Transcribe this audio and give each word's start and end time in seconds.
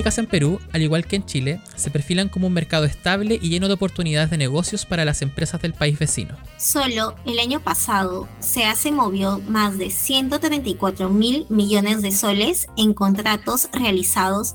públicas 0.00 0.16
en 0.16 0.26
Perú, 0.26 0.58
al 0.72 0.80
igual 0.80 1.04
que 1.04 1.16
en 1.16 1.26
Chile, 1.26 1.60
se 1.76 1.90
perfilan 1.90 2.30
como 2.30 2.46
un 2.46 2.54
mercado 2.54 2.86
estable 2.86 3.38
y 3.42 3.50
lleno 3.50 3.68
de 3.68 3.74
oportunidades 3.74 4.30
de 4.30 4.38
negocios 4.38 4.86
para 4.86 5.04
las 5.04 5.20
empresas 5.20 5.60
del 5.60 5.74
país 5.74 5.98
vecino. 5.98 6.38
Solo 6.56 7.16
el 7.26 7.38
año 7.38 7.60
pasado, 7.60 8.26
se 8.40 8.92
movió 8.92 9.40
más 9.40 9.76
de 9.76 9.90
134 9.90 11.10
mil 11.10 11.44
millones 11.50 12.00
de 12.00 12.12
soles 12.12 12.66
en 12.78 12.94
contratos 12.94 13.68
realizados 13.74 14.54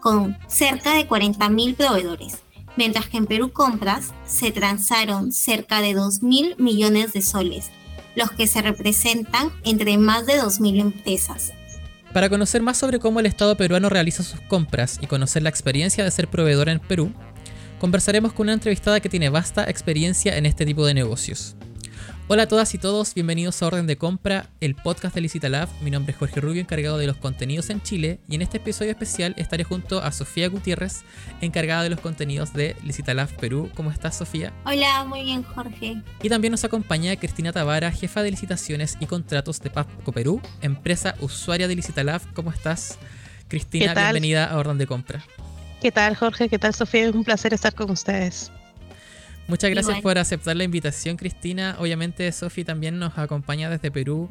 con 0.00 0.38
cerca 0.46 0.94
de 0.94 1.08
40 1.08 1.48
mil 1.48 1.74
proveedores, 1.74 2.36
mientras 2.76 3.08
que 3.08 3.16
en 3.16 3.26
Perú 3.26 3.50
Compras 3.50 4.12
se 4.26 4.52
transaron 4.52 5.32
cerca 5.32 5.80
de 5.80 5.94
2 5.94 6.22
mil 6.22 6.54
millones 6.58 7.12
de 7.12 7.22
soles, 7.22 7.72
los 8.14 8.30
que 8.30 8.46
se 8.46 8.62
representan 8.62 9.50
entre 9.64 9.98
más 9.98 10.24
de 10.26 10.36
2 10.36 10.60
mil 10.60 10.78
empresas. 10.78 11.52
Para 12.14 12.28
conocer 12.28 12.62
más 12.62 12.76
sobre 12.76 13.00
cómo 13.00 13.18
el 13.18 13.26
Estado 13.26 13.56
peruano 13.56 13.88
realiza 13.88 14.22
sus 14.22 14.40
compras 14.42 15.00
y 15.02 15.08
conocer 15.08 15.42
la 15.42 15.48
experiencia 15.48 16.04
de 16.04 16.12
ser 16.12 16.28
proveedor 16.28 16.68
en 16.68 16.78
Perú, 16.78 17.12
conversaremos 17.80 18.32
con 18.32 18.44
una 18.44 18.52
entrevistada 18.52 19.00
que 19.00 19.08
tiene 19.08 19.30
vasta 19.30 19.68
experiencia 19.68 20.38
en 20.38 20.46
este 20.46 20.64
tipo 20.64 20.86
de 20.86 20.94
negocios. 20.94 21.56
Hola 22.26 22.44
a 22.44 22.48
todas 22.48 22.72
y 22.72 22.78
todos, 22.78 23.12
bienvenidos 23.12 23.62
a 23.62 23.66
Orden 23.66 23.86
de 23.86 23.98
Compra, 23.98 24.48
el 24.62 24.74
podcast 24.74 25.14
de 25.14 25.20
Licitalab. 25.20 25.68
Mi 25.82 25.90
nombre 25.90 26.12
es 26.12 26.18
Jorge 26.18 26.40
Rubio, 26.40 26.62
encargado 26.62 26.96
de 26.96 27.06
los 27.06 27.18
contenidos 27.18 27.68
en 27.68 27.82
Chile, 27.82 28.18
y 28.26 28.36
en 28.36 28.40
este 28.40 28.56
episodio 28.56 28.92
especial 28.92 29.34
estaré 29.36 29.62
junto 29.62 30.02
a 30.02 30.10
Sofía 30.10 30.48
Gutiérrez, 30.48 31.04
encargada 31.42 31.82
de 31.82 31.90
los 31.90 32.00
contenidos 32.00 32.54
de 32.54 32.76
Licitalab 32.82 33.28
Perú. 33.36 33.70
¿Cómo 33.74 33.90
estás, 33.90 34.16
Sofía? 34.16 34.54
Hola, 34.64 35.04
muy 35.04 35.22
bien, 35.22 35.42
Jorge. 35.42 36.00
Y 36.22 36.30
también 36.30 36.52
nos 36.52 36.64
acompaña 36.64 37.14
Cristina 37.16 37.52
Tavara, 37.52 37.92
jefa 37.92 38.22
de 38.22 38.30
licitaciones 38.30 38.96
y 39.00 39.04
contratos 39.04 39.60
de 39.60 39.68
PAPCO 39.68 40.12
Perú, 40.12 40.40
empresa 40.62 41.16
usuaria 41.20 41.68
de 41.68 41.76
Licitalab. 41.76 42.22
¿Cómo 42.32 42.50
estás? 42.50 42.98
Cristina, 43.48 43.92
bienvenida 43.92 44.46
a 44.46 44.56
Orden 44.56 44.78
de 44.78 44.86
Compra. 44.86 45.22
¿Qué 45.82 45.92
tal, 45.92 46.16
Jorge? 46.16 46.48
¿Qué 46.48 46.58
tal, 46.58 46.72
Sofía? 46.72 47.06
Es 47.06 47.14
un 47.14 47.24
placer 47.24 47.52
estar 47.52 47.74
con 47.74 47.90
ustedes. 47.90 48.50
Muchas 49.46 49.70
gracias 49.70 50.00
por 50.00 50.16
aceptar 50.16 50.56
la 50.56 50.64
invitación, 50.64 51.16
Cristina. 51.16 51.76
Obviamente, 51.78 52.30
Sofi 52.32 52.64
también 52.64 52.98
nos 52.98 53.18
acompaña 53.18 53.68
desde 53.68 53.90
Perú. 53.90 54.30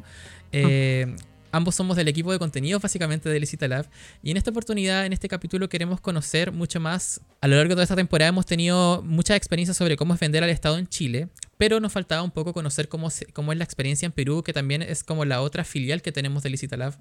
Eh, 0.50 1.14
ambos 1.52 1.76
somos 1.76 1.96
del 1.96 2.08
equipo 2.08 2.32
de 2.32 2.38
contenidos, 2.40 2.82
básicamente 2.82 3.28
de 3.28 3.38
Licita 3.38 3.68
Lab. 3.68 3.88
Y 4.24 4.32
en 4.32 4.36
esta 4.36 4.50
oportunidad, 4.50 5.06
en 5.06 5.12
este 5.12 5.28
capítulo, 5.28 5.68
queremos 5.68 6.00
conocer 6.00 6.50
mucho 6.50 6.80
más. 6.80 7.20
A 7.40 7.46
lo 7.46 7.54
largo 7.56 7.70
de 7.70 7.74
toda 7.74 7.84
esta 7.84 7.96
temporada 7.96 8.30
hemos 8.30 8.44
tenido 8.44 9.02
mucha 9.02 9.36
experiencia 9.36 9.72
sobre 9.72 9.96
cómo 9.96 10.14
es 10.14 10.20
vender 10.20 10.42
al 10.42 10.50
Estado 10.50 10.78
en 10.78 10.88
Chile, 10.88 11.28
pero 11.58 11.78
nos 11.78 11.92
faltaba 11.92 12.22
un 12.22 12.32
poco 12.32 12.52
conocer 12.52 12.88
cómo, 12.88 13.08
cómo 13.32 13.52
es 13.52 13.58
la 13.58 13.64
experiencia 13.64 14.06
en 14.06 14.12
Perú, 14.12 14.42
que 14.42 14.52
también 14.52 14.82
es 14.82 15.04
como 15.04 15.24
la 15.24 15.42
otra 15.42 15.62
filial 15.62 16.02
que 16.02 16.10
tenemos 16.10 16.42
de 16.42 16.50
Licita 16.50 16.76
Lab 16.76 16.98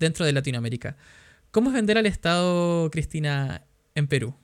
dentro 0.00 0.26
de 0.26 0.32
Latinoamérica. 0.32 0.96
¿Cómo 1.52 1.70
es 1.70 1.74
vender 1.74 1.96
al 1.96 2.06
Estado, 2.06 2.90
Cristina, 2.90 3.62
en 3.94 4.08
Perú? 4.08 4.34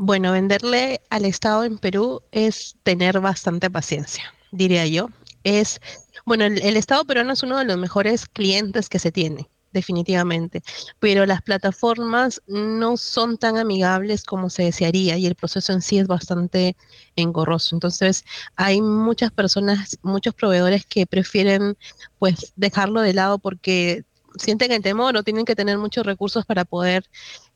Bueno, 0.00 0.30
venderle 0.30 1.00
al 1.10 1.24
Estado 1.24 1.64
en 1.64 1.76
Perú 1.76 2.22
es 2.30 2.76
tener 2.84 3.18
bastante 3.18 3.68
paciencia, 3.68 4.32
diría 4.52 4.86
yo. 4.86 5.08
Es, 5.42 5.80
bueno, 6.24 6.44
el, 6.44 6.76
Estado 6.76 7.04
peruano 7.04 7.32
es 7.32 7.42
uno 7.42 7.58
de 7.58 7.64
los 7.64 7.76
mejores 7.78 8.26
clientes 8.26 8.88
que 8.88 9.00
se 9.00 9.10
tiene, 9.10 9.50
definitivamente, 9.72 10.62
pero 11.00 11.26
las 11.26 11.42
plataformas 11.42 12.40
no 12.46 12.96
son 12.96 13.38
tan 13.38 13.56
amigables 13.56 14.22
como 14.22 14.50
se 14.50 14.62
desearía 14.62 15.18
y 15.18 15.26
el 15.26 15.34
proceso 15.34 15.72
en 15.72 15.82
sí 15.82 15.98
es 15.98 16.06
bastante 16.06 16.76
engorroso. 17.16 17.74
Entonces, 17.74 18.24
hay 18.54 18.80
muchas 18.80 19.32
personas, 19.32 19.98
muchos 20.02 20.32
proveedores 20.32 20.86
que 20.86 21.06
prefieren 21.06 21.76
pues 22.20 22.52
dejarlo 22.54 23.00
de 23.00 23.14
lado 23.14 23.40
porque 23.40 24.04
sienten 24.36 24.70
el 24.70 24.82
temor 24.82 25.16
o 25.16 25.24
tienen 25.24 25.44
que 25.44 25.56
tener 25.56 25.76
muchos 25.76 26.06
recursos 26.06 26.46
para 26.46 26.64
poder 26.64 27.10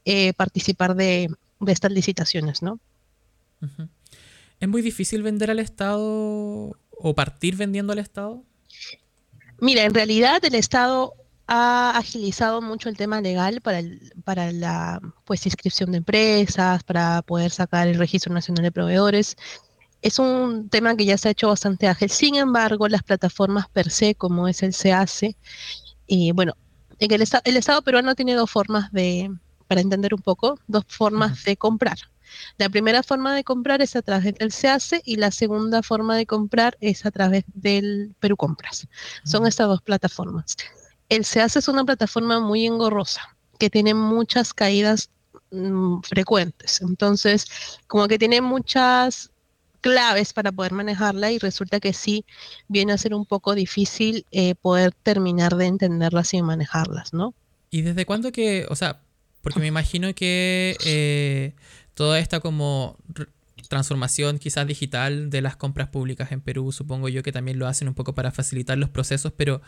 eh, 0.04 0.32
participar 0.32 0.96
de, 0.96 1.28
de 1.62 1.72
estas 1.72 1.92
licitaciones, 1.92 2.62
¿no? 2.62 2.80
¿Es 4.60 4.68
muy 4.68 4.82
difícil 4.82 5.22
vender 5.22 5.50
al 5.50 5.58
Estado 5.58 6.76
o 6.90 7.14
partir 7.14 7.56
vendiendo 7.56 7.92
al 7.92 7.98
Estado? 7.98 8.44
Mira, 9.60 9.84
en 9.84 9.94
realidad 9.94 10.44
el 10.44 10.54
Estado 10.54 11.14
ha 11.46 11.96
agilizado 11.96 12.60
mucho 12.62 12.88
el 12.88 12.96
tema 12.96 13.20
legal 13.20 13.60
para, 13.60 13.80
para 14.24 14.52
la 14.52 15.00
pues, 15.24 15.46
inscripción 15.46 15.92
de 15.92 15.98
empresas, 15.98 16.82
para 16.82 17.22
poder 17.22 17.50
sacar 17.50 17.88
el 17.88 17.98
Registro 17.98 18.32
Nacional 18.32 18.64
de 18.64 18.72
Proveedores. 18.72 19.36
Es 20.00 20.18
un 20.18 20.68
tema 20.68 20.96
que 20.96 21.04
ya 21.04 21.16
se 21.16 21.28
ha 21.28 21.32
hecho 21.32 21.48
bastante 21.48 21.86
ágil. 21.86 22.10
Sin 22.10 22.34
embargo, 22.34 22.88
las 22.88 23.02
plataformas 23.02 23.68
per 23.68 23.90
se, 23.90 24.14
como 24.14 24.48
es 24.48 24.62
el 24.62 24.74
SEACE, 24.74 25.36
y 26.06 26.32
bueno, 26.32 26.54
en 26.98 27.12
el, 27.12 27.24
el 27.44 27.56
Estado 27.56 27.82
peruano 27.82 28.14
tiene 28.14 28.34
dos 28.34 28.50
formas 28.50 28.90
de, 28.92 29.30
para 29.66 29.80
entender 29.80 30.14
un 30.14 30.22
poco, 30.22 30.58
dos 30.66 30.84
formas 30.88 31.44
de 31.44 31.56
comprar. 31.56 31.98
La 32.58 32.68
primera 32.68 33.02
forma 33.02 33.34
de 33.34 33.44
comprar 33.44 33.82
es 33.82 33.96
a 33.96 34.02
través 34.02 34.34
del 34.34 34.52
SEACE 34.52 35.02
y 35.04 35.16
la 35.16 35.30
segunda 35.30 35.82
forma 35.82 36.16
de 36.16 36.26
comprar 36.26 36.76
es 36.80 37.04
a 37.04 37.10
través 37.10 37.44
del 37.54 38.14
Perú 38.20 38.36
Compras. 38.36 38.86
Son 39.24 39.46
estas 39.46 39.68
dos 39.68 39.82
plataformas. 39.82 40.56
El 41.08 41.24
SEACE 41.24 41.58
es 41.58 41.68
una 41.68 41.84
plataforma 41.84 42.40
muy 42.40 42.66
engorrosa 42.66 43.36
que 43.58 43.70
tiene 43.70 43.94
muchas 43.94 44.54
caídas 44.54 45.10
mm, 45.50 46.00
frecuentes. 46.00 46.80
Entonces, 46.80 47.46
como 47.86 48.08
que 48.08 48.18
tiene 48.18 48.40
muchas 48.40 49.30
claves 49.82 50.32
para 50.32 50.52
poder 50.52 50.72
manejarla 50.72 51.32
y 51.32 51.38
resulta 51.38 51.80
que 51.80 51.92
sí 51.92 52.24
viene 52.68 52.92
a 52.92 52.98
ser 52.98 53.14
un 53.14 53.26
poco 53.26 53.54
difícil 53.54 54.24
eh, 54.30 54.54
poder 54.54 54.94
terminar 55.02 55.56
de 55.56 55.66
entenderlas 55.66 56.32
y 56.32 56.40
manejarlas, 56.40 57.12
¿no? 57.12 57.34
¿Y 57.70 57.82
desde 57.82 58.06
cuándo 58.06 58.32
que, 58.32 58.66
o 58.70 58.76
sea, 58.76 59.01
porque 59.42 59.60
me 59.60 59.66
imagino 59.66 60.14
que 60.14 60.76
eh, 60.86 61.52
toda 61.94 62.18
esta 62.18 62.40
como 62.40 62.96
transformación 63.68 64.38
quizás 64.38 64.66
digital 64.66 65.30
de 65.30 65.40
las 65.40 65.56
compras 65.56 65.88
públicas 65.88 66.32
en 66.32 66.40
Perú, 66.40 66.72
supongo 66.72 67.08
yo 67.08 67.22
que 67.22 67.32
también 67.32 67.58
lo 67.58 67.66
hacen 67.66 67.88
un 67.88 67.94
poco 67.94 68.14
para 68.14 68.30
facilitar 68.30 68.78
los 68.78 68.90
procesos, 68.90 69.32
pero 69.36 69.60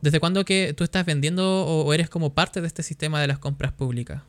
¿desde 0.00 0.20
cuándo 0.20 0.44
que 0.44 0.74
tú 0.76 0.84
estás 0.84 1.06
vendiendo 1.06 1.64
o 1.66 1.92
eres 1.92 2.08
como 2.08 2.34
parte 2.34 2.60
de 2.60 2.66
este 2.66 2.82
sistema 2.82 3.20
de 3.20 3.26
las 3.26 3.38
compras 3.38 3.72
públicas? 3.72 4.22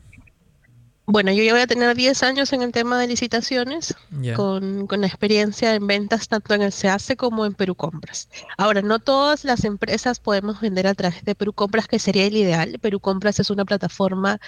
Bueno, 1.12 1.34
yo 1.34 1.44
ya 1.44 1.52
voy 1.52 1.62
a 1.62 1.68
tener 1.68 1.94
10 1.94 2.24
años 2.24 2.54
en 2.54 2.62
el 2.62 2.72
tema 2.72 2.98
de 2.98 3.06
licitaciones, 3.06 3.94
con, 4.38 4.88
con, 4.88 5.04
experiencia 5.04 5.76
en 5.76 5.86
ventas 5.86 6.30
tanto 6.30 6.54
en 6.54 6.62
el 6.62 6.72
SEACE 6.72 7.18
como 7.18 7.46
en 7.46 7.54
Perú 7.54 7.76
Compras. 7.76 8.30
Ahora, 8.58 8.82
no 8.82 8.98
todas 9.00 9.44
las 9.44 9.66
empresas 9.66 10.22
podemos 10.22 10.62
vender 10.62 10.88
a 10.88 10.94
través 10.94 11.26
de 11.26 11.36
Perú 11.36 11.52
Compras, 11.52 11.90
que 11.90 12.00
sería 12.00 12.26
el 12.26 12.38
ideal. 12.38 12.80
Perú 12.80 13.02
Compras 13.02 13.42
es 13.42 13.50
una 13.50 13.66
plataforma 13.66 14.40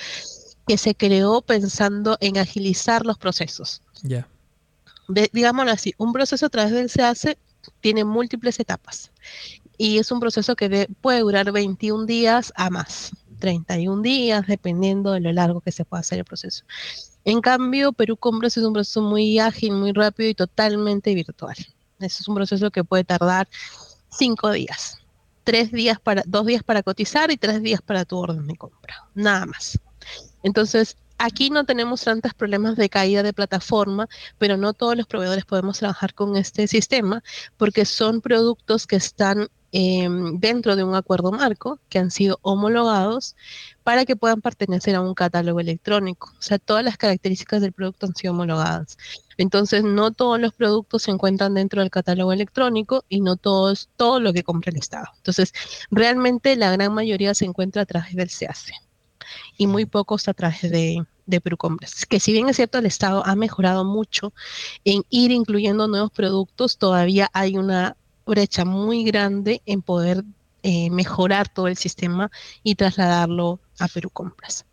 que 0.65 0.77
se 0.77 0.95
creó 0.95 1.41
pensando 1.41 2.17
en 2.21 2.37
agilizar 2.37 3.05
los 3.05 3.17
procesos. 3.17 3.81
Ya. 4.01 4.25
Digámoslo 5.09 5.69
así, 5.69 5.93
un 5.97 6.13
proceso 6.13 6.45
a 6.45 6.49
través 6.49 6.71
del 6.71 6.89
SEACE 6.89 7.37
tiene 7.81 8.05
múltiples 8.05 8.57
etapas 8.61 9.11
y 9.77 9.97
es 9.97 10.11
un 10.11 10.21
proceso 10.21 10.55
que 10.55 10.87
puede 11.01 11.19
durar 11.19 11.51
21 11.51 12.05
días 12.05 12.53
a 12.55 12.69
más. 12.69 13.11
31 13.43 14.01
días, 14.01 14.47
dependiendo 14.47 15.11
de 15.11 15.19
lo 15.19 15.33
largo 15.33 15.59
que 15.59 15.73
se 15.73 15.83
pueda 15.83 15.99
hacer 15.99 16.19
el 16.19 16.23
proceso. 16.23 16.63
En 17.25 17.41
cambio, 17.41 17.91
Perú 17.91 18.15
Compras 18.15 18.55
es 18.55 18.63
un 18.63 18.71
proceso 18.71 19.01
muy 19.01 19.37
ágil, 19.37 19.73
muy 19.73 19.91
rápido 19.91 20.29
y 20.29 20.33
totalmente 20.33 21.13
virtual. 21.13 21.57
Ese 21.99 22.21
es 22.21 22.27
un 22.29 22.35
proceso 22.35 22.71
que 22.71 22.85
puede 22.85 23.03
tardar 23.03 23.49
cinco 24.09 24.49
días. 24.49 24.99
Tres 25.43 25.73
días 25.73 25.99
para, 25.99 26.23
dos 26.25 26.45
días 26.45 26.63
para 26.63 26.83
cotizar 26.83 27.31
y 27.31 27.37
tres 27.37 27.61
días 27.61 27.81
para 27.81 28.05
tu 28.05 28.17
orden 28.17 28.47
de 28.47 28.55
compra. 28.55 29.09
Nada 29.13 29.45
más. 29.45 29.77
Entonces, 30.41 30.95
aquí 31.17 31.49
no 31.49 31.65
tenemos 31.65 32.01
tantos 32.01 32.33
problemas 32.33 32.77
de 32.77 32.87
caída 32.87 33.23
de 33.23 33.33
plataforma, 33.33 34.07
pero 34.37 34.55
no 34.55 34.71
todos 34.71 34.95
los 34.95 35.05
proveedores 35.05 35.43
podemos 35.43 35.79
trabajar 35.79 36.13
con 36.13 36.37
este 36.37 36.65
sistema 36.67 37.21
porque 37.57 37.83
son 37.83 38.21
productos 38.21 38.87
que 38.87 38.95
están 38.95 39.49
Em, 39.75 40.39
dentro 40.39 40.75
de 40.75 40.83
un 40.83 40.93
acuerdo 40.93 41.31
marco 41.31 41.79
que 41.89 41.97
han 41.97 42.11
sido 42.11 42.37
homologados 42.43 43.35
para 43.83 44.05
que 44.05 44.15
puedan 44.15 44.39
pertenecer 44.39 44.93
a 44.95 45.01
un 45.01 45.15
catálogo 45.15 45.59
electrónico. 45.59 46.31
O 46.37 46.41
sea, 46.43 46.59
todas 46.59 46.85
las 46.85 46.95
características 46.95 47.59
del 47.59 47.73
producto 47.73 48.05
han 48.05 48.15
sido 48.15 48.33
homologadas. 48.33 48.99
Entonces, 49.35 49.83
no 49.83 50.11
todos 50.11 50.39
los 50.39 50.53
productos 50.53 51.01
se 51.01 51.11
encuentran 51.11 51.55
dentro 51.55 51.81
del 51.81 51.89
catálogo 51.89 52.31
electrónico 52.31 53.03
y 53.09 53.21
no 53.21 53.35
todos, 53.35 53.89
todo 53.97 54.19
lo 54.19 54.31
que 54.31 54.43
compra 54.43 54.69
el 54.69 54.77
Estado. 54.77 55.07
Entonces, 55.17 55.53
realmente 55.89 56.55
la 56.55 56.71
gran 56.71 56.93
mayoría 56.93 57.33
se 57.33 57.45
encuentra 57.45 57.81
a 57.81 57.85
través 57.87 58.13
del 58.15 58.29
SEACE 58.29 58.73
y 59.57 59.65
muy 59.65 59.85
pocos 59.87 60.27
a 60.27 60.35
través 60.35 60.61
de, 60.61 61.03
de 61.25 61.41
Compras. 61.57 62.05
Que 62.05 62.19
si 62.19 62.31
bien 62.31 62.47
es 62.47 62.57
cierto, 62.57 62.77
el 62.77 62.85
Estado 62.85 63.25
ha 63.25 63.35
mejorado 63.35 63.85
mucho 63.85 64.33
en 64.85 65.03
ir 65.09 65.31
incluyendo 65.31 65.87
nuevos 65.87 66.11
productos, 66.11 66.77
todavía 66.77 67.31
hay 67.33 67.57
una 67.57 67.97
brecha 68.25 68.65
muy 68.65 69.03
grande 69.03 69.61
en 69.65 69.81
poder 69.81 70.23
eh, 70.63 70.89
mejorar 70.89 71.49
todo 71.49 71.67
el 71.67 71.77
sistema 71.77 72.31
y 72.63 72.75
trasladarlo 72.75 73.59
a 73.79 73.87
Perú 73.87 74.09
Compras. 74.09 74.65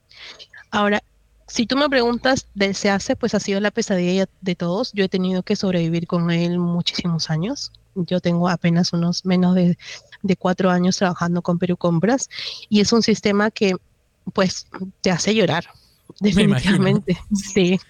Ahora, 0.71 1.03
si 1.47 1.67
tú 1.67 1.77
me 1.77 1.89
preguntas 1.89 2.47
del 2.55 2.77
SEACE, 2.77 3.17
pues 3.17 3.35
ha 3.35 3.41
sido 3.41 3.59
la 3.61 3.73
pesadilla 3.73 4.29
de 4.41 4.55
todos. 4.55 4.93
Yo 4.93 5.05
he 5.05 5.09
tenido 5.09 5.43
que 5.43 5.57
sobrevivir 5.57 6.07
con 6.07 6.31
él 6.31 6.59
muchísimos 6.59 7.29
años. 7.29 7.73
Yo 7.97 8.21
tengo 8.21 8.49
apenas 8.49 8.93
unos 8.93 9.25
menos 9.25 9.57
de, 9.57 9.77
de 10.23 10.37
cuatro 10.37 10.71
años 10.71 10.97
trabajando 10.97 11.43
con 11.43 11.59
Perú 11.59 11.77
Compras 11.77 12.29
y 12.69 12.81
es 12.81 12.93
un 12.93 13.03
sistema 13.03 13.51
que 13.51 13.75
pues 14.33 14.69
te 15.01 15.11
hace 15.11 15.35
llorar 15.35 15.65
definitivamente. 16.19 17.19
Sí, 17.35 17.81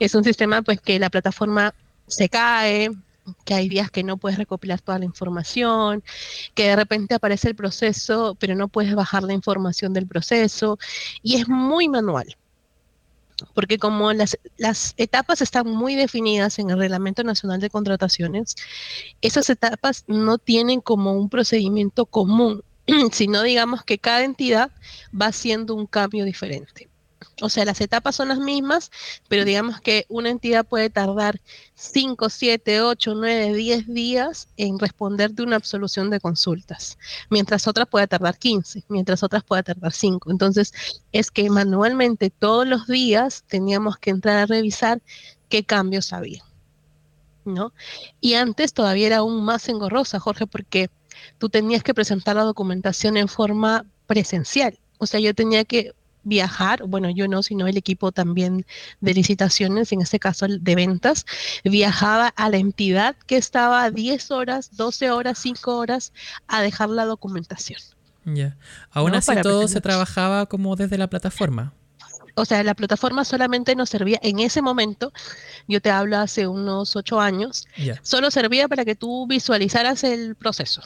es 0.00 0.14
un 0.14 0.24
sistema 0.24 0.62
pues 0.62 0.80
que 0.80 0.98
la 0.98 1.10
plataforma 1.10 1.74
se 2.06 2.28
cae, 2.28 2.90
que 3.44 3.54
hay 3.54 3.68
días 3.68 3.90
que 3.90 4.02
no 4.02 4.16
puedes 4.16 4.38
recopilar 4.38 4.80
toda 4.80 4.98
la 4.98 5.04
información, 5.04 6.02
que 6.54 6.68
de 6.68 6.76
repente 6.76 7.14
aparece 7.14 7.48
el 7.48 7.56
proceso, 7.56 8.36
pero 8.38 8.54
no 8.54 8.68
puedes 8.68 8.94
bajar 8.94 9.22
la 9.22 9.32
información 9.32 9.92
del 9.92 10.06
proceso, 10.06 10.78
y 11.22 11.36
es 11.36 11.48
muy 11.48 11.88
manual. 11.88 12.36
Porque 13.52 13.78
como 13.78 14.12
las, 14.12 14.38
las 14.58 14.94
etapas 14.96 15.42
están 15.42 15.68
muy 15.68 15.96
definidas 15.96 16.58
en 16.58 16.70
el 16.70 16.78
Reglamento 16.78 17.24
Nacional 17.24 17.60
de 17.60 17.70
Contrataciones, 17.70 18.54
esas 19.22 19.50
etapas 19.50 20.04
no 20.06 20.38
tienen 20.38 20.80
como 20.80 21.12
un 21.12 21.28
procedimiento 21.28 22.06
común, 22.06 22.62
sino 23.12 23.42
digamos 23.42 23.82
que 23.84 23.98
cada 23.98 24.22
entidad 24.24 24.70
va 25.20 25.26
haciendo 25.26 25.74
un 25.74 25.86
cambio 25.86 26.24
diferente. 26.24 26.88
O 27.40 27.48
sea, 27.48 27.64
las 27.64 27.80
etapas 27.80 28.16
son 28.16 28.28
las 28.28 28.38
mismas, 28.38 28.90
pero 29.28 29.44
digamos 29.44 29.80
que 29.80 30.06
una 30.08 30.30
entidad 30.30 30.64
puede 30.64 30.90
tardar 30.90 31.40
5, 31.74 32.28
7, 32.28 32.82
8, 32.82 33.14
9, 33.14 33.54
10 33.54 33.86
días 33.88 34.48
en 34.56 34.78
responder 34.78 35.32
de 35.32 35.42
una 35.42 35.56
absolución 35.56 36.10
de 36.10 36.20
consultas, 36.20 36.98
mientras 37.30 37.66
otras 37.66 37.88
puede 37.88 38.06
tardar 38.06 38.38
15, 38.38 38.84
mientras 38.88 39.22
otras 39.22 39.42
puede 39.42 39.62
tardar 39.62 39.92
5. 39.92 40.30
Entonces, 40.30 40.72
es 41.12 41.30
que 41.30 41.50
manualmente 41.50 42.30
todos 42.30 42.66
los 42.66 42.86
días 42.86 43.44
teníamos 43.48 43.98
que 43.98 44.10
entrar 44.10 44.38
a 44.38 44.46
revisar 44.46 45.02
qué 45.48 45.64
cambios 45.64 46.12
había. 46.12 46.44
¿No? 47.44 47.74
Y 48.22 48.34
antes 48.34 48.72
todavía 48.72 49.06
era 49.08 49.16
aún 49.18 49.44
más 49.44 49.68
engorrosa, 49.68 50.18
Jorge, 50.18 50.46
porque 50.46 50.88
tú 51.36 51.50
tenías 51.50 51.82
que 51.82 51.92
presentar 51.92 52.36
la 52.36 52.42
documentación 52.42 53.18
en 53.18 53.28
forma 53.28 53.84
presencial. 54.06 54.78
O 54.98 55.06
sea, 55.06 55.20
yo 55.20 55.34
tenía 55.34 55.64
que 55.64 55.92
viajar, 56.24 56.82
bueno, 56.84 57.10
yo 57.10 57.28
no, 57.28 57.42
sino 57.42 57.66
el 57.66 57.76
equipo 57.76 58.12
también 58.12 58.66
de 59.00 59.14
licitaciones, 59.14 59.92
en 59.92 60.00
este 60.00 60.18
caso 60.18 60.46
de 60.48 60.74
ventas, 60.74 61.26
viajaba 61.64 62.28
a 62.28 62.48
la 62.48 62.56
entidad 62.56 63.16
que 63.26 63.36
estaba 63.36 63.90
10 63.90 64.30
horas, 64.30 64.76
12 64.76 65.10
horas, 65.10 65.38
5 65.38 65.76
horas 65.76 66.12
a 66.48 66.62
dejar 66.62 66.88
la 66.88 67.04
documentación. 67.04 67.80
Ya. 68.24 68.56
Aún 68.90 69.14
así 69.14 69.32
todo 69.42 69.68
se 69.68 69.80
trabajaba 69.80 70.46
como 70.46 70.76
desde 70.76 70.98
la 70.98 71.08
plataforma. 71.08 71.72
O 72.36 72.44
sea, 72.44 72.64
la 72.64 72.74
plataforma 72.74 73.24
solamente 73.24 73.76
nos 73.76 73.90
servía 73.90 74.18
en 74.22 74.40
ese 74.40 74.60
momento, 74.60 75.12
yo 75.68 75.80
te 75.80 75.90
hablo 75.90 76.18
hace 76.18 76.48
unos 76.48 76.96
ocho 76.96 77.20
años, 77.20 77.68
solo 78.02 78.30
servía 78.30 78.66
para 78.66 78.84
que 78.84 78.96
tú 78.96 79.26
visualizaras 79.28 80.02
el 80.02 80.34
proceso. 80.34 80.82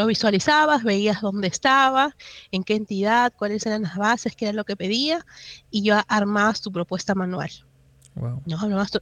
Lo 0.00 0.06
visualizabas, 0.06 0.82
veías 0.82 1.20
dónde 1.20 1.48
estaba, 1.48 2.16
en 2.52 2.64
qué 2.64 2.74
entidad, 2.74 3.34
cuáles 3.36 3.66
eran 3.66 3.82
las 3.82 3.96
bases, 3.96 4.34
qué 4.34 4.46
era 4.46 4.54
lo 4.54 4.64
que 4.64 4.74
pedía, 4.74 5.26
y 5.70 5.82
ya 5.82 6.06
armabas 6.08 6.62
tu 6.62 6.72
propuesta 6.72 7.14
manual. 7.14 7.50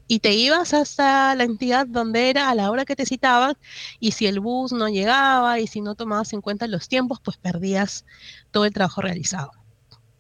y 0.09 0.19
te 0.19 0.35
ibas 0.35 0.75
hasta 0.75 1.37
la 1.37 1.45
entidad 1.45 1.87
donde 1.87 2.31
era 2.31 2.51
a 2.51 2.55
la 2.57 2.69
hora 2.73 2.85
que 2.85 2.97
te 2.97 3.07
citaban, 3.07 3.55
y 4.01 4.11
si 4.11 4.27
el 4.27 4.41
bus 4.41 4.73
no 4.73 4.89
llegaba 4.89 5.61
y 5.61 5.69
si 5.69 5.83
no 5.83 5.95
tomabas 5.95 6.33
en 6.33 6.41
cuenta 6.41 6.67
los 6.67 6.89
tiempos, 6.89 7.21
pues 7.23 7.37
perdías 7.37 8.05
todo 8.51 8.65
el 8.65 8.73
trabajo 8.73 9.01
realizado. 9.01 9.53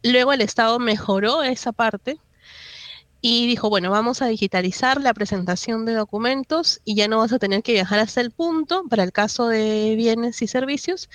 Luego 0.04 0.32
el 0.32 0.42
Estado 0.42 0.78
mejoró 0.78 1.42
esa 1.42 1.72
parte 1.72 2.20
y 3.20 3.46
dijo, 3.46 3.68
bueno, 3.68 3.90
vamos 3.90 4.22
a 4.22 4.26
digitalizar 4.26 5.00
la 5.00 5.12
presentación 5.12 5.84
de 5.84 5.94
documentos 5.94 6.80
y 6.84 6.94
ya 6.94 7.08
no 7.08 7.18
vas 7.18 7.32
a 7.32 7.38
tener 7.38 7.62
que 7.62 7.72
viajar 7.72 7.98
hasta 7.98 8.20
el 8.20 8.30
punto 8.30 8.84
para 8.88 9.02
el 9.02 9.12
caso 9.12 9.48
de 9.48 9.94
bienes 9.96 10.40
y 10.42 10.46
servicios, 10.46 11.10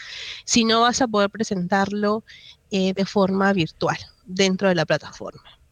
sino 0.46 0.82
vas 0.82 1.02
a 1.02 1.08
poder 1.08 1.30
presentarlo 1.30 2.24
eh, 2.72 2.94
de 2.94 3.06
forma 3.06 3.54
virtual 3.54 3.98
dentro 4.26 4.68
de 4.68 4.76
la 4.76 4.86
plataforma. 4.86 5.63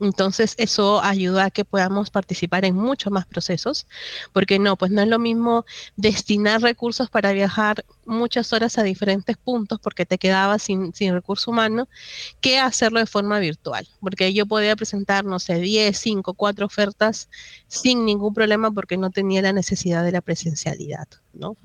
Entonces 0.00 0.54
eso 0.58 1.00
ayuda 1.02 1.46
a 1.46 1.50
que 1.50 1.64
podamos 1.64 2.10
participar 2.10 2.64
en 2.64 2.74
muchos 2.74 3.12
más 3.12 3.26
procesos, 3.26 3.86
porque 4.32 4.58
no, 4.58 4.76
pues 4.76 4.90
no 4.90 5.02
es 5.02 5.08
lo 5.08 5.18
mismo 5.18 5.64
destinar 5.96 6.62
recursos 6.62 7.10
para 7.10 7.32
viajar 7.32 7.84
muchas 8.04 8.52
horas 8.52 8.78
a 8.78 8.82
diferentes 8.82 9.36
puntos 9.36 9.78
porque 9.80 10.06
te 10.06 10.18
quedabas 10.18 10.62
sin, 10.62 10.94
sin 10.94 11.12
recurso 11.12 11.50
humano, 11.50 11.88
que 12.40 12.58
hacerlo 12.58 13.00
de 13.00 13.06
forma 13.06 13.38
virtual, 13.38 13.88
porque 14.00 14.32
yo 14.32 14.46
podía 14.46 14.76
presentar, 14.76 15.24
no 15.24 15.38
sé, 15.38 15.58
10, 15.60 15.96
5, 15.98 16.34
4 16.34 16.66
ofertas 16.66 17.28
sin 17.68 18.04
ningún 18.04 18.34
problema 18.34 18.70
porque 18.70 18.96
no 18.96 19.10
tenía 19.10 19.42
la 19.42 19.52
necesidad 19.52 20.04
de 20.04 20.12
la 20.12 20.20
presencialidad, 20.20 21.08
¿no? 21.34 21.56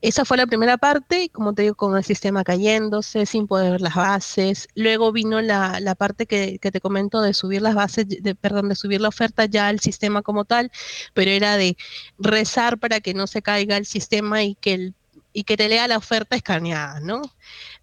Esa 0.00 0.24
fue 0.24 0.36
la 0.36 0.46
primera 0.46 0.76
parte, 0.76 1.28
como 1.30 1.54
te 1.54 1.62
digo, 1.62 1.74
con 1.74 1.96
el 1.96 2.04
sistema 2.04 2.44
cayéndose, 2.44 3.26
sin 3.26 3.46
poder 3.46 3.72
ver 3.72 3.80
las 3.80 3.94
bases. 3.94 4.68
Luego 4.74 5.12
vino 5.12 5.40
la, 5.40 5.94
parte 5.96 6.26
que, 6.26 6.58
te 6.58 6.80
comento 6.80 7.20
de 7.20 7.34
subir 7.34 7.62
las 7.62 7.74
bases, 7.74 8.06
de, 8.08 8.34
perdón, 8.34 8.68
de 8.68 8.76
subir 8.76 9.00
la 9.00 9.08
oferta 9.08 9.44
ya 9.46 9.68
al 9.68 9.80
sistema 9.80 10.22
como 10.22 10.44
tal, 10.44 10.70
pero 11.14 11.30
era 11.30 11.56
de 11.56 11.76
rezar 12.18 12.78
para 12.78 13.00
que 13.00 13.14
no 13.14 13.26
se 13.26 13.42
caiga 13.42 13.76
el 13.76 13.86
sistema 13.86 14.42
y 14.42 14.54
que 14.56 14.74
el 14.74 14.94
y 15.32 15.44
que 15.44 15.56
te 15.56 15.68
lea 15.68 15.88
la 15.88 15.96
oferta 15.96 16.36
escaneada, 16.36 17.00
¿no? 17.00 17.22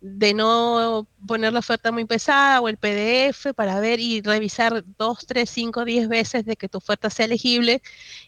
De 0.02 0.34
no 0.34 1.08
poner 1.28 1.54
la 1.54 1.60
oferta 1.60 1.92
muy 1.92 2.06
pesada 2.06 2.62
o 2.62 2.70
el 2.70 2.78
PDF 2.78 3.54
para 3.56 3.80
ver 3.80 4.00
y 4.00 4.22
revisar 4.22 4.84
dos, 4.98 5.26
tres, 5.26 5.50
cinco, 5.50 5.86
diez 5.86 6.08
veces 6.08 6.46
de 6.46 6.56
que 6.56 6.70
tu 6.70 6.78
oferta 6.78 7.10
sea 7.10 7.26
elegible 7.26 7.82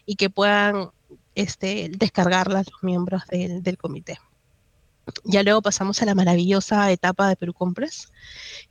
y 0.06 0.16
que 0.16 0.30
puedan 0.30 0.90
este, 1.34 1.90
descargarlas 1.96 2.66
los 2.70 2.82
miembros 2.82 3.22
del, 3.28 3.78
comité. 3.78 4.18
Ya 5.24 5.42
luego 5.42 5.62
pasamos 5.62 6.00
a 6.02 6.06
la 6.06 6.14
maravillosa 6.14 6.90
etapa 6.90 7.28
de 7.28 7.36
Perú 7.36 7.52
Compras, 7.52 8.12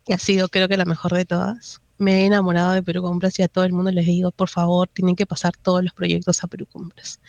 que 0.06 0.14
ha 0.14 0.18
sido 0.18 0.48
creo 0.48 0.68
que 0.68 0.78
la 0.78 0.86
mejor 0.86 1.14
de 1.14 1.26
todas. 1.26 1.82
Me 1.98 2.22
he 2.22 2.26
enamorado 2.26 2.72
de 2.72 2.82
Perú 2.82 3.04
Compras 3.04 3.38
y 3.38 3.44
a 3.44 3.48
todo 3.48 3.64
el 3.64 3.74
mundo 3.74 3.92
les 3.92 4.08
digo, 4.08 4.32
por 4.32 4.50
favor, 4.50 4.88
tienen 4.88 5.16
que 5.16 5.28
pasar 5.28 5.56
todos 5.56 5.84
los 5.84 5.94
proyectos 5.94 6.44
a 6.44 6.48
Perú 6.48 6.66
Compras. 6.66 7.20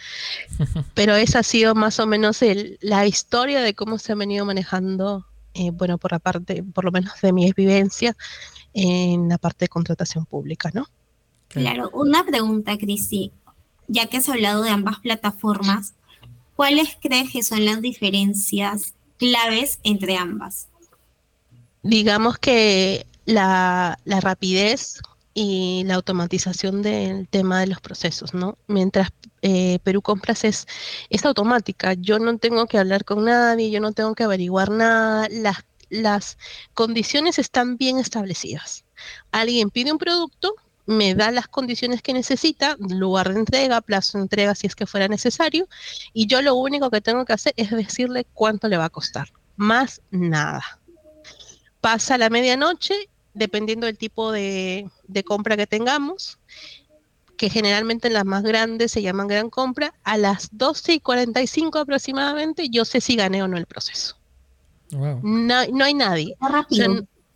Pero 0.94 1.14
esa 1.14 1.40
ha 1.40 1.42
sido 1.42 1.74
más 1.74 1.98
o 2.00 2.06
menos 2.06 2.40
la 2.80 3.06
historia 3.06 3.60
de 3.60 3.74
cómo 3.74 3.98
se 3.98 4.12
ha 4.12 4.14
venido 4.14 4.46
manejando, 4.46 5.26
eh, 5.52 5.70
bueno, 5.72 5.98
por 5.98 6.12
la 6.12 6.20
parte, 6.20 6.62
por 6.62 6.84
lo 6.84 6.92
menos 6.92 7.20
de 7.20 7.32
mi 7.32 7.52
vivencia, 7.52 8.16
en 8.72 9.28
la 9.28 9.36
parte 9.36 9.66
de 9.66 9.68
contratación 9.68 10.24
pública, 10.24 10.70
¿no? 10.72 10.86
Claro, 11.48 11.90
una 11.92 12.24
pregunta, 12.24 12.78
Cristi 12.78 13.30
ya 13.92 14.06
que 14.06 14.16
has 14.16 14.28
hablado 14.28 14.62
de 14.62 14.70
ambas 14.70 15.00
plataformas, 15.00 15.92
¿cuáles 16.56 16.96
crees 17.00 17.30
que 17.30 17.42
son 17.42 17.64
las 17.66 17.82
diferencias 17.82 18.94
claves 19.18 19.78
entre 19.84 20.16
ambas? 20.16 20.68
Digamos 21.82 22.38
que 22.38 23.06
la, 23.26 23.98
rapidez 24.06 24.98
y 25.34 25.82
la 25.84 25.96
automatización 25.96 26.80
del 26.80 27.28
tema 27.28 27.60
de 27.60 27.66
los 27.66 27.80
procesos, 27.80 28.32
¿no? 28.32 28.56
Mientras 28.66 29.10
eh, 29.42 29.78
Perú 29.82 30.00
Compras 30.00 30.44
es, 30.44 30.66
es 31.10 31.24
automática, 31.26 31.92
yo 31.92 32.18
no 32.18 32.38
tengo 32.38 32.66
que 32.66 32.78
hablar 32.78 33.04
con 33.04 33.24
nadie, 33.24 33.70
yo 33.70 33.80
no 33.80 33.92
tengo 33.92 34.14
que 34.14 34.24
averiguar 34.24 34.70
nada, 34.70 35.28
las, 35.30 35.64
las 35.90 36.38
condiciones 36.72 37.38
están 37.38 37.76
bien 37.76 37.98
establecidas. 37.98 38.84
Alguien 39.32 39.68
pide 39.70 39.92
un 39.92 39.98
producto, 39.98 40.54
me 40.86 41.14
da 41.14 41.30
las 41.30 41.48
condiciones 41.48 42.02
que 42.02 42.12
necesita, 42.12 42.76
lugar 42.78 43.32
de 43.32 43.40
entrega, 43.40 43.80
plazo 43.80 44.18
de 44.18 44.22
entrega 44.22 44.54
si 44.54 44.66
es 44.66 44.74
que 44.74 44.86
fuera 44.86 45.08
necesario, 45.08 45.68
y 46.12 46.26
yo 46.26 46.42
lo 46.42 46.54
único 46.54 46.90
que 46.90 47.00
tengo 47.00 47.24
que 47.24 47.32
hacer 47.32 47.52
es 47.56 47.70
decirle 47.70 48.26
cuánto 48.34 48.68
le 48.68 48.76
va 48.76 48.86
a 48.86 48.90
costar, 48.90 49.28
más 49.56 50.00
nada. 50.10 50.80
Pasa 51.80 52.18
la 52.18 52.30
medianoche, 52.30 52.94
dependiendo 53.34 53.86
del 53.86 53.98
tipo 53.98 54.32
de, 54.32 54.90
compra 55.24 55.56
que 55.56 55.66
tengamos, 55.66 56.38
que 57.36 57.48
generalmente 57.48 58.08
en 58.08 58.14
las 58.14 58.24
más 58.24 58.42
grandes 58.42 58.92
se 58.92 59.02
llaman 59.02 59.28
gran 59.28 59.50
compra, 59.50 59.94
a 60.04 60.16
las 60.16 60.48
12 60.52 60.94
y 60.94 61.00
45 61.00 61.78
aproximadamente 61.78 62.68
yo 62.68 62.84
sé 62.84 63.00
si 63.00 63.16
gané 63.16 63.42
o 63.42 63.48
no 63.48 63.56
el 63.56 63.66
proceso. 63.66 64.16
No, 64.92 65.84
hay 65.84 65.94
nadie 65.94 66.36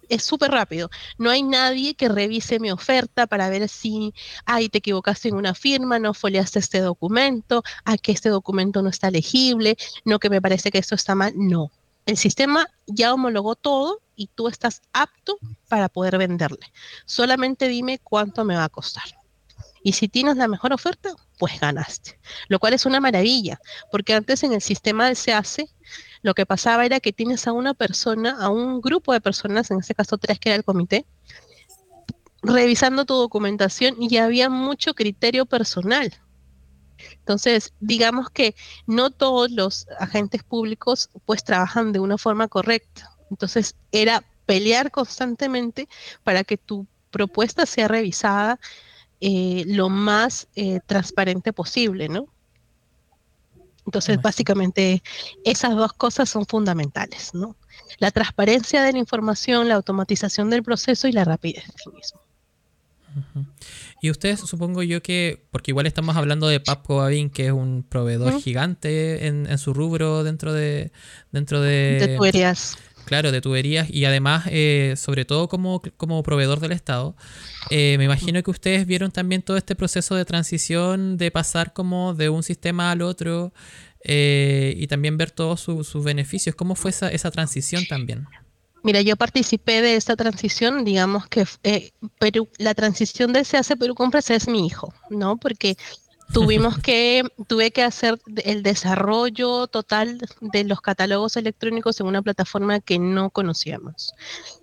es 0.09 0.25
súper 0.25 0.51
rápido. 0.51 0.91
No 1.19 1.31
hay 1.31 1.43
nadie 1.43 1.95
que 1.95 2.09
revise 2.09 2.61
mi 2.61 2.71
oferta 2.71 3.27
para 3.27 3.49
ver 3.49 3.69
si, 3.69 4.15
ay, 4.45 4.69
te 4.69 4.79
equivocaste 4.79 5.29
en 5.29 5.37
una 5.37 5.55
firma, 5.55 5.99
no 5.99 6.15
foliaste 6.15 6.59
este 6.59 6.81
documento, 6.81 7.63
a 7.85 7.97
que 7.99 8.13
este 8.13 8.29
documento 8.29 8.83
no 8.83 8.89
está 8.89 9.11
legible, 9.11 9.77
no 10.05 10.19
que 10.19 10.31
me 10.31 10.43
parece 10.43 10.71
que 10.71 10.79
esto 10.79 10.95
está 10.95 11.15
mal. 11.15 11.33
No. 11.37 11.71
El 12.07 12.17
sistema 12.17 12.69
ya 12.87 13.13
homologó 13.13 13.57
todo 13.57 14.01
y 14.15 14.29
tú 14.29 14.49
estás 14.49 14.81
apto 14.93 15.39
para 15.69 15.89
poder 15.89 16.19
venderle. 16.19 16.73
Solamente 17.05 17.69
dime 17.69 17.99
cuánto 17.99 18.45
me 18.45 18.57
va 18.57 18.65
a 18.65 18.69
costar. 18.69 19.05
Y 19.83 19.93
si 19.93 20.09
tienes 20.09 20.37
la 20.37 20.49
mejor 20.49 20.73
oferta, 20.73 21.11
pues 21.39 21.61
ganaste. 21.61 22.19
Lo 22.49 22.59
cual 22.59 22.75
es 22.75 22.87
una 22.87 22.99
maravilla, 22.99 23.61
porque 23.93 24.15
antes 24.15 24.43
en 24.43 24.53
el 24.53 24.61
sistema 24.61 25.15
se 25.15 25.33
hace 25.33 25.69
lo 26.27 26.35
que 26.35 26.45
pasaba 26.45 26.85
era 26.85 26.99
que 26.99 27.13
tienes 27.13 27.47
a 27.47 27.53
una 27.53 27.73
persona, 27.73 28.37
a 28.41 28.49
un 28.49 28.81
grupo 28.81 29.13
de 29.13 29.21
personas, 29.21 29.71
en 29.71 29.79
este 29.79 29.95
caso 29.95 30.19
tres 30.19 30.41
que 30.41 30.49
era 30.49 30.57
el 30.57 30.65
comité, 30.65 31.07
revisando 32.43 33.05
tu 33.05 33.15
documentación 33.15 33.95
y 34.01 34.17
había 34.17 34.51
mucho 34.51 34.95
criterio 34.95 35.47
personal. 35.47 36.13
Entonces, 37.21 37.75
digamos 37.79 38.29
que 38.31 38.57
no 38.89 39.11
todos 39.11 39.53
los 39.53 39.87
agentes 40.01 40.43
públicos 40.43 41.11
pues 41.27 41.45
trabajan 41.45 41.93
de 41.93 42.01
una 42.01 42.19
forma 42.19 42.49
correcta. 42.49 43.09
Entonces, 43.31 43.77
era 43.93 44.25
pelear 44.47 44.91
constantemente 44.91 45.89
para 46.25 46.43
que 46.43 46.57
tu 46.59 46.89
propuesta 47.13 47.67
sea 47.67 47.87
revisada 47.87 48.59
eh, 49.21 49.63
lo 49.69 49.91
más 49.91 50.49
eh, 50.57 50.81
transparente 50.87 51.53
posible, 51.53 52.09
¿no? 52.09 52.27
Entonces, 53.87 54.21
básicamente, 54.21 55.03
esas 55.45 55.75
dos 55.77 55.93
cosas 55.93 56.29
son 56.29 56.45
fundamentales, 56.45 57.33
¿no? 57.33 57.57
La 57.99 58.11
transparencia 58.11 58.83
de 58.83 58.93
la 58.93 58.99
información, 58.99 59.69
la 59.69 59.77
automatización 59.77 60.51
del 60.51 60.63
proceso 60.63 61.09
y 61.09 61.13
la 61.13 61.25
rapidez 61.25 61.65
del 61.85 61.95
mismo. 61.95 62.21
Y 64.03 64.11
ustedes, 64.11 64.41
supongo 64.41 64.83
yo 64.83 65.03
que, 65.03 65.47
porque 65.51 65.71
igual 65.71 65.87
estamos 65.87 66.17
hablando 66.17 66.49
de 66.49 66.61
Papco 66.61 66.97
Babin, 66.97 67.31
que 67.31 67.47
es 67.47 67.53
un 67.53 67.83
proveedor 67.89 68.41
gigante 68.41 69.27
en, 69.27 69.57
su 69.57 69.73
rubro 69.73 70.23
dentro 70.23 70.53
de... 70.53 70.93
Dentro 71.33 71.63
de, 71.63 71.99
de 72.01 72.17
tuberías. 72.17 72.77
Claro, 73.07 73.31
de 73.31 73.41
tuberías 73.41 73.89
y 73.89 74.05
además, 74.05 74.47
eh, 74.51 74.95
sobre 74.97 75.25
todo 75.25 75.49
como, 75.49 75.81
como 75.97 76.25
proveedor 76.25 76.59
del 76.59 76.73
Estado, 76.73 77.15
eh, 77.71 77.95
me 77.99 78.05
imagino 78.05 78.43
que 78.43 78.51
ustedes 78.51 78.85
vieron 78.85 79.13
también 79.13 79.43
todo 79.43 79.57
este 79.57 79.77
proceso 79.77 80.17
de 80.17 80.25
transición, 80.25 81.17
de 81.17 81.31
pasar 81.31 81.73
como 81.73 82.15
de 82.15 82.31
un 82.31 82.43
sistema 82.43 82.91
al 82.91 83.03
otro 83.03 83.53
eh, 84.03 84.75
y 84.77 84.89
también 84.89 85.17
ver 85.17 85.31
todos 85.31 85.61
sus 85.61 86.03
beneficios. 86.03 86.57
¿Cómo 86.57 86.75
fue 86.75 86.91
esa, 86.91 87.09
esa 87.09 87.31
transición 87.31 87.87
también? 87.87 88.27
Mira, 88.83 89.01
yo 89.03 89.15
participé 89.15 89.83
de 89.83 89.95
esta 89.95 90.17
transición, 90.17 90.85
digamos 90.85 91.29
que 91.29 91.47
Perú, 92.19 92.49
la 92.59 92.75
transición 92.75 93.33
de 93.33 93.45
Se 93.45 93.57
hace 93.57 93.77
Perú 93.77 93.95
Compras 93.95 94.31
es 94.31 94.49
mi 94.49 94.67
hijo, 94.67 94.93
¿no? 95.11 95.37
Porque 95.37 95.77
tuvimos 96.33 96.79
que, 96.79 97.23
tuve 97.47 97.71
que 97.71 97.83
hacer 97.83 98.19
el 98.45 98.63
desarrollo 98.63 99.67
total 99.67 100.21
de 100.41 100.65
los 100.65 100.81
catálogos 100.81 101.37
electrónicos 101.37 102.01
en 102.01 102.07
una 102.07 102.23
plataforma 102.23 102.81
que 102.81 102.99
no 102.99 103.31
conocíamos. 103.31 104.13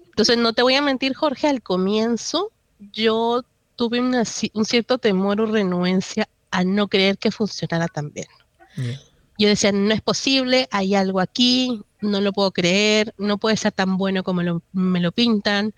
Entonces, 0.06 0.38
no 0.38 0.54
te 0.54 0.62
voy 0.62 0.76
a 0.76 0.82
mentir, 0.82 1.14
Jorge, 1.16 1.48
al 1.48 1.62
comienzo 1.62 2.52
yo 2.92 3.44
tuve 3.76 4.00
un 4.00 4.66
cierto 4.66 4.98
temor 4.98 5.42
o 5.42 5.46
renuencia 5.46 6.28
a 6.52 6.64
no 6.64 6.88
creer 6.88 7.18
que 7.18 7.32
funcionara 7.32 7.88
tan 7.88 8.12
bien. 8.12 8.28
Yo 9.40 9.48
decía, 9.48 9.72
no 9.72 9.94
es 9.94 10.02
posible, 10.02 10.68
hay 10.72 10.94
algo 10.94 11.20
aquí, 11.20 11.82
no 12.02 12.22
lo 12.22 12.34
puedo 12.34 12.52
creer, 12.52 13.14
no 13.18 13.38
puede 13.38 13.58
ser 13.58 13.72
tan 13.72 13.98
bueno 13.98 14.24
como 14.24 14.62
me 14.72 15.00
lo 15.00 15.12
pintan. 15.12 15.74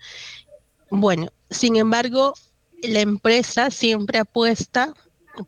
Bueno, 0.90 1.28
sin 1.48 1.76
embargo, 1.76 2.34
la 2.82 3.00
empresa 3.00 3.70
siempre 3.70 4.18
apuesta 4.18 4.92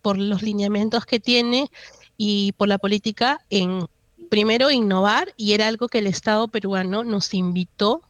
por 0.02 0.18
los 0.18 0.42
lineamientos 0.42 1.06
que 1.06 1.20
tiene 1.20 1.70
y 2.16 2.52
por 2.52 2.68
la 2.68 2.78
política 2.78 3.40
en, 3.50 3.86
primero, 4.30 4.70
innovar, 4.70 5.32
y 5.36 5.52
era 5.52 5.68
algo 5.68 5.88
que 5.88 5.98
el 5.98 6.06
Estado 6.06 6.48
peruano 6.48 7.04
nos 7.04 7.34
invitó 7.34 8.02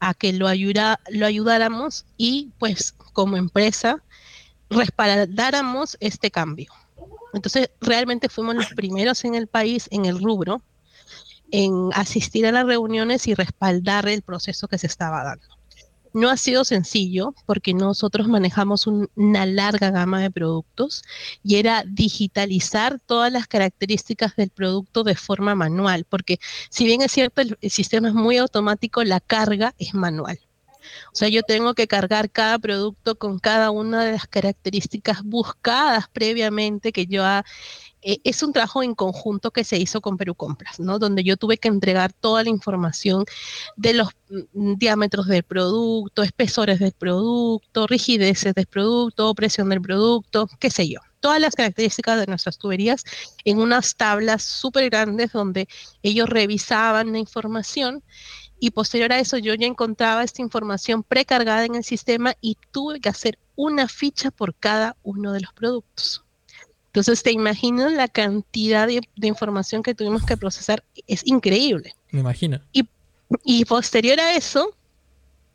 a 0.00 0.14
que 0.14 0.32
lo, 0.32 0.46
lo 1.10 1.26
ayudáramos 1.26 2.06
y 2.16 2.50
pues 2.58 2.92
como 3.12 3.36
empresa 3.36 4.02
respaldáramos 4.70 5.96
este 6.00 6.30
cambio. 6.30 6.72
Entonces, 7.32 7.70
realmente 7.80 8.28
fuimos 8.28 8.54
los 8.54 8.68
primeros 8.68 9.24
en 9.24 9.34
el 9.34 9.46
país, 9.46 9.88
en 9.90 10.04
el 10.04 10.20
rubro, 10.22 10.62
en 11.50 11.90
asistir 11.94 12.46
a 12.46 12.52
las 12.52 12.66
reuniones 12.66 13.26
y 13.26 13.34
respaldar 13.34 14.08
el 14.08 14.22
proceso 14.22 14.68
que 14.68 14.78
se 14.78 14.86
estaba 14.86 15.22
dando. 15.22 15.59
No 16.12 16.28
ha 16.28 16.36
sido 16.36 16.64
sencillo 16.64 17.34
porque 17.46 17.72
nosotros 17.74 18.26
manejamos 18.28 18.86
una 18.86 19.46
larga 19.46 19.90
gama 19.90 20.20
de 20.20 20.30
productos 20.30 21.02
y 21.42 21.56
era 21.56 21.84
digitalizar 21.86 22.98
todas 23.00 23.32
las 23.32 23.46
características 23.46 24.34
del 24.36 24.50
producto 24.50 25.04
de 25.04 25.14
forma 25.14 25.54
manual, 25.54 26.04
porque 26.08 26.38
si 26.68 26.84
bien 26.84 27.02
es 27.02 27.12
cierto 27.12 27.42
el, 27.42 27.56
sistema 27.70 28.08
es 28.08 28.14
muy 28.14 28.38
automático, 28.38 29.04
la 29.04 29.20
carga 29.20 29.74
es 29.78 29.94
manual. 29.94 30.40
O 31.12 31.16
sea, 31.16 31.28
yo 31.28 31.42
tengo 31.42 31.74
que 31.74 31.86
cargar 31.86 32.30
cada 32.30 32.58
producto 32.58 33.16
con 33.16 33.38
cada 33.38 33.70
una 33.70 34.04
de 34.04 34.12
las 34.12 34.26
características 34.26 35.22
buscadas 35.22 36.08
previamente 36.08 36.92
que 36.92 37.06
yo 37.06 37.24
ha 37.24 37.44
eh, 38.02 38.18
es 38.24 38.42
un 38.42 38.52
trabajo 38.52 38.82
en 38.82 38.94
conjunto 38.94 39.50
que 39.50 39.64
se 39.64 39.78
hizo 39.78 40.00
con 40.00 40.16
Perú 40.16 40.34
Compras, 40.34 40.80
¿no? 40.80 40.98
Donde 40.98 41.22
yo 41.22 41.36
tuve 41.36 41.58
que 41.58 41.68
entregar 41.68 42.12
toda 42.12 42.42
la 42.42 42.48
información 42.48 43.24
de 43.76 43.94
los 43.94 44.08
mm, 44.30 44.74
diámetros 44.74 45.26
del 45.26 45.42
producto, 45.42 46.22
espesores 46.22 46.78
del 46.78 46.92
producto, 46.92 47.86
rigideces 47.86 48.54
del 48.54 48.66
producto, 48.66 49.34
presión 49.34 49.68
del 49.68 49.82
producto, 49.82 50.48
qué 50.58 50.70
sé 50.70 50.88
yo. 50.88 51.00
Todas 51.20 51.40
las 51.40 51.54
características 51.54 52.18
de 52.18 52.26
nuestras 52.26 52.56
tuberías 52.56 53.04
en 53.44 53.58
unas 53.58 53.94
tablas 53.96 54.42
súper 54.42 54.88
grandes 54.88 55.32
donde 55.32 55.68
ellos 56.02 56.28
revisaban 56.28 57.12
la 57.12 57.18
información 57.18 58.02
y 58.58 58.70
posterior 58.70 59.12
a 59.12 59.18
eso 59.18 59.38
yo 59.38 59.54
ya 59.54 59.66
encontraba 59.66 60.22
esta 60.22 60.42
información 60.42 61.02
precargada 61.02 61.64
en 61.64 61.74
el 61.74 61.84
sistema 61.84 62.34
y 62.40 62.56
tuve 62.70 63.00
que 63.00 63.08
hacer 63.08 63.38
una 63.56 63.88
ficha 63.88 64.30
por 64.30 64.54
cada 64.54 64.96
uno 65.02 65.32
de 65.32 65.40
los 65.40 65.52
productos. 65.52 66.24
Entonces, 66.90 67.22
te 67.22 67.30
imaginas 67.30 67.92
la 67.92 68.08
cantidad 68.08 68.88
de, 68.88 69.00
información 69.22 69.80
que 69.82 69.94
tuvimos 69.94 70.24
que 70.24 70.36
procesar, 70.36 70.82
es 71.06 71.24
increíble. 71.24 71.94
Me 72.10 72.20
imagino. 72.20 72.60
Y, 72.72 73.64
posterior 73.66 74.18
a 74.18 74.34
eso, 74.34 74.74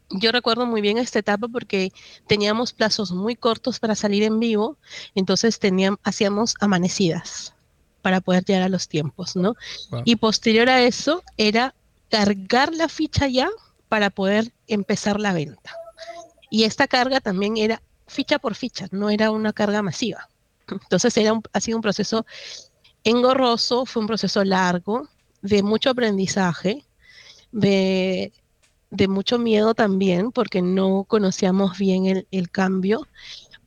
yo 0.10 0.32
recuerdo 0.32 0.65
muy 0.65 0.80
bien 0.80 0.98
esta 0.98 1.20
etapa 1.20 1.50
porque 1.50 1.92
teníamos 2.25 2.72
plazos 2.72 3.12
muy 3.12 3.36
cortos 3.36 3.80
para 3.80 3.96
salir 3.96 4.24
en 4.24 4.39
vivo, 4.39 4.77
entonces 5.13 5.60
teníamos, 5.60 6.00
hacíamos 6.04 6.56
amanecidas 6.62 7.54
para 8.01 8.22
poder 8.22 8.46
llegar 8.46 8.62
a 8.63 8.70
los 8.70 8.88
tiempos, 8.88 9.36
¿no? 9.36 9.56
Y 10.06 10.15
posterior 10.15 10.70
a 10.70 10.84
eso 10.84 11.22
era 11.36 11.75
cargar 12.10 12.74
la 12.74 12.88
ficha 12.88 13.27
ya 13.27 13.50
para 13.89 14.10
poder 14.10 14.54
empezar 14.68 15.20
la 15.20 15.34
venta. 15.34 15.75
Y 16.50 16.63
esta 16.63 16.88
carga 16.88 17.20
también 17.20 17.58
era 17.58 17.82
ficha 18.08 18.39
por 18.39 18.56
ficha, 18.56 18.88
no 18.92 19.10
era 19.10 19.32
una 19.32 19.51
carga 19.51 19.82
masiva. 19.82 20.30
Entonces 20.67 21.15
era 21.17 21.39
ha 21.53 21.62
sido 21.62 21.77
un 21.77 21.81
proceso 21.81 22.25
engorroso, 23.03 23.86
fue 23.86 24.01
un 24.01 24.07
proceso 24.07 24.43
largo, 24.43 25.07
de 25.41 25.63
mucho 25.63 25.91
aprendizaje, 25.91 26.84
de, 27.51 28.34
mucho 29.07 29.38
miedo 29.38 29.74
también, 29.75 30.31
porque 30.31 30.62
no 30.62 31.05
conocíamos 31.07 31.77
bien 31.77 32.25
el, 32.31 32.50
cambio, 32.50 33.07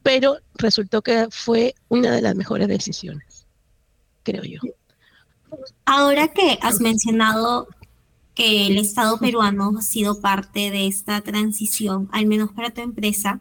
pero 0.03 0.39
resultó 0.55 1.03
que 1.03 1.29
fue 1.31 1.75
una 1.89 2.11
de 2.11 2.23
las 2.23 2.35
mejores 2.35 2.69
decisiones, 2.69 3.47
creo 4.25 4.43
yo. 4.43 4.61
Ahora 5.87 6.29
que 6.29 6.59
has 6.61 6.81
mencionado 6.81 7.69
que 8.35 8.67
el 8.67 8.79
Estado 8.79 9.19
peruano 9.19 9.73
ha 9.79 9.83
sido 9.83 10.21
parte 10.21 10.71
de 10.71 10.87
esta 10.87 11.21
transición, 11.21 12.09
al 12.13 12.27
menos 12.27 12.53
para 12.53 12.71
tu 12.71 12.81
empresa, 12.81 13.41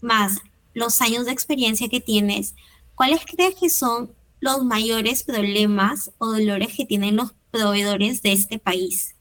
más 0.00 0.40
los 0.74 1.00
años 1.00 1.26
de 1.26 1.32
experiencia 1.32 1.88
que 1.88 2.00
tienes, 2.00 2.54
¿cuáles 2.98 3.24
crees 3.24 3.54
que 3.54 3.70
son 3.70 4.12
los 4.40 4.64
mayores 4.64 5.22
problemas 5.22 6.10
o 6.18 6.32
dolores 6.32 6.74
que 6.76 6.84
tienen 6.84 7.14
los 7.14 7.32
proveedores 7.52 8.22
de 8.22 8.32
este 8.32 8.58
país? 8.58 9.14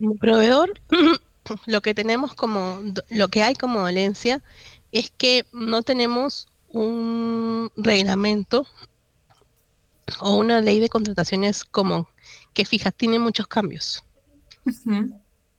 Un 0.00 0.16
proveedor, 0.16 0.80
lo 1.66 1.82
que 1.82 1.94
tenemos 1.94 2.34
como, 2.34 2.80
lo 3.10 3.28
que 3.28 3.42
hay 3.42 3.54
como 3.54 3.80
dolencia 3.80 4.42
es 4.92 5.10
que 5.10 5.44
no 5.52 5.82
tenemos 5.82 6.48
un 6.70 7.70
reglamento 7.76 8.66
o 10.18 10.36
una 10.36 10.62
ley 10.62 10.80
de 10.80 10.88
contrataciones 10.88 11.64
común 11.64 12.06
que 12.54 12.64
fija, 12.64 12.90
tiene 12.90 13.18
muchos 13.18 13.46
cambios. 13.46 14.02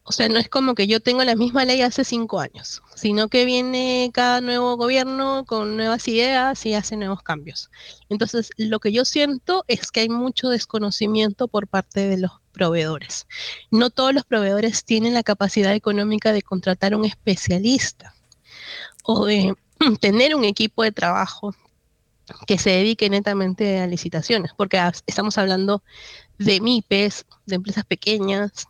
O 0.06 0.12
sea, 0.12 0.28
no 0.28 0.38
es 0.38 0.50
como 0.50 0.76
que 0.76 0.86
yo 0.86 1.00
tengo 1.00 1.24
la 1.24 1.36
misma 1.36 1.64
ley 1.64 1.82
hace 1.82 2.04
cinco 2.04 2.42
años, 2.42 2.82
sino 2.94 3.30
que 3.30 3.46
viene 3.46 4.12
cada 4.14 4.42
nuevo 4.42 4.76
gobierno 4.76 5.46
con 5.46 5.78
nuevas 5.78 6.06
ideas 6.10 6.66
y 6.66 6.74
hace 6.74 6.98
nuevos 6.98 7.24
cambios. 7.24 7.70
Entonces, 8.10 8.50
lo 8.58 8.80
que 8.82 8.92
yo 8.92 9.06
siento 9.06 9.64
es 9.70 9.92
que 9.92 10.02
hay 10.02 10.10
mucho 10.10 10.50
desconocimiento 10.50 11.48
por 11.48 11.68
parte 11.68 12.08
de 12.08 12.18
los 12.18 12.32
proveedores. 12.52 13.28
No 13.72 13.90
todos 13.92 14.14
los 14.14 14.26
proveedores 14.26 14.84
tienen 14.84 15.14
la 15.14 15.24
capacidad 15.24 15.74
económica 15.74 16.34
de 16.34 16.42
contratar 16.42 16.96
un 16.96 17.06
especialista 17.06 18.14
o 19.04 19.26
de 19.26 19.56
tener 20.02 20.36
un 20.36 20.44
equipo 20.44 20.84
de 20.84 20.92
trabajo 20.92 21.56
que 22.46 22.58
se 22.58 22.72
dedique 22.72 23.10
netamente 23.10 23.80
a 23.80 23.88
licitaciones, 23.88 24.52
porque 24.56 24.82
estamos 25.08 25.38
hablando 25.38 25.82
de 26.38 26.60
MIPES, 26.62 27.26
de 27.46 27.56
empresas 27.56 27.86
pequeñas, 27.86 28.68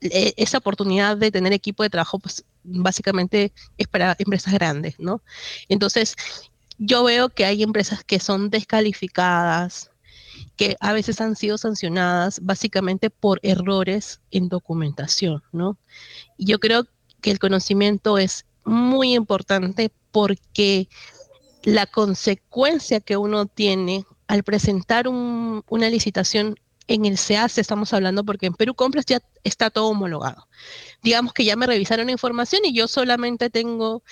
esa 0.00 0.58
oportunidad 0.58 1.16
de 1.16 1.30
tener 1.30 1.52
equipo 1.52 1.82
de 1.82 1.90
trabajo, 1.90 2.18
pues 2.18 2.44
básicamente 2.64 3.52
es 3.76 3.86
para 3.86 4.16
empresas 4.18 4.54
grandes, 4.54 4.98
¿no? 4.98 5.22
Entonces, 5.68 6.16
yo 6.78 7.04
veo 7.04 7.28
que 7.28 7.44
hay 7.44 7.62
empresas 7.62 8.04
que 8.04 8.18
son 8.18 8.50
descalificadas, 8.50 9.90
que 10.56 10.76
a 10.80 10.92
veces 10.92 11.20
han 11.20 11.36
sido 11.36 11.58
sancionadas 11.58 12.40
básicamente 12.42 13.10
por 13.10 13.40
errores 13.42 14.20
en 14.30 14.48
documentación, 14.48 15.42
¿no? 15.52 15.76
Yo 16.38 16.58
creo 16.58 16.86
que 17.20 17.30
el 17.30 17.38
conocimiento 17.38 18.18
es 18.18 18.46
muy 18.64 19.14
importante 19.14 19.90
porque 20.10 20.88
la 21.62 21.86
consecuencia 21.86 23.00
que 23.00 23.16
uno 23.16 23.46
tiene 23.46 24.06
al 24.26 24.42
presentar 24.42 25.08
una 25.08 25.88
licitación 25.90 26.58
en 26.90 27.04
el 27.04 27.18
SEACE 27.18 27.60
estamos 27.60 27.92
hablando 27.92 28.24
porque 28.24 28.46
en 28.46 28.54
Perú 28.54 28.74
Compras 28.74 29.06
ya 29.06 29.20
está 29.44 29.70
todo 29.70 29.86
homologado. 29.86 30.48
Digamos 31.04 31.32
que 31.32 31.44
ya 31.44 31.54
me 31.54 31.68
revisaron 31.68 32.06
la 32.06 32.12
información 32.12 32.62
y 32.64 32.74
yo 32.74 32.88
solamente 32.88 33.48
tengo 33.48 34.02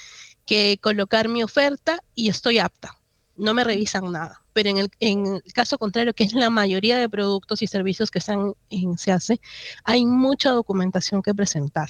que 0.47 0.79
colocar 0.81 1.29
mi 1.29 1.43
oferta 1.43 2.05
y 2.15 2.29
estoy 2.29 2.61
apta. 2.61 2.97
No 3.35 3.53
me 3.53 3.65
revisan 3.65 4.13
nada. 4.13 4.45
Pero 4.53 4.71
en 4.71 4.79
el, 4.79 4.91
en 5.01 5.27
el 5.45 5.53
caso 5.53 5.77
contrario, 5.77 6.15
que 6.15 6.23
es 6.23 6.35
la 6.35 6.51
mayoría 6.51 6.97
de 6.99 7.09
productos 7.09 7.63
y 7.63 7.67
servicios 7.67 8.13
que 8.13 8.21
están 8.21 8.55
en 8.71 8.97
SEACE, 8.97 9.41
hay 9.83 10.07
mucha 10.07 10.51
documentación 10.51 11.21
que 11.21 11.35
presentar. 11.35 11.89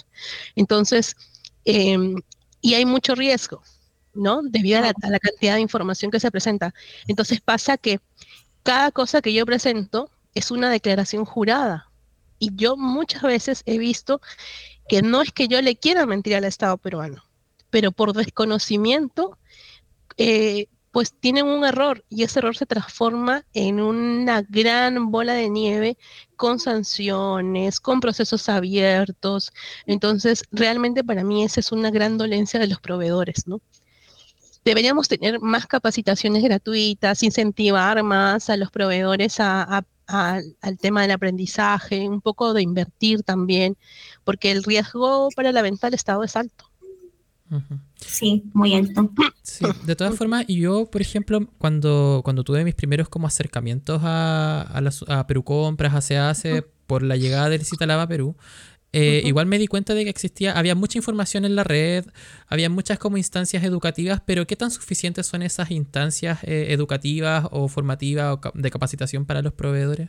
Entonces, 0.56 1.16
em, 1.66 2.16
y 2.62 2.74
hay 2.74 2.86
mucho 2.86 3.14
riesgo, 3.14 3.62
¿no? 4.14 4.40
Debido 4.42 4.78
a 4.78 4.82
la, 4.82 4.94
a 5.02 5.10
la 5.10 5.18
cantidad 5.18 5.56
de 5.56 5.60
información 5.60 6.10
que 6.10 6.18
se 6.18 6.30
presenta. 6.30 6.72
Entonces 7.08 7.42
pasa 7.42 7.76
que 7.76 8.00
cada 8.62 8.90
cosa 8.90 9.20
que 9.20 9.34
yo 9.34 9.44
presento 9.44 10.10
es 10.38 10.50
una 10.50 10.70
declaración 10.70 11.24
jurada. 11.24 11.90
Y 12.38 12.54
yo 12.54 12.76
muchas 12.76 13.22
veces 13.22 13.62
he 13.66 13.78
visto 13.78 14.20
que 14.88 15.02
no 15.02 15.20
es 15.20 15.32
que 15.32 15.48
yo 15.48 15.60
le 15.60 15.76
quiera 15.76 16.06
mentir 16.06 16.36
al 16.36 16.44
Estado 16.44 16.78
peruano, 16.78 17.24
pero 17.70 17.90
por 17.90 18.12
desconocimiento, 18.12 19.36
eh, 20.16 20.68
pues 20.92 21.12
tienen 21.12 21.46
un 21.46 21.64
error 21.64 22.04
y 22.08 22.22
ese 22.22 22.38
error 22.38 22.56
se 22.56 22.66
transforma 22.66 23.44
en 23.52 23.80
una 23.80 24.42
gran 24.42 25.10
bola 25.10 25.34
de 25.34 25.50
nieve 25.50 25.98
con 26.36 26.60
sanciones, 26.60 27.80
con 27.80 28.00
procesos 28.00 28.48
abiertos. 28.48 29.52
Entonces, 29.86 30.44
realmente 30.52 31.04
para 31.04 31.24
mí 31.24 31.44
esa 31.44 31.60
es 31.60 31.72
una 31.72 31.90
gran 31.90 32.16
dolencia 32.16 32.60
de 32.60 32.68
los 32.68 32.80
proveedores, 32.80 33.46
¿no? 33.46 33.60
Deberíamos 34.64 35.08
tener 35.08 35.40
más 35.40 35.66
capacitaciones 35.66 36.42
gratuitas, 36.42 37.22
incentivar 37.22 38.02
más 38.02 38.50
a 38.50 38.56
los 38.56 38.70
proveedores 38.70 39.40
a, 39.40 39.62
a 39.62 39.82
al 40.08 40.78
tema 40.80 41.02
del 41.02 41.12
aprendizaje, 41.12 42.08
un 42.08 42.20
poco 42.20 42.54
de 42.54 42.62
invertir 42.62 43.22
también, 43.22 43.76
porque 44.24 44.50
el 44.50 44.64
riesgo 44.64 45.28
para 45.36 45.52
la 45.52 45.62
venta 45.62 45.86
del 45.86 45.94
Estado 45.94 46.24
es 46.24 46.34
alto. 46.34 46.70
Sí, 47.96 48.44
muy 48.52 48.74
alto. 48.74 49.10
Sí, 49.42 49.64
de 49.84 49.96
todas 49.96 50.16
formas, 50.16 50.46
yo, 50.48 50.86
por 50.90 51.00
ejemplo, 51.00 51.48
cuando, 51.58 52.20
cuando 52.24 52.44
tuve 52.44 52.64
mis 52.64 52.74
primeros 52.74 53.08
como 53.08 53.26
acercamientos 53.26 54.00
a, 54.04 54.62
a, 54.62 55.18
a 55.20 55.26
Perú 55.26 55.44
Compras, 55.44 55.94
a 55.94 56.00
SEACE, 56.00 56.64
por 56.86 57.02
la 57.02 57.16
llegada 57.16 57.48
del 57.48 57.64
Citalaba 57.64 58.02
a 58.02 58.08
Perú, 58.08 58.36
eh, 58.92 59.20
igual 59.24 59.46
me 59.46 59.58
di 59.58 59.66
cuenta 59.66 59.92
de 59.94 60.04
que 60.04 60.10
existía, 60.10 60.52
había 60.52 60.74
mucha 60.74 60.98
información 60.98 61.44
en 61.44 61.56
la 61.56 61.64
red, 61.64 62.06
había 62.46 62.70
muchas 62.70 62.98
como 62.98 63.18
instancias 63.18 63.62
educativas, 63.62 64.22
pero 64.24 64.46
¿qué 64.46 64.56
tan 64.56 64.70
suficientes 64.70 65.26
son 65.26 65.42
esas 65.42 65.70
instancias 65.70 66.42
eh, 66.44 66.68
educativas 66.70 67.46
o 67.50 67.68
formativas 67.68 68.38
o 68.38 68.40
de 68.54 68.70
capacitación 68.70 69.26
para 69.26 69.42
los 69.42 69.52
proveedores? 69.52 70.08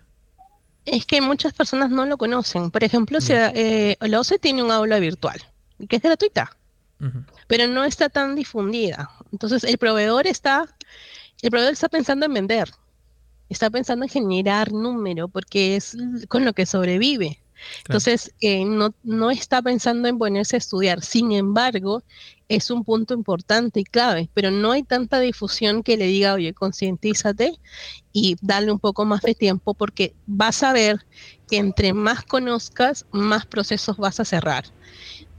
Es 0.86 1.06
que 1.06 1.20
muchas 1.20 1.54
personas 1.54 1.90
no 1.90 2.06
lo 2.06 2.18
conocen. 2.18 2.72
Por 2.72 2.84
ejemplo, 2.86 3.20
si, 3.20 3.34
eh, 3.34 3.98
la 4.00 4.20
OCE 4.20 4.40
tiene 4.40 4.64
un 4.64 4.72
aula 4.72 5.00
virtual, 5.00 5.42
que 5.90 5.98
es 5.98 6.02
gratuita, 6.02 6.56
pero 7.48 7.68
no 7.68 7.84
está 7.84 8.08
tan 8.10 8.36
difundida. 8.36 9.10
Entonces, 9.34 9.66
el 9.66 9.78
proveedor 9.78 10.26
está, 10.26 10.74
el 11.42 11.52
proveedor 11.52 11.74
está 11.74 11.90
pensando 11.90 12.26
en 12.26 12.34
vender, 12.34 12.72
está 13.50 13.70
pensando 13.70 14.06
en 14.06 14.10
generar 14.10 14.72
número, 14.72 15.28
porque 15.28 15.76
es 15.76 15.98
con 16.30 16.46
lo 16.46 16.54
que 16.54 16.66
sobrevive. 16.66 17.40
Entonces, 17.86 18.34
eh, 18.42 18.66
no, 18.66 18.94
no 19.04 19.32
está 19.32 19.62
pensando 19.62 20.08
en 20.08 20.18
ponerse 20.18 20.56
a 20.56 20.60
estudiar. 20.60 21.02
Sin 21.02 21.32
embargo, 21.32 22.04
es 22.48 22.72
un 22.72 22.84
punto 22.84 23.14
importante 23.14 23.80
y 23.80 23.84
clave, 23.84 24.30
pero 24.34 24.52
no 24.52 24.72
hay 24.72 24.84
tanta 24.84 25.20
difusión 25.20 25.84
que 25.84 25.98
le 25.98 26.08
diga, 26.08 26.34
oye, 26.34 26.54
concientízate 26.54 27.54
y 28.12 28.38
dale 28.42 28.72
un 28.72 28.80
poco 28.80 29.06
más 29.06 29.22
de 29.22 29.36
tiempo 29.36 29.74
porque 29.74 30.14
vas 30.26 30.64
a 30.64 30.74
ver 30.74 31.06
que 31.48 31.58
entre 31.58 31.94
más 31.94 32.24
conozcas, 32.24 33.06
más 33.12 33.46
procesos 33.46 33.98
vas 33.98 34.20
a 34.20 34.26
cerrar 34.26 34.66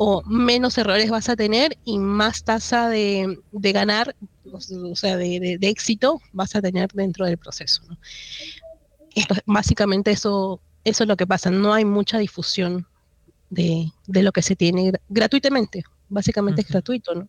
o 0.03 0.23
menos 0.25 0.79
errores 0.79 1.11
vas 1.11 1.29
a 1.29 1.37
tener 1.37 1.77
y 1.85 1.99
más 1.99 2.43
tasa 2.43 2.89
de, 2.89 3.39
ganar, 3.53 4.17
o 4.51 4.97
sea, 4.97 5.19
de, 5.19 5.59
éxito 5.61 6.23
vas 6.33 6.57
a 6.57 6.63
tener 6.63 6.91
dentro 6.93 7.27
del 7.27 7.37
proceso. 7.37 7.83
básicamente 9.45 10.11
eso 10.13 10.63
eso 10.85 11.05
es 11.05 11.09
lo 11.09 11.17
que 11.17 11.27
pasa, 11.27 11.51
no 11.51 11.73
hay 11.73 11.85
mucha 11.85 12.19
difusión 12.19 12.87
de, 13.51 13.91
lo 14.07 14.33
que 14.33 14.43
se 14.43 14.57
tiene 14.57 14.93
gratuitamente, 15.09 15.85
básicamente 16.09 16.63
es 16.63 16.69
gratuito, 16.69 17.15
¿no? 17.15 17.29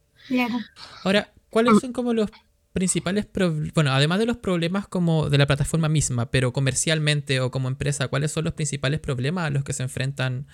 Ahora, 1.03 1.31
¿cuáles 1.49 1.79
son 1.79 1.93
como 1.93 2.13
los 2.13 2.29
principales 2.73 3.27
bueno, 3.73 3.91
además 3.91 4.19
de 4.19 4.25
los 4.25 4.37
problemas 4.37 4.87
como 4.87 5.29
de 5.29 5.37
la 5.37 5.47
plataforma 5.47 5.89
misma, 5.89 6.27
pero 6.31 6.53
comercialmente 6.53 7.41
o 7.41 7.51
como 7.51 7.67
empresa, 7.67 8.07
¿cuáles 8.07 8.31
son 8.31 8.45
los 8.45 8.53
principales 8.53 8.99
problemas 8.99 9.47
a 9.47 9.49
los 9.49 9.63
que 9.63 9.73
se 9.73 9.83
enfrentan 9.83 10.47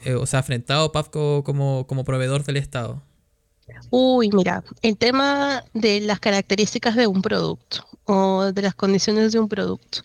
eh, 0.00 0.14
o 0.14 0.24
se 0.26 0.36
ha 0.36 0.40
enfrentado 0.40 0.92
PAFCO 0.92 1.44
como, 1.44 1.86
como 1.86 2.04
proveedor 2.04 2.44
del 2.44 2.56
Estado? 2.56 3.02
Uy, 3.90 4.30
mira, 4.32 4.64
el 4.82 4.96
tema 4.96 5.64
de 5.74 6.00
las 6.00 6.18
características 6.18 6.96
de 6.96 7.06
un 7.06 7.22
producto 7.22 7.86
o 8.04 8.52
de 8.52 8.62
las 8.62 8.74
condiciones 8.74 9.32
de 9.32 9.38
un 9.38 9.48
producto. 9.48 10.00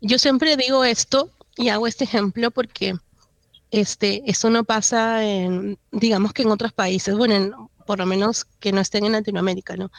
Yo 0.00 0.18
siempre 0.18 0.56
digo 0.56 0.84
esto 0.84 1.30
y 1.56 1.68
hago 1.68 1.86
este 1.86 2.04
ejemplo 2.04 2.50
porque 2.50 2.94
este, 3.70 4.22
eso 4.26 4.50
no 4.50 4.64
pasa 4.64 5.24
en, 5.24 5.78
digamos 5.90 6.32
que 6.32 6.42
en 6.42 6.50
otros 6.50 6.72
países, 6.72 7.16
bueno, 7.16 7.70
por 7.86 7.98
lo 7.98 8.06
menos 8.06 8.44
que 8.60 8.72
no 8.72 8.80
estén 8.80 9.04
en 9.04 9.12
Latinoamérica, 9.12 9.76
¿no? 9.76 9.90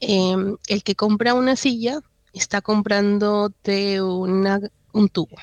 Em, 0.00 0.56
el 0.66 0.82
que 0.82 0.96
compra 0.96 1.34
una 1.34 1.56
silla 1.56 2.00
está 2.32 2.62
comprando 2.62 3.52
de 3.64 4.02
una, 4.02 4.60
un 4.92 5.08
tubo. 5.08 5.36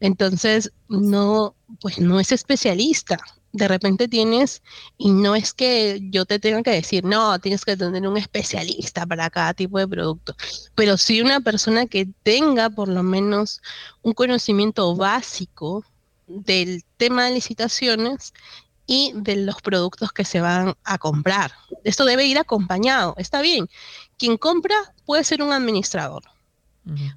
Entonces, 0.00 0.72
no, 0.88 1.54
pues 1.80 2.00
no 2.00 2.18
es 2.18 2.32
especialista, 2.32 3.18
de 3.52 3.68
repente 3.68 4.08
tienes, 4.08 4.62
y 4.96 5.10
no 5.10 5.34
es 5.34 5.52
que 5.52 6.00
yo 6.10 6.24
te 6.24 6.38
tenga 6.38 6.62
que 6.62 6.70
decir, 6.70 7.04
no, 7.04 7.38
tienes 7.38 7.64
que 7.64 7.76
tener 7.76 8.06
un 8.08 8.16
especialista 8.16 9.06
para 9.06 9.30
cada 9.30 9.54
tipo 9.54 9.78
de 9.78 9.86
producto, 9.86 10.34
pero 10.74 10.96
sí 10.96 11.20
una 11.20 11.40
persona 11.40 11.86
que 11.86 12.08
tenga 12.22 12.70
por 12.70 12.88
lo 12.88 13.02
menos 13.02 13.60
un 14.02 14.14
conocimiento 14.14 14.96
básico 14.96 15.84
del 16.26 16.82
tema 16.96 17.26
de 17.26 17.32
licitaciones 17.32 18.32
y 18.86 19.12
de 19.14 19.36
los 19.36 19.60
productos 19.60 20.12
que 20.12 20.24
se 20.24 20.40
van 20.40 20.74
a 20.84 20.98
comprar. 20.98 21.52
Esto 21.84 22.04
debe 22.04 22.26
ir 22.26 22.38
acompañado, 22.38 23.14
está 23.18 23.42
bien. 23.42 23.68
Quien 24.18 24.38
compra 24.38 24.76
puede 25.04 25.24
ser 25.24 25.42
un 25.42 25.52
administrador, 25.52 26.22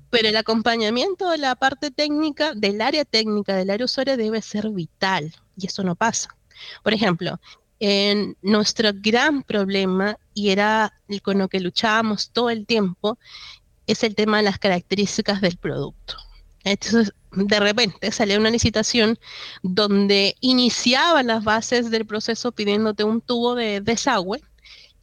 pero 0.10 0.30
el 0.30 0.36
acompañamiento 0.36 1.30
de 1.30 1.38
la 1.38 1.56
parte 1.56 1.92
técnica, 1.92 2.54
del 2.54 2.82
área 2.82 3.06
técnica, 3.06 3.56
del 3.56 3.70
área 3.70 3.86
usuaria 3.86 4.18
debe 4.18 4.42
ser 4.42 4.70
vital 4.70 5.34
y 5.58 5.68
eso 5.68 5.84
no 5.84 5.96
pasa. 5.96 6.36
Por 6.84 6.94
ejemplo, 6.94 7.40
en 7.80 8.38
nuestro 8.42 8.92
gran 8.94 9.44
problema, 9.44 10.18
y 10.34 10.50
era 10.50 10.94
con 11.24 11.40
lo 11.40 11.48
que 11.48 11.60
luchábamos 11.60 12.30
todo 12.32 12.50
el 12.50 12.66
tiempo, 12.66 13.18
es 13.88 14.04
el 14.04 14.16
tema 14.16 14.38
de 14.38 14.44
las 14.44 14.60
características 14.60 15.42
del 15.42 15.58
producto. 15.58 16.16
Entonces, 16.64 17.14
de 17.32 17.60
repente 17.60 18.12
salió 18.12 18.40
una 18.40 18.50
licitación 18.50 19.20
donde 19.62 20.36
iniciaba 20.40 21.22
las 21.22 21.44
bases 21.44 21.92
del 21.92 22.06
proceso 22.06 22.52
pidiéndote 22.52 23.04
un 23.04 23.22
tubo 23.22 23.56
de 23.56 23.82
desagüe 23.82 24.42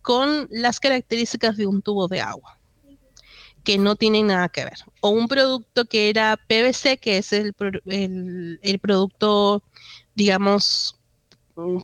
con 0.00 0.48
las 0.50 0.80
características 0.80 1.56
de 1.56 1.66
un 1.66 1.82
tubo 1.82 2.08
de 2.08 2.20
agua 2.20 2.58
que 3.64 3.78
no 3.78 3.96
tienen 3.96 4.28
nada 4.28 4.48
que 4.48 4.64
ver. 4.64 4.78
O 5.00 5.10
un 5.10 5.28
producto 5.28 5.84
que 5.84 6.08
era 6.08 6.36
PVC, 6.36 6.98
que 6.98 7.18
es 7.18 7.32
el, 7.32 7.54
el, 8.62 8.78
producto, 8.80 9.62
digamos, 10.14 10.96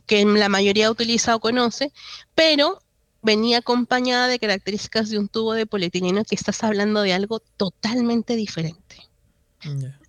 que 0.05 0.25
la 0.25 0.49
mayoría 0.49 0.91
utiliza 0.91 1.35
o 1.35 1.39
conoce, 1.39 1.91
pero 2.35 2.79
venía 3.21 3.59
acompañada 3.59 4.27
de 4.27 4.39
características 4.39 5.09
de 5.09 5.19
un 5.19 5.27
tubo 5.27 5.53
de 5.53 5.65
polietileno 5.65 6.23
que 6.23 6.35
estás 6.35 6.63
hablando 6.63 7.01
de 7.01 7.13
algo 7.13 7.39
totalmente 7.57 8.35
diferente. 8.35 9.09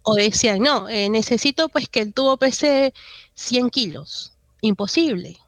O 0.03 0.15
decían, 0.15 0.61
no, 0.61 0.89
eh, 0.89 1.09
necesito 1.09 1.69
pues 1.69 1.89
que 1.89 2.01
el 2.01 2.15
tubo 2.15 2.37
pese 2.37 2.95
100 3.35 3.71
kilos. 3.71 4.33
Imposible. 4.61 5.39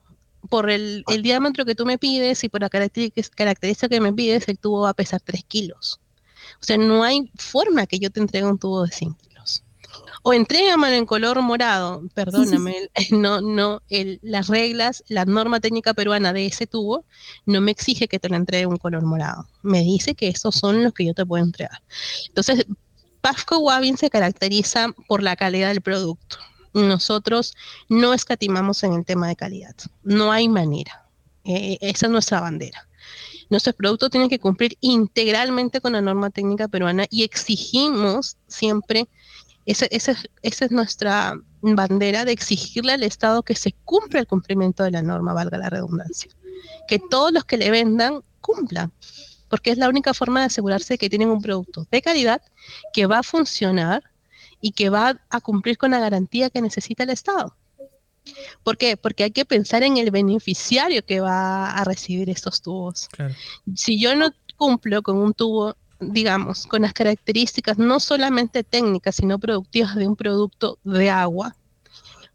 Por 0.49 0.71
el, 0.71 1.05
el, 1.09 1.23
diámetro 1.23 1.65
que 1.65 1.77
tú 1.77 1.87
me 1.87 1.99
pides 1.99 2.43
y 2.43 2.49
por 2.49 2.63
la 2.63 2.69
característica 2.69 3.89
que 3.89 4.01
me 4.01 4.13
pides, 4.13 4.49
el 4.49 4.59
tubo 4.59 4.81
va 4.81 4.91
a 4.91 4.95
pesar 4.95 5.21
3 5.21 5.45
kilos. 5.45 6.01
O 6.63 6.65
sea, 6.65 6.79
no 6.79 7.03
hay 7.03 7.31
forma 7.37 7.87
que 7.87 7.99
yo 7.99 8.11
te 8.11 8.21
entregue 8.21 8.47
un 8.47 8.59
tubo 8.59 8.85
de 8.85 8.93
100 8.93 9.15
kilos. 9.15 9.65
O 10.23 10.33
entrégame 10.33 10.97
en 10.97 11.05
color 11.05 11.43
morado, 11.43 12.03
perdóname, 12.15 12.89
no, 13.11 13.41
no, 13.41 13.83
las 14.23 14.47
reglas, 14.47 15.03
la 15.09 15.25
norma 15.25 15.59
técnica 15.59 15.93
peruana 15.93 16.33
de 16.33 16.47
ese 16.47 16.69
tubo 16.69 17.05
no 17.45 17.61
me 17.61 17.73
exige 17.73 18.07
que 18.07 18.21
te 18.21 18.29
lo 18.29 18.37
entregue 18.37 18.67
un 18.67 18.77
color 18.77 19.03
morado. 19.03 19.49
Me 19.63 19.81
dice 19.81 20.15
que 20.15 20.29
esos 20.29 20.55
son 20.55 20.85
los 20.85 20.93
que 20.95 21.05
yo 21.05 21.15
te 21.15 21.27
puedo 21.27 21.43
entregar. 21.43 21.83
Entonces, 22.29 22.65
Pasco 23.21 23.59
Wabin 23.59 23.97
se 23.97 24.11
caracteriza 24.11 24.95
por 25.09 25.23
la 25.23 25.35
calidad 25.35 25.69
del 25.69 25.81
producto. 25.81 26.39
Nosotros 26.75 27.55
no 27.89 28.15
escatimamos 28.15 28.85
en 28.85 28.93
el 28.93 29.05
tema 29.05 29.27
de 29.27 29.37
calidad. 29.37 29.75
No 30.05 30.31
hay 30.31 30.49
manera. 30.49 31.09
Eh, 31.45 31.79
esa 31.81 32.07
es 32.07 32.13
nuestra 32.13 32.41
bandera. 32.41 32.89
Nuestros 33.53 33.77
productos 33.77 34.09
tienen 34.09 34.31
que 34.31 34.39
cumplir 34.39 34.79
integralmente 34.81 35.83
con 35.83 35.93
la 35.93 36.01
norma 36.01 36.31
técnica 36.31 36.69
peruana 36.69 37.05
y 37.11 37.23
exigimos 37.23 38.39
siempre, 38.49 39.11
esa, 39.67 39.85
esa 39.91 40.17
es 40.41 40.71
nuestra 40.71 41.39
bandera 41.61 42.25
de 42.25 42.33
exigirle 42.33 42.93
al 42.93 43.03
Estado 43.03 43.43
que 43.43 43.55
se 43.55 43.73
cumpla 43.85 44.21
el 44.21 44.27
cumplimiento 44.27 44.85
de 44.85 44.91
la 44.91 45.03
norma, 45.03 45.35
valga 45.35 45.59
la 45.59 45.69
redundancia. 45.69 46.31
Que 46.89 46.99
todos 46.99 47.31
los 47.31 47.45
que 47.45 47.59
le 47.59 47.71
vendan 47.71 48.23
cumplan, 48.41 48.91
porque 49.51 49.71
es 49.71 49.77
la 49.77 49.91
única 49.91 50.15
forma 50.15 50.41
de 50.41 50.47
asegurarse 50.47 50.97
que 50.97 51.11
tienen 51.11 51.29
un 51.29 51.43
producto 51.43 51.87
de 51.91 52.01
calidad 52.01 52.41
que 52.95 53.05
va 53.05 53.19
a 53.19 53.23
funcionar 53.23 54.03
y 54.63 54.73
que 54.73 54.89
va 54.89 55.21
a 55.29 55.41
cumplir 55.43 55.77
con 55.77 55.91
la 55.91 56.01
garantía 56.01 56.49
que 56.49 56.63
necesita 56.63 57.03
el 57.03 57.11
Estado. 57.11 57.55
¿Por 58.63 58.77
qué? 58.77 58.97
Porque 58.97 59.25
hay 59.25 59.31
que 59.31 59.45
pensar 59.45 59.83
en 59.83 59.97
el 59.97 60.11
beneficiario 60.11 61.05
que 61.05 61.21
va 61.21 61.71
a 61.73 61.85
recibir 61.85 62.31
estos 62.31 62.63
tubos. 62.63 63.09
Si 63.75 64.01
yo 64.01 64.15
no 64.15 64.31
cumplo 64.57 65.03
con 65.03 65.17
un 65.17 65.35
tubo, 65.35 65.77
digamos, 66.01 66.67
con 66.67 66.83
las 66.83 66.93
características 66.93 67.79
no 67.79 68.01
solamente 68.01 68.65
técnicas, 68.65 69.17
sino 69.17 69.39
productivas 69.39 69.97
de 69.97 70.07
un 70.07 70.17
producto 70.17 70.79
de 70.85 71.11
agua, 71.11 71.57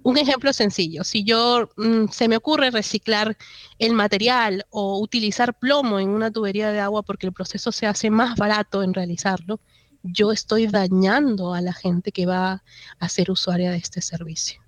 un 0.04 0.18
ejemplo 0.18 0.54
sencillo, 0.54 1.04
si 1.04 1.24
yo 1.24 1.70
mm, 1.76 2.08
se 2.12 2.28
me 2.28 2.38
ocurre 2.38 2.72
reciclar 2.72 3.38
el 3.78 3.94
material 3.94 4.66
o 4.70 5.00
utilizar 5.00 5.58
plomo 5.58 6.00
en 6.00 6.10
una 6.10 6.32
tubería 6.32 6.72
de 6.72 6.80
agua 6.80 7.04
porque 7.04 7.28
el 7.28 7.34
proceso 7.34 7.72
se 7.72 7.88
hace 7.88 8.10
más 8.10 8.38
barato 8.38 8.84
en 8.84 8.94
realizarlo, 8.94 9.60
yo 10.04 10.32
estoy 10.32 10.68
dañando 10.68 11.54
a 11.54 11.62
la 11.62 11.74
gente 11.74 12.12
que 12.12 12.26
va 12.26 12.64
a 13.00 13.10
ser 13.10 13.32
usuaria 13.32 13.72
de 13.72 13.78
este 13.78 14.02
servicio. 14.02 14.62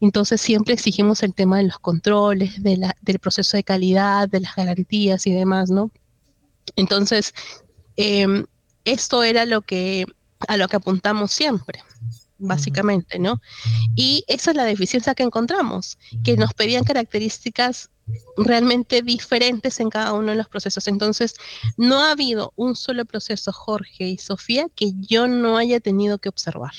Entonces 0.00 0.40
siempre 0.40 0.74
exigimos 0.74 1.22
el 1.22 1.34
tema 1.34 1.58
de 1.58 1.64
los 1.64 1.78
controles, 1.78 2.62
del 2.62 3.18
proceso 3.20 3.56
de 3.56 3.64
calidad, 3.64 4.28
de 4.28 4.40
las 4.40 4.54
garantías 4.54 5.26
y 5.26 5.32
demás, 5.32 5.70
¿no? 5.70 5.90
Entonces, 6.76 7.32
em, 7.96 8.46
esto 8.84 9.22
era 9.22 9.46
lo 9.46 9.62
que, 9.62 10.06
a 10.48 10.56
lo 10.56 10.68
que 10.68 10.76
apuntamos 10.76 11.32
siempre, 11.32 11.82
básicamente, 12.38 13.18
¿no? 13.18 13.40
Y 13.94 14.24
esa 14.28 14.50
es 14.50 14.56
la 14.56 14.64
deficiencia 14.64 15.14
que 15.14 15.22
encontramos, 15.22 15.98
que 16.24 16.36
nos 16.36 16.52
pedían 16.54 16.84
características 16.84 17.90
realmente 18.36 19.02
diferentes 19.02 19.80
en 19.80 19.90
cada 19.90 20.12
uno 20.12 20.30
de 20.30 20.36
los 20.36 20.48
procesos. 20.48 20.86
Entonces, 20.86 21.34
no 21.76 22.02
ha 22.02 22.12
habido 22.12 22.52
un 22.56 22.76
solo 22.76 23.04
proceso, 23.04 23.52
Jorge 23.52 24.08
y 24.08 24.18
Sofía, 24.18 24.68
que 24.74 24.92
yo 24.96 25.26
no 25.26 25.56
haya 25.56 25.80
tenido 25.80 26.18
que 26.18 26.28
observar. 26.28 26.72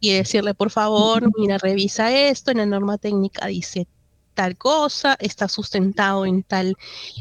Y 0.00 0.12
decirle, 0.12 0.54
por 0.54 0.70
favor, 0.70 1.30
mira, 1.38 1.58
revisa 1.58 2.12
esto, 2.12 2.50
en 2.50 2.58
la 2.58 2.66
norma 2.66 2.98
técnica 2.98 3.46
dice 3.46 3.86
tal 4.34 4.56
cosa, 4.56 5.16
está 5.20 5.48
sustentado 5.48 6.26
en 6.26 6.42
tal 6.42 6.76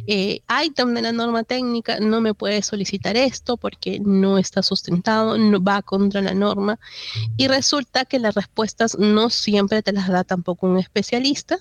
eh, 0.07 0.41
item 0.65 0.93
de 0.95 1.03
la 1.03 1.11
norma 1.11 1.43
técnica, 1.43 1.99
no 1.99 2.19
me 2.21 2.33
puede 2.33 2.61
solicitar 2.63 3.15
esto 3.15 3.55
porque 3.55 3.99
no 3.99 4.37
está 4.37 4.63
sustentado, 4.63 5.37
no 5.37 5.63
va 5.63 5.81
contra 5.83 6.21
la 6.21 6.33
norma. 6.33 6.79
Y 7.37 7.47
resulta 7.47 8.05
que 8.05 8.19
las 8.19 8.35
respuestas 8.35 8.97
no 8.97 9.29
siempre 9.29 9.83
te 9.83 9.93
las 9.93 10.09
da 10.09 10.23
tampoco 10.23 10.67
un 10.67 10.79
especialista 10.79 11.57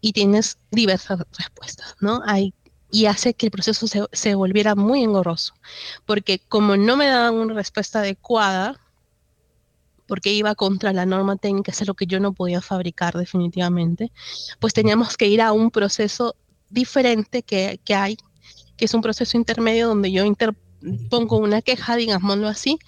y 0.00 0.12
tienes 0.12 0.58
diversas 0.70 1.20
respuestas, 1.36 1.96
¿no? 2.00 2.22
Hay 2.24 2.54
y 2.88 3.06
hace 3.06 3.34
que 3.34 3.46
el 3.46 3.50
proceso 3.50 3.88
se, 3.88 4.04
se 4.12 4.36
volviera 4.36 4.76
muy 4.76 5.02
engorroso, 5.02 5.54
porque 6.04 6.38
como 6.38 6.76
no 6.76 6.96
me 6.96 7.06
daban 7.06 7.34
una 7.34 7.52
respuesta 7.52 7.98
adecuada, 7.98 8.80
porque 10.06 10.32
iba 10.32 10.54
contra 10.54 10.92
la 10.92 11.06
norma 11.06 11.36
técnica, 11.36 11.72
es 11.72 11.86
lo 11.86 11.94
que 11.94 12.06
yo 12.06 12.20
no 12.20 12.32
podía 12.32 12.60
fabricar 12.60 13.14
definitivamente, 13.14 14.12
pues 14.60 14.72
teníamos 14.72 15.16
que 15.16 15.28
ir 15.28 15.40
a 15.40 15.52
un 15.52 15.70
proceso 15.70 16.36
diferente 16.70 17.42
que, 17.42 17.80
que 17.84 17.94
hay, 17.94 18.16
que 18.76 18.84
es 18.84 18.94
un 18.94 19.00
proceso 19.00 19.36
intermedio 19.36 19.88
donde 19.88 20.12
yo 20.12 20.24
pongo 21.10 21.38
una 21.38 21.62
queja, 21.62 21.96
digámoslo 21.96 22.48
así, 22.48 22.78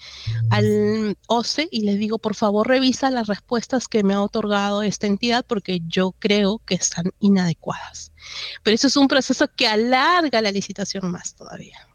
al 0.49 1.17
OCE 1.27 1.67
y 1.71 1.81
le 1.81 1.97
digo, 1.97 2.19
por 2.19 2.35
favor, 2.35 2.67
revisa 2.67 3.09
las 3.09 3.27
respuestas 3.27 3.87
que 3.87 4.03
me 4.03 4.13
ha 4.13 4.21
otorgado 4.21 4.83
esta 4.83 5.07
entidad 5.07 5.45
porque 5.45 5.81
yo 5.87 6.13
creo 6.19 6.61
que 6.65 6.75
están 6.75 7.11
inadecuadas. 7.19 8.11
Pero 8.63 8.75
eso 8.75 8.87
es 8.87 8.95
un 8.95 9.07
proceso 9.07 9.47
que 9.55 9.67
alarga 9.67 10.41
la 10.41 10.51
licitación 10.51 11.11
más 11.11 11.35
todavía 11.35 11.88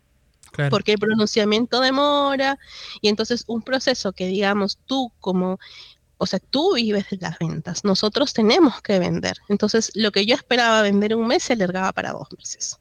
porque 0.71 0.93
el 0.93 0.99
pronunciamiento 0.99 1.81
demora 1.81 2.59
y 3.01 3.09
entonces 3.09 3.45
un 3.47 3.63
proceso 3.63 4.13
que 4.13 4.27
digamos 4.27 4.79
tú 4.87 5.13
como, 5.21 5.59
o 6.19 6.27
sea, 6.27 6.39
tú 6.39 6.75
vives 6.75 7.11
de 7.11 7.19
las 7.19 7.39
ventas, 7.39 7.85
nosotros 7.85 8.33
tenemos 8.33 8.81
que 8.83 8.99
vender. 8.99 9.37
Entonces 9.49 9.91
lo 9.95 10.13
que 10.13 10.27
yo 10.27 10.35
esperaba 10.35 10.83
vender 10.83 11.15
un 11.15 11.27
mes 11.27 11.43
se 11.45 11.55
alargaba 11.55 11.93
para 11.93 12.13
dos 12.13 12.29
meses. 12.37 12.79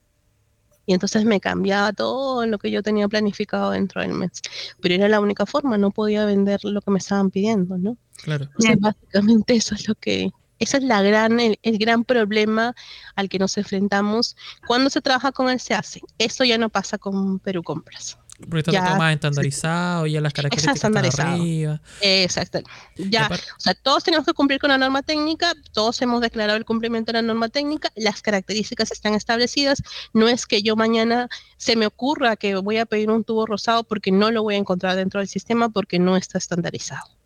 Y 0.86 0.94
entonces 0.94 1.24
me 1.24 1.40
cambiaba 1.40 1.94
todo 1.94 2.46
lo 2.46 2.58
que 2.58 2.70
yo 2.70 2.84
tenía 2.84 3.08
planificado 3.08 3.72
dentro 3.72 4.02
del 4.02 4.12
mes. 4.12 4.42
Pero 4.82 4.96
era 4.96 5.08
la 5.08 5.22
única 5.22 5.46
forma, 5.46 5.78
no 5.78 5.92
podía 5.92 6.26
vender 6.26 6.60
lo 6.64 6.82
que 6.82 6.92
me 6.92 7.00
estaban 7.00 7.32
pidiendo, 7.32 7.78
¿no? 7.78 7.98
Claro. 8.18 8.50
básicamente 8.80 9.56
eso 9.56 9.76
es 9.76 9.88
lo 9.88 9.96
que, 9.96 10.32
ese 10.60 10.78
es 10.78 10.84
la 10.84 11.02
gran, 11.02 11.40
el, 11.40 11.58
gran 11.78 12.04
problema 12.04 12.76
al 13.16 13.30
que 13.30 13.40
nos 13.40 13.58
enfrentamos 13.58 14.36
cuando 14.68 14.90
se 14.90 15.02
trabaja 15.02 15.32
con 15.32 15.50
el 15.50 15.60
SEACE. 15.60 16.02
Eso 16.18 16.44
ya 16.44 16.58
no 16.58 16.70
pasa 16.70 16.98
con 16.98 17.40
Perú 17.40 17.64
Compras. 17.64 18.18
Porque 18.50 18.72
está 18.72 18.86
todo 18.86 18.98
más 18.98 19.14
estandarizado, 19.14 20.08
ya 20.08 20.20
las 20.20 20.34
características 20.34 20.76
están 20.76 20.98
arriba. 20.98 21.82
Exacto. 22.02 22.60
Ya, 22.98 23.30
o 23.32 23.60
sea, 23.60 23.74
todos 23.76 24.04
tenemos 24.04 24.26
que 24.26 24.34
cumplir 24.34 24.60
con 24.60 24.70
la 24.70 24.78
norma 24.78 25.04
técnica, 25.04 25.54
todos 25.72 26.02
hemos 26.02 26.20
declarado 26.20 26.58
el 26.58 26.66
cumplimiento 26.66 27.12
de 27.12 27.22
la 27.22 27.22
norma 27.22 27.50
técnica, 27.50 27.92
las 27.96 28.22
características 28.22 28.92
están 28.92 29.14
establecidas. 29.14 29.84
No 30.14 30.28
es 30.28 30.48
que 30.48 30.64
yo 30.64 30.76
mañana 30.76 31.30
se 31.58 31.76
me 31.76 31.86
ocurra 31.86 32.36
que 32.36 32.56
voy 32.56 32.78
a 32.78 32.86
pedir 32.86 33.12
un 33.12 33.24
tubo 33.24 33.46
rosado 33.46 33.84
porque 33.84 34.12
no 34.12 34.32
lo 34.32 34.44
voy 34.44 34.56
a 34.56 34.58
encontrar 34.58 34.96
dentro 34.96 35.20
del 35.20 35.30
sistema 35.30 35.70
porque 35.70 36.00
no 36.00 36.18
está 36.18 36.38
estandarizado. 36.38 37.23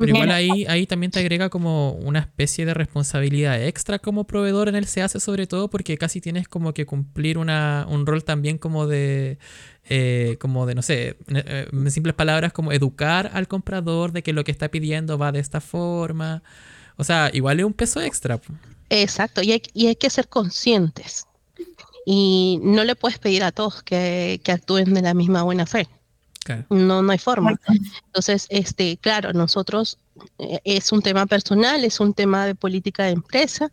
Pero 0.00 0.14
igual 0.14 0.30
ahí, 0.30 0.64
ahí 0.66 0.86
también 0.86 1.12
te 1.12 1.20
agrega 1.20 1.50
como 1.50 1.92
una 1.92 2.20
especie 2.20 2.64
de 2.64 2.72
responsabilidad 2.72 3.62
extra 3.62 3.98
como 3.98 4.24
proveedor 4.24 4.70
en 4.70 4.74
el 4.74 4.86
SEACE 4.86 5.20
sobre 5.20 5.46
todo 5.46 5.68
porque 5.68 5.98
casi 5.98 6.22
tienes 6.22 6.48
como 6.48 6.72
que 6.72 6.86
cumplir 6.86 7.36
una, 7.36 7.86
un 7.86 8.06
rol 8.06 8.24
también 8.24 8.56
como 8.56 8.86
de, 8.86 9.36
eh, 9.90 10.38
como 10.40 10.64
de, 10.64 10.74
no 10.74 10.80
sé, 10.80 11.18
eh, 11.28 11.68
en 11.70 11.90
simples 11.90 12.14
palabras 12.14 12.54
como 12.54 12.72
educar 12.72 13.30
al 13.34 13.46
comprador 13.46 14.12
de 14.12 14.22
que 14.22 14.32
lo 14.32 14.42
que 14.42 14.52
está 14.52 14.70
pidiendo 14.70 15.18
va 15.18 15.32
de 15.32 15.40
esta 15.40 15.60
forma. 15.60 16.42
O 16.96 17.04
sea, 17.04 17.28
igual 17.34 17.60
es 17.60 17.66
un 17.66 17.74
peso 17.74 18.00
extra. 18.00 18.40
Exacto, 18.88 19.42
y 19.42 19.52
hay, 19.52 19.62
y 19.74 19.88
hay 19.88 19.96
que 19.96 20.08
ser 20.08 20.28
conscientes. 20.28 21.26
Y 22.06 22.58
no 22.62 22.84
le 22.84 22.96
puedes 22.96 23.18
pedir 23.18 23.44
a 23.44 23.52
todos 23.52 23.82
que, 23.82 24.40
que 24.42 24.52
actúen 24.52 24.94
de 24.94 25.02
la 25.02 25.12
misma 25.12 25.42
buena 25.42 25.66
fe. 25.66 25.86
No, 26.70 27.02
no 27.02 27.12
hay 27.12 27.18
forma. 27.18 27.58
Entonces, 28.06 28.46
este, 28.50 28.96
claro, 28.96 29.32
nosotros 29.32 29.98
eh, 30.38 30.60
es 30.64 30.92
un 30.92 31.02
tema 31.02 31.26
personal, 31.26 31.84
es 31.84 32.00
un 32.00 32.14
tema 32.14 32.46
de 32.46 32.54
política 32.54 33.04
de 33.04 33.10
empresa, 33.10 33.70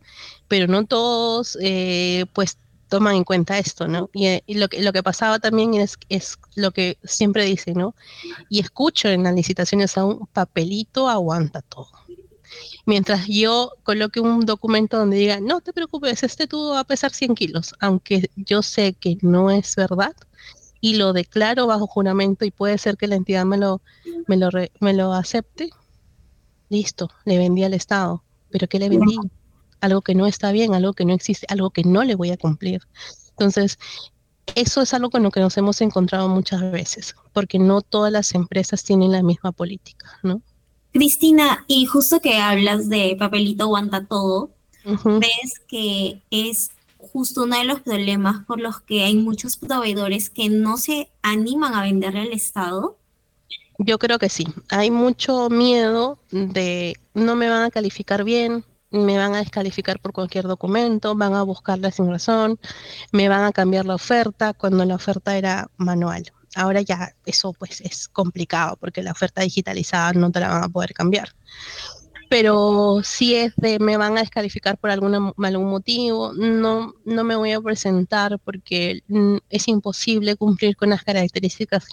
pero 0.47 0.67
no 0.67 0.85
todos, 0.85 1.57
eh, 1.61 2.25
pues, 2.33 2.57
toman 2.89 3.15
en 3.15 3.23
cuenta 3.23 3.57
esto, 3.57 3.87
¿no? 3.87 4.09
Y, 4.13 4.27
eh, 4.27 4.43
lo, 4.47 4.69
que, 4.69 4.81
lo 4.81 4.93
que 4.93 5.03
pasaba 5.03 5.39
también 5.39 5.73
es, 5.73 5.97
es 6.09 6.37
lo 6.55 6.71
que 6.71 6.97
siempre 7.03 7.45
dicen, 7.45 7.77
¿no? 7.77 7.95
Y 8.49 8.59
escucho 8.59 9.09
en 9.09 9.23
las 9.23 9.35
licitaciones 9.35 9.97
a 9.97 10.05
un 10.05 10.27
papelito 10.27 11.09
aguanta 11.09 11.61
todo. 11.61 11.89
Mientras 12.85 13.27
yo 13.27 13.73
coloque 13.83 14.21
un 14.21 14.45
documento 14.45 14.97
donde 14.97 15.17
diga, 15.17 15.41
no 15.41 15.59
te 15.59 15.73
preocupes, 15.73 16.23
este 16.23 16.47
tubo 16.47 16.71
va 16.71 16.79
a 16.79 16.83
pesar 16.85 17.11
100 17.11 17.35
kilos, 17.35 17.75
aunque 17.79 18.31
yo 18.37 18.61
sé 18.61 18.93
que 18.93 19.17
no 19.21 19.51
es 19.51 19.75
verdad, 19.75 20.15
y 20.88 20.93
lo 20.93 21.12
declaro 21.12 21.67
bajo 21.67 21.86
juramento 21.86 22.45
y 22.45 22.52
puede 22.52 22.78
ser 22.78 22.95
que 22.95 23.08
la 23.08 23.15
entidad 23.15 23.43
me 23.43 23.58
lo, 23.58 23.82
me 24.26 24.38
lo, 24.38 24.50
me 24.80 24.93
lo 24.93 25.12
acepte, 25.12 25.69
listo, 26.69 27.10
le 27.26 27.38
vendí 27.38 27.65
al 27.65 27.73
Estado. 27.73 28.23
¿Pero 28.50 28.69
qué 28.69 28.80
le 28.80 28.88
vendí? 28.88 29.17
Algo 29.82 30.02
que 30.02 30.15
no 30.15 30.28
está 30.28 30.54
bien, 30.54 30.73
algo 30.73 30.93
que 30.93 31.04
no 31.04 31.13
existe, 31.13 31.45
algo 31.50 31.71
que 31.71 31.84
no 31.84 32.06
le 32.06 32.15
voy 32.15 32.32
a 32.32 32.38
cumplir. 32.38 32.84
Entonces, 33.32 33.78
eso 34.56 34.82
es 34.82 34.93
algo 34.93 35.10
con 35.10 35.23
lo 35.23 35.30
que 35.30 35.41
nos 35.41 35.58
hemos 35.58 35.82
encontrado 35.82 36.30
muchas 36.30 36.62
veces, 36.71 37.15
porque 37.34 37.60
no 37.60 37.82
todas 37.82 38.13
las 38.13 38.34
empresas 38.34 38.82
tienen 38.86 39.12
la 39.12 39.23
misma 39.23 39.52
política, 39.52 40.08
¿no? 40.23 40.41
Cristina, 40.93 41.65
y 41.67 41.86
justo 41.86 42.21
que 42.21 42.38
hablas 42.38 42.88
de 42.88 43.17
papelito 43.19 43.65
aguanta 43.65 44.06
todo, 44.06 44.52
ves 44.86 45.60
que 45.67 46.23
es 46.32 46.71
justo 47.12 47.43
uno 47.43 47.58
de 47.58 47.65
los 47.65 47.82
problemas 47.82 48.46
por 48.46 48.60
los 48.60 48.82
que 48.82 49.04
hay 49.04 49.15
muchos 49.15 49.58
proveedores 49.58 50.30
que 50.30 50.50
no 50.50 50.78
se 50.78 51.10
animan 51.22 51.74
a 51.74 51.82
venderle 51.82 52.22
al 52.22 52.34
Estado? 52.34 52.98
Yo 53.80 54.00
creo 54.00 54.17
que 54.17 54.30
sí. 54.30 54.48
Hay 54.70 54.91
mucho 54.91 55.50
miedo 55.50 56.20
de 56.32 56.96
no 57.13 57.36
me 57.36 57.50
van 57.50 57.63
a 57.63 57.72
calificar 57.72 58.24
bien, 58.24 58.63
me 58.89 59.17
van 59.17 59.36
a 59.36 59.39
descalificar 59.39 60.00
por 60.00 60.13
cualquier 60.13 60.46
documento, 60.46 61.15
van 61.15 61.34
a 61.36 61.43
buscarla 61.43 61.91
sin 61.91 62.10
razón, 62.10 62.60
me 63.12 63.30
van 63.30 63.43
a 63.43 63.52
cambiar 63.52 63.86
la 63.86 63.96
oferta 63.96 64.54
cuando 64.54 64.86
la 64.86 64.96
oferta 64.96 65.38
era 65.38 65.70
manual. 65.78 66.32
Ahora 66.56 66.82
ya 66.82 67.13
eso 67.26 67.54
pues 67.54 67.82
es 67.82 68.08
complicado 68.08 68.78
porque 68.78 69.04
la 69.04 69.12
oferta 69.12 69.41
digitalizada 69.41 70.13
no 70.13 70.32
te 70.32 70.39
la 70.39 70.50
van 70.50 70.63
a 70.63 70.70
poder 70.70 70.93
cambiar. 70.93 71.30
Pero 72.29 73.01
si 73.03 73.35
es 73.35 73.53
de 73.55 73.79
me 73.79 73.97
van 73.97 74.17
a 74.17 74.21
descalificar 74.21 74.77
por 74.77 74.89
alguna, 74.89 75.33
algún 75.37 75.69
motivo, 75.69 76.33
no, 76.33 76.93
no 77.05 77.23
me 77.23 77.35
voy 77.35 77.51
a 77.51 77.61
presentar 77.61 78.39
porque 78.39 79.01
es 79.49 79.67
imposible 79.67 80.35
cumplir 80.35 80.75
con 80.75 80.89
las 80.89 81.03
características 81.03 81.87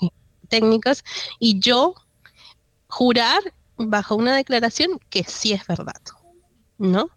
técnicas 0.48 1.04
y 1.38 1.58
yo 1.58 1.94
jurar 2.86 3.42
bajo 3.76 4.14
una 4.16 4.36
declaración 4.36 4.98
que 5.10 5.24
sí 5.24 5.52
es 5.52 5.66
verdad. 5.66 6.00
¿no? 6.78 7.08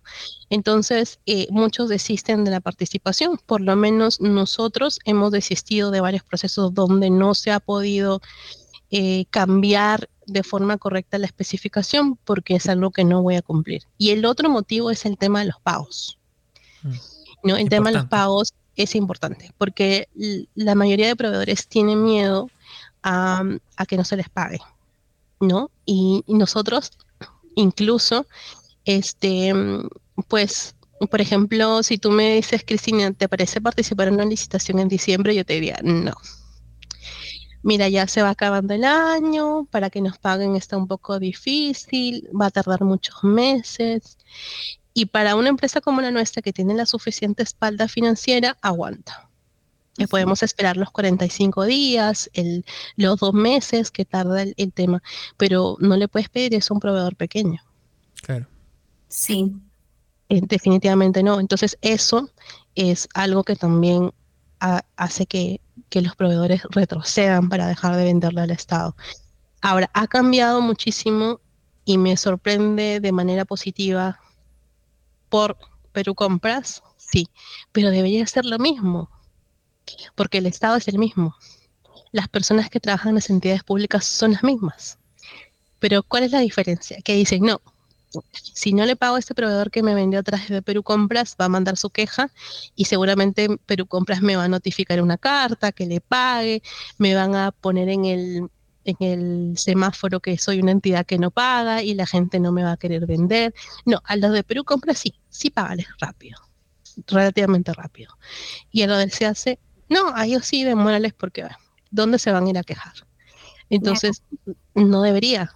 Entonces, 0.50 1.20
eh, 1.26 1.48
muchos 1.50 1.90
desisten 1.90 2.44
de 2.44 2.52
la 2.52 2.60
participación, 2.60 3.40
por 3.46 3.62
lo 3.62 3.76
menos 3.76 4.22
nosotros 4.22 5.00
hemos 5.06 5.32
desistido 5.32 5.92
de 5.92 6.02
varios 6.02 6.24
procesos 6.24 6.74
donde 6.74 7.10
no 7.10 7.34
se 7.34 7.52
ha 7.52 7.60
podido 7.60 8.22
eh, 8.92 9.26
cambiar 9.30 10.10
de 10.26 10.44
forma 10.44 10.78
correcta 10.78 11.18
la 11.18 11.26
especificación 11.26 12.18
porque 12.24 12.56
es 12.56 12.68
algo 12.68 12.92
que 12.92 13.04
no 13.04 13.22
voy 13.22 13.36
a 13.36 13.42
cumplir. 13.42 13.84
Y 13.98 14.12
el 14.12 14.26
otro 14.26 14.50
motivo 14.50 14.92
es 14.92 15.06
el 15.06 15.18
tema 15.18 15.40
de 15.40 15.48
los 15.48 15.60
pagos. 15.62 16.20
Mm. 16.84 16.92
¿no? 17.44 17.58
El 17.58 17.70
tema 17.70 17.90
de 17.92 17.98
los 17.98 18.06
pagos 18.06 18.54
es 18.76 18.96
importante 18.96 19.52
porque 19.58 20.08
la 20.56 20.76
mayoría 20.76 21.08
de 21.08 21.16
proveedores 21.16 21.68
tienen 21.68 22.04
miedo 22.04 22.50
a, 23.04 23.44
que 23.88 23.98
no 23.98 24.04
se 24.04 24.18
les 24.18 24.30
pague, 24.30 24.60
¿no? 25.40 25.72
y 25.86 26.24
nosotros 26.28 26.92
incluso 27.56 28.26
este, 28.88 29.54
pues, 30.30 30.76
por 31.12 31.22
ejemplo, 31.22 31.84
si 31.84 31.98
tú 31.98 32.10
me 32.10 32.36
dices, 32.36 32.64
Cristina, 32.66 33.12
¿te 33.12 33.28
parece 33.28 33.60
participar 33.62 34.08
en 34.08 34.16
una 34.16 34.26
licitación 34.26 34.80
en 34.80 34.88
diciembre? 34.88 35.36
Yo 35.36 35.46
te 35.46 35.54
diría, 35.54 35.78
no. 35.84 36.14
Mira, 37.64 37.90
ya 37.90 38.08
se 38.08 38.22
va 38.22 38.30
acabando 38.30 38.74
el 38.74 38.84
año, 38.84 39.66
para 39.72 39.90
que 39.90 40.02
nos 40.02 40.18
paguen 40.18 40.56
está 40.56 40.78
un 40.78 40.88
poco 40.88 41.20
difícil, 41.20 42.30
va 42.40 42.48
a 42.48 42.52
tardar 42.52 42.82
muchos 42.84 43.24
meses. 43.24 44.18
Y 44.94 45.08
para 45.08 45.36
una 45.36 45.50
empresa 45.50 45.82
como 45.82 46.02
la 46.02 46.12
nuestra, 46.12 46.42
que 46.42 46.54
tiene 46.54 46.74
la 46.74 46.86
suficiente 46.86 47.44
espalda 47.44 47.88
financiera, 47.88 48.58
aguanta. 48.62 49.30
Que 49.96 50.08
podemos 50.08 50.44
esperar 50.44 50.78
los 50.78 50.92
45 50.92 51.66
días, 51.66 52.30
el, 52.34 52.66
los 52.96 53.20
dos 53.20 53.34
meses 53.34 53.90
que 53.90 54.06
tarda 54.06 54.44
el, 54.44 54.54
el 54.58 54.72
tema, 54.72 55.02
pero 55.38 55.78
no 55.80 55.98
le 55.98 56.08
puedes 56.08 56.30
pedir 56.30 56.54
eso 56.54 56.74
a 56.74 56.76
un 56.76 56.80
proveedor 56.80 57.16
pequeño. 57.16 57.62
Claro. 58.22 58.48
Sí. 59.08 59.56
Eh, 60.30 60.42
definitivamente 60.44 61.24
no. 61.24 61.40
Entonces 61.40 61.78
eso 61.82 62.30
es 62.76 63.08
algo 63.14 63.44
que 63.44 63.56
también 63.56 64.12
hace 64.60 65.26
que, 65.26 65.62
los 65.92 66.16
proveedores 66.16 66.64
retrocedan 66.70 67.50
para 67.50 67.68
dejar 67.68 67.96
de 67.96 68.04
venderle 68.06 68.42
al 68.42 68.52
Estado. 68.52 68.96
Ahora, 69.62 69.90
ha 69.94 70.08
cambiado 70.08 70.62
muchísimo 70.62 71.40
y 71.86 71.98
me 71.98 72.18
sorprende 72.18 73.00
de 73.00 73.12
manera 73.12 73.46
positiva 73.46 74.20
por 75.30 75.58
Perú 75.92 76.16
Compras, 76.16 76.84
sí, 76.98 77.28
pero 77.72 77.90
debería 77.90 78.26
ser 78.28 78.46
lo 78.46 78.60
mismo, 78.60 79.10
porque 80.16 80.38
el 80.38 80.46
Estado 80.46 80.76
es 80.76 80.88
el 80.88 81.00
mismo. 81.00 81.36
Las 82.12 82.28
personas 82.28 82.70
que 82.70 82.80
trabajan 82.80 83.10
en 83.10 83.16
las 83.16 83.30
entidades 83.30 83.64
públicas 83.64 84.06
son 84.06 84.34
las 84.34 84.44
mismas. 84.44 85.00
Pero 85.80 86.04
¿cuál 86.04 86.24
es 86.24 86.32
la 86.32 86.40
diferencia? 86.40 87.02
Que 87.02 87.16
dicen, 87.16 87.44
no, 87.44 87.62
si 88.32 88.74
no 88.74 88.86
le 88.86 88.96
pago 88.96 89.16
a 89.16 89.20
este 89.20 89.36
proveedor 89.36 89.72
que 89.72 89.84
me 89.84 89.94
vendió 89.94 90.20
a 90.20 90.24
través 90.24 90.50
de 90.50 90.62
Perú 90.62 90.84
Compras, 90.84 91.36
va 91.40 91.46
a 91.46 91.50
mandar 91.50 91.78
su 91.78 91.90
queja 91.90 92.32
y 92.76 92.86
seguramente 92.86 93.48
Perú 93.66 93.86
Compras 93.86 94.22
me 94.22 94.36
va 94.36 94.46
a 94.46 94.48
notificar 94.48 95.02
una 95.02 95.18
carta 95.18 95.72
que 95.72 95.86
le 95.86 96.02
pague, 96.02 96.62
me 96.98 97.16
van 97.16 97.36
a 97.36 97.52
poner 97.52 97.90
en 97.90 98.06
el, 98.06 98.50
en 98.86 98.96
el 99.00 99.58
semáforo 99.58 100.20
que 100.20 100.38
soy 100.38 100.60
una 100.60 100.72
entidad 100.72 101.06
que 101.06 101.20
no 101.20 101.32
paga 101.32 101.84
y 101.84 101.94
la 101.94 102.06
gente 102.06 102.40
no 102.40 102.52
me 102.52 102.64
va 102.64 102.74
a 102.74 102.78
querer 102.78 103.06
vender. 103.06 103.54
No, 103.86 104.02
a 104.06 104.16
los 104.16 104.32
de 104.32 104.44
Perú 104.44 104.64
Compras 104.64 105.00
sí, 105.00 105.20
sí 105.30 105.50
págales 105.50 105.88
rápido, 106.00 106.40
relativamente 107.08 107.74
rápido. 107.74 108.18
Y 108.72 108.84
a 108.84 108.88
lo 108.88 108.98
del 108.98 109.12
hace 109.26 109.60
no, 109.90 110.14
a 110.16 110.26
ellos 110.26 110.46
sí 110.46 110.64
demórales 110.64 111.14
porque 111.14 111.48
¿dónde 111.92 112.20
se 112.20 112.32
van 112.32 112.46
a 112.46 112.50
ir 112.50 112.58
a 112.58 112.64
quejar? 112.64 112.94
Entonces, 113.70 114.24
no 114.76 115.02
debería. 115.02 115.52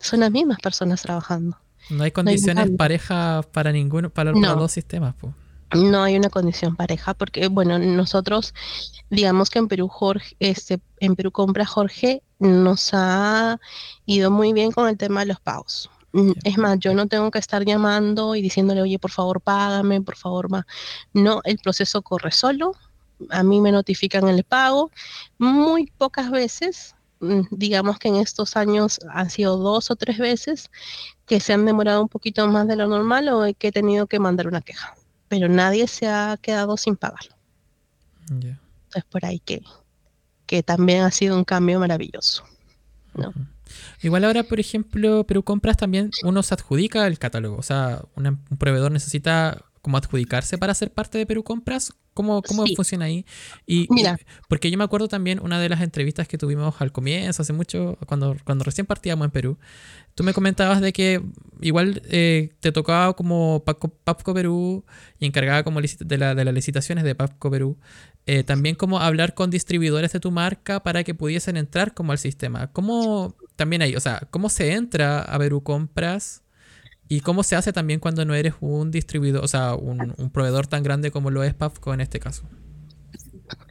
Son 0.00 0.20
las 0.20 0.30
mismas 0.30 0.58
personas 0.58 1.02
trabajando. 1.02 1.58
No 1.90 2.04
hay 2.04 2.10
condiciones 2.10 2.70
parejas 2.76 3.46
para 3.46 3.72
ninguno, 3.72 4.10
para 4.10 4.32
los 4.32 4.56
dos 4.56 4.72
sistemas. 4.72 5.14
No 5.74 6.02
hay 6.02 6.16
una 6.16 6.30
condición 6.30 6.76
pareja 6.76 7.14
porque, 7.14 7.48
bueno, 7.48 7.78
nosotros, 7.78 8.54
digamos 9.10 9.50
que 9.50 9.58
en 9.58 9.68
Perú 9.68 9.88
Jorge, 9.88 10.36
este, 10.38 10.80
en 11.00 11.16
Perú 11.16 11.32
Compra 11.32 11.66
Jorge 11.66 12.22
nos 12.38 12.90
ha 12.92 13.58
ido 14.04 14.30
muy 14.30 14.52
bien 14.52 14.72
con 14.72 14.88
el 14.88 14.96
tema 14.96 15.20
de 15.20 15.26
los 15.26 15.40
pagos. 15.40 15.90
Mm, 16.12 16.32
es 16.44 16.58
más, 16.58 16.78
yo 16.78 16.94
no 16.94 17.06
tengo 17.08 17.30
que 17.30 17.38
estar 17.38 17.64
llamando 17.64 18.34
y 18.34 18.42
diciéndole, 18.42 18.80
oye, 18.82 18.98
por 18.98 19.10
favor, 19.10 19.40
págame, 19.40 20.00
por 20.00 20.16
favor, 20.16 20.50
más. 20.50 20.64
No, 21.12 21.40
el 21.44 21.58
proceso 21.58 22.02
corre 22.02 22.30
solo. 22.30 22.72
A 23.30 23.42
mí 23.42 23.60
me 23.60 23.72
notifican 23.72 24.28
el 24.28 24.44
pago. 24.44 24.90
Muy 25.38 25.92
pocas 25.98 26.30
veces 26.30 26.95
digamos 27.50 27.98
que 27.98 28.08
en 28.08 28.16
estos 28.16 28.56
años 28.56 29.00
han 29.10 29.30
sido 29.30 29.56
dos 29.56 29.90
o 29.90 29.96
tres 29.96 30.18
veces 30.18 30.70
que 31.26 31.40
se 31.40 31.52
han 31.52 31.64
demorado 31.64 32.02
un 32.02 32.08
poquito 32.08 32.46
más 32.48 32.68
de 32.68 32.76
lo 32.76 32.86
normal 32.86 33.28
o 33.28 33.44
que 33.58 33.68
he 33.68 33.72
tenido 33.72 34.06
que 34.06 34.18
mandar 34.18 34.46
una 34.46 34.60
queja, 34.60 34.94
pero 35.28 35.48
nadie 35.48 35.86
se 35.88 36.06
ha 36.06 36.36
quedado 36.40 36.76
sin 36.76 36.96
pagarlo. 36.96 37.34
Es 38.94 39.04
por 39.04 39.24
ahí 39.24 39.40
que, 39.40 39.62
que 40.46 40.62
también 40.62 41.02
ha 41.02 41.10
sido 41.10 41.36
un 41.36 41.44
cambio 41.44 41.80
maravilloso. 41.80 42.44
Igual 44.02 44.24
ahora, 44.24 44.42
por 44.42 44.60
ejemplo, 44.60 45.24
Perú 45.24 45.42
Compras 45.42 45.76
también 45.76 46.10
uno 46.22 46.42
se 46.42 46.54
adjudica 46.54 47.06
el 47.06 47.18
catálogo, 47.18 47.56
o 47.56 47.62
sea, 47.62 48.02
un 48.14 48.38
proveedor 48.58 48.92
necesita 48.92 49.64
como 49.80 49.96
adjudicarse 49.96 50.58
para 50.58 50.74
ser 50.74 50.92
parte 50.92 51.16
de 51.16 51.26
Perú 51.26 51.44
Compras? 51.44 51.92
¿Cómo, 52.16 52.40
cómo 52.40 52.64
funciona 52.74 53.04
ahí? 53.04 53.26
Y, 53.66 53.86
Mira. 53.90 54.18
porque 54.48 54.70
yo 54.70 54.78
me 54.78 54.84
acuerdo 54.84 55.06
también 55.06 55.38
una 55.38 55.60
de 55.60 55.68
las 55.68 55.82
entrevistas 55.82 56.26
que 56.26 56.38
tuvimos 56.38 56.74
al 56.80 56.90
comienzo, 56.90 57.42
hace 57.42 57.52
mucho, 57.52 57.98
cuando, 58.06 58.34
cuando 58.42 58.64
recién 58.64 58.86
partíamos 58.86 59.26
en 59.26 59.30
Perú, 59.30 59.58
tú 60.14 60.24
me 60.24 60.32
comentabas 60.32 60.80
de 60.80 60.94
que 60.94 61.22
igual 61.60 62.00
eh, 62.08 62.54
te 62.60 62.72
tocaba 62.72 63.12
como 63.12 63.62
Papco 63.66 64.32
Perú 64.32 64.82
y 65.18 65.26
encargaba 65.26 65.62
como 65.62 65.82
de, 65.82 66.16
la, 66.18 66.34
de 66.34 66.44
las 66.46 66.54
licitaciones 66.54 67.04
de 67.04 67.14
Papco 67.14 67.50
Perú, 67.50 67.76
eh, 68.24 68.42
también 68.44 68.76
como 68.76 68.98
hablar 68.98 69.34
con 69.34 69.50
distribuidores 69.50 70.10
de 70.12 70.20
tu 70.20 70.30
marca 70.30 70.82
para 70.82 71.04
que 71.04 71.14
pudiesen 71.14 71.58
entrar 71.58 71.92
como 71.92 72.12
al 72.12 72.18
sistema. 72.18 72.72
¿Cómo 72.72 73.36
también 73.56 73.82
ahí, 73.82 73.94
o 73.94 74.00
sea, 74.00 74.26
cómo 74.30 74.48
se 74.48 74.72
entra 74.72 75.20
a 75.20 75.38
Perú 75.38 75.62
Compras? 75.62 76.42
¿Y 77.08 77.20
cómo 77.20 77.42
se 77.42 77.54
hace 77.54 77.72
también 77.72 78.00
cuando 78.00 78.24
no 78.24 78.34
eres 78.34 78.54
un 78.60 78.90
distribuidor, 78.90 79.44
o 79.44 79.48
sea, 79.48 79.74
un, 79.74 80.30
proveedor 80.32 80.66
tan 80.66 80.82
grande 80.82 81.10
como 81.10 81.30
lo 81.30 81.44
es 81.44 81.54
PAFCO 81.54 81.94
en 81.94 82.00
este 82.00 82.18
caso? 82.18 82.42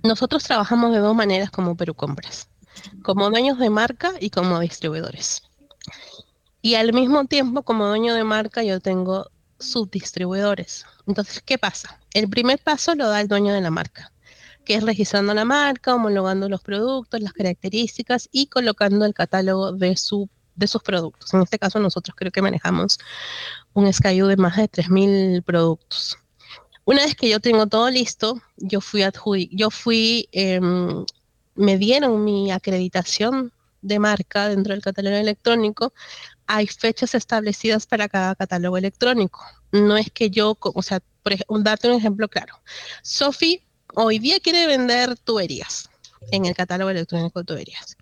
Nosotros 0.03 0.43
trabajamos 0.43 0.93
de 0.93 0.99
dos 0.99 1.15
maneras 1.15 1.51
como 1.51 1.75
Perú 1.75 1.95
Compras, 1.95 2.47
como 3.03 3.29
dueños 3.29 3.59
de 3.59 3.69
marca 3.69 4.13
y 4.19 4.29
como 4.29 4.59
distribuidores. 4.59 5.43
Y 6.61 6.75
al 6.75 6.93
mismo 6.93 7.25
tiempo, 7.25 7.63
como 7.63 7.87
dueño 7.87 8.13
de 8.13 8.23
marca, 8.23 8.63
yo 8.63 8.79
tengo 8.79 9.29
subdistribuidores. 9.59 10.85
Entonces, 11.05 11.41
¿qué 11.41 11.57
pasa? 11.57 11.99
El 12.13 12.29
primer 12.29 12.59
paso 12.59 12.95
lo 12.95 13.09
da 13.09 13.19
el 13.19 13.27
dueño 13.27 13.53
de 13.53 13.61
la 13.61 13.69
marca, 13.69 14.13
que 14.63 14.75
es 14.75 14.83
registrando 14.83 15.33
la 15.33 15.45
marca, 15.45 15.93
homologando 15.93 16.47
los 16.47 16.61
productos, 16.61 17.19
las 17.21 17.33
características 17.33 18.29
y 18.31 18.47
colocando 18.47 19.05
el 19.05 19.13
catálogo 19.13 19.73
de 19.73 19.97
su 19.97 20.29
de 20.55 20.67
sus 20.67 20.81
productos. 20.81 21.33
En 21.33 21.41
este 21.41 21.59
caso 21.59 21.79
nosotros 21.79 22.15
creo 22.17 22.31
que 22.31 22.41
manejamos 22.41 22.97
un 23.73 23.91
SKU 23.91 24.27
de 24.27 24.37
más 24.37 24.57
de 24.57 24.69
3.000 24.69 25.43
productos. 25.43 26.17
Una 26.85 27.03
vez 27.03 27.15
que 27.15 27.29
yo 27.29 27.39
tengo 27.39 27.67
todo 27.67 27.89
listo, 27.89 28.41
yo 28.57 28.79
fui, 28.79 29.49
yo 29.51 29.71
fui 29.71 30.29
em, 30.31 31.05
me 31.55 31.77
dieron 31.77 32.23
mi 32.23 32.51
acreditación 32.51 33.51
de 33.81 33.99
marca 33.99 34.49
dentro 34.49 34.73
del 34.73 34.83
catálogo 34.83 35.15
electrónico. 35.15 35.93
Hay 36.47 36.67
fechas 36.67 37.15
establecidas 37.15 37.87
para 37.87 38.09
cada 38.09 38.35
catálogo 38.35 38.77
electrónico. 38.77 39.41
No 39.71 39.97
es 39.97 40.11
que 40.11 40.29
yo, 40.29 40.57
o 40.59 40.81
sea, 40.81 41.01
por 41.23 41.33
ejemplo, 41.33 41.59
darte 41.59 41.89
un 41.89 41.97
ejemplo 41.97 42.27
claro. 42.27 42.61
Sofi 43.01 43.63
hoy 43.95 44.19
día 44.19 44.39
quiere 44.39 44.67
vender 44.67 45.17
tuberías 45.17 45.89
en 46.31 46.45
el 46.45 46.55
catálogo 46.55 46.89
electrónico 46.89 47.39
de 47.39 47.45
tuberías. 47.45 47.97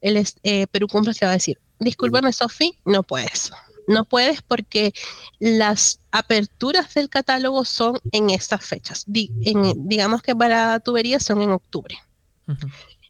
El 0.00 0.24
eh, 0.42 0.66
Perú 0.68 0.86
Compra 0.86 1.12
se 1.12 1.24
va 1.24 1.32
a 1.32 1.34
decir, 1.34 1.58
discúlpame 1.78 2.32
Sofi, 2.32 2.78
no 2.84 3.02
puedes. 3.02 3.50
No 3.86 4.04
puedes 4.04 4.42
porque 4.42 4.92
las 5.38 6.00
aperturas 6.10 6.92
del 6.92 7.08
catálogo 7.08 7.64
son 7.64 7.98
en 8.12 8.30
estas 8.30 8.64
fechas. 8.64 9.04
digamos 9.06 10.22
que 10.22 10.36
para 10.36 10.78
tuberías 10.80 11.24
son 11.24 11.40
en 11.40 11.52
octubre. 11.52 11.98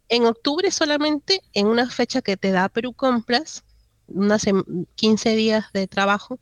En 0.08 0.24
octubre 0.24 0.70
solamente, 0.70 1.42
en 1.52 1.66
una 1.66 1.90
fecha 1.90 2.22
que 2.22 2.36
te 2.36 2.52
da 2.52 2.68
Perú 2.68 2.92
Compras, 2.92 3.64
unas 4.06 4.46
15 4.94 5.34
días 5.34 5.66
de 5.72 5.86
trabajo, 5.88 6.38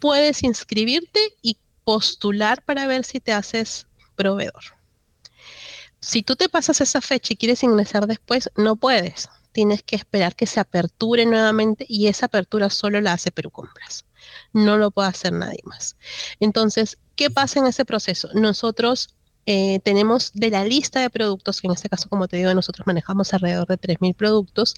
puedes 0.00 0.42
inscribirte 0.42 1.34
y 1.42 1.56
postular 1.84 2.62
para 2.62 2.86
ver 2.86 3.04
si 3.04 3.20
te 3.20 3.32
haces 3.32 3.86
proveedor. 4.16 4.62
Si 6.00 6.22
tú 6.22 6.36
te 6.36 6.48
pasas 6.48 6.80
esa 6.80 7.00
fecha 7.00 7.32
y 7.32 7.36
quieres 7.36 7.62
ingresar 7.62 8.06
después, 8.06 8.50
no 8.56 8.76
puedes 8.76 9.28
tienes 9.58 9.82
que 9.82 9.96
esperar 9.96 10.36
que 10.36 10.46
se 10.46 10.60
aperture 10.60 11.26
nuevamente 11.26 11.84
y 11.88 12.06
esa 12.06 12.26
apertura 12.26 12.70
solo 12.70 13.00
la 13.00 13.14
hace 13.14 13.32
Perú 13.32 13.50
Compras. 13.50 14.04
No 14.52 14.78
lo 14.78 14.92
puede 14.92 15.08
hacer 15.08 15.32
nadie 15.32 15.58
más. 15.64 15.96
Entonces, 16.38 16.96
¿qué 17.16 17.28
pasa 17.28 17.58
en 17.58 17.66
ese 17.66 17.84
proceso? 17.84 18.28
Nosotros 18.34 19.16
eh, 19.46 19.80
tenemos 19.80 20.30
de 20.32 20.50
la 20.50 20.64
lista 20.64 21.00
de 21.00 21.10
productos, 21.10 21.60
que 21.60 21.66
en 21.66 21.72
este 21.72 21.88
caso, 21.88 22.08
como 22.08 22.28
te 22.28 22.36
digo, 22.36 22.54
nosotros 22.54 22.86
manejamos 22.86 23.34
alrededor 23.34 23.66
de 23.66 23.80
3.000 23.80 24.14
productos, 24.14 24.76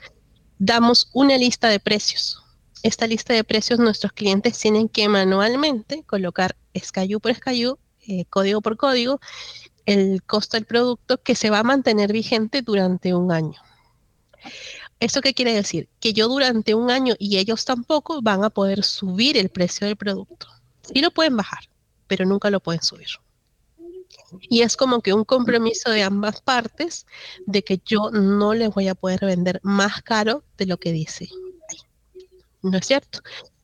damos 0.59 1.11
una 1.13 1.37
lista 1.37 1.69
de 1.69 1.79
precios. 1.79 2.43
Esta 2.83 3.07
lista 3.07 3.35
de 3.35 3.45
precios 3.45 3.81
nuestros 3.81 4.15
clientes 4.15 4.59
tienen 4.59 4.89
que 4.89 5.11
manualmente 5.11 6.05
colocar 6.05 6.57
SKU 6.75 7.21
por 7.21 7.35
SKU, 7.35 7.79
eh, 8.09 8.25
código 8.31 8.63
por 8.63 8.79
código, 8.79 9.21
el 9.85 10.23
costo 10.23 10.57
del 10.57 10.65
producto 10.65 11.23
que 11.23 11.35
se 11.35 11.51
va 11.51 11.59
a 11.59 11.65
mantener 11.65 12.15
vigente 12.15 12.63
durante 12.63 13.13
un 13.15 13.31
año. 13.31 13.61
¿Eso 14.99 15.21
qué 15.21 15.35
quiere 15.35 15.55
decir? 15.55 15.89
Que 15.99 16.13
yo 16.13 16.29
durante 16.29 16.75
un 16.75 16.91
año 16.91 17.15
y 17.19 17.39
ellos 17.39 17.65
tampoco 17.65 18.21
van 18.23 18.45
a 18.45 18.51
poder 18.51 18.85
subir 18.85 19.37
el 19.37 19.49
precio 19.49 19.87
del 19.87 19.97
producto. 19.97 20.47
Sí 20.83 21.01
lo 21.01 21.11
pueden 21.11 21.37
bajar, 21.37 21.65
pero 22.07 22.27
nunca 22.27 22.51
lo 22.51 22.61
pueden 22.61 22.83
subir. 22.83 23.09
Y 24.43 24.63
es 24.63 24.77
como 24.77 25.01
que 25.01 25.13
un 25.13 25.25
compromiso 25.25 25.91
de 25.91 26.03
ambas 26.03 26.41
partes 26.41 27.07
de 27.47 27.63
que 27.63 27.81
yo 27.85 28.11
no 28.11 28.55
les 28.55 28.71
voy 28.71 28.89
a 28.89 28.95
poder 28.95 29.21
vender 29.23 29.61
más 29.63 30.03
caro 30.03 30.45
de 30.57 30.67
lo 30.67 30.79
que 30.79 30.93
dice. 30.93 31.29
¿No 32.63 32.79
es 32.79 32.87
cierto? 32.87 33.21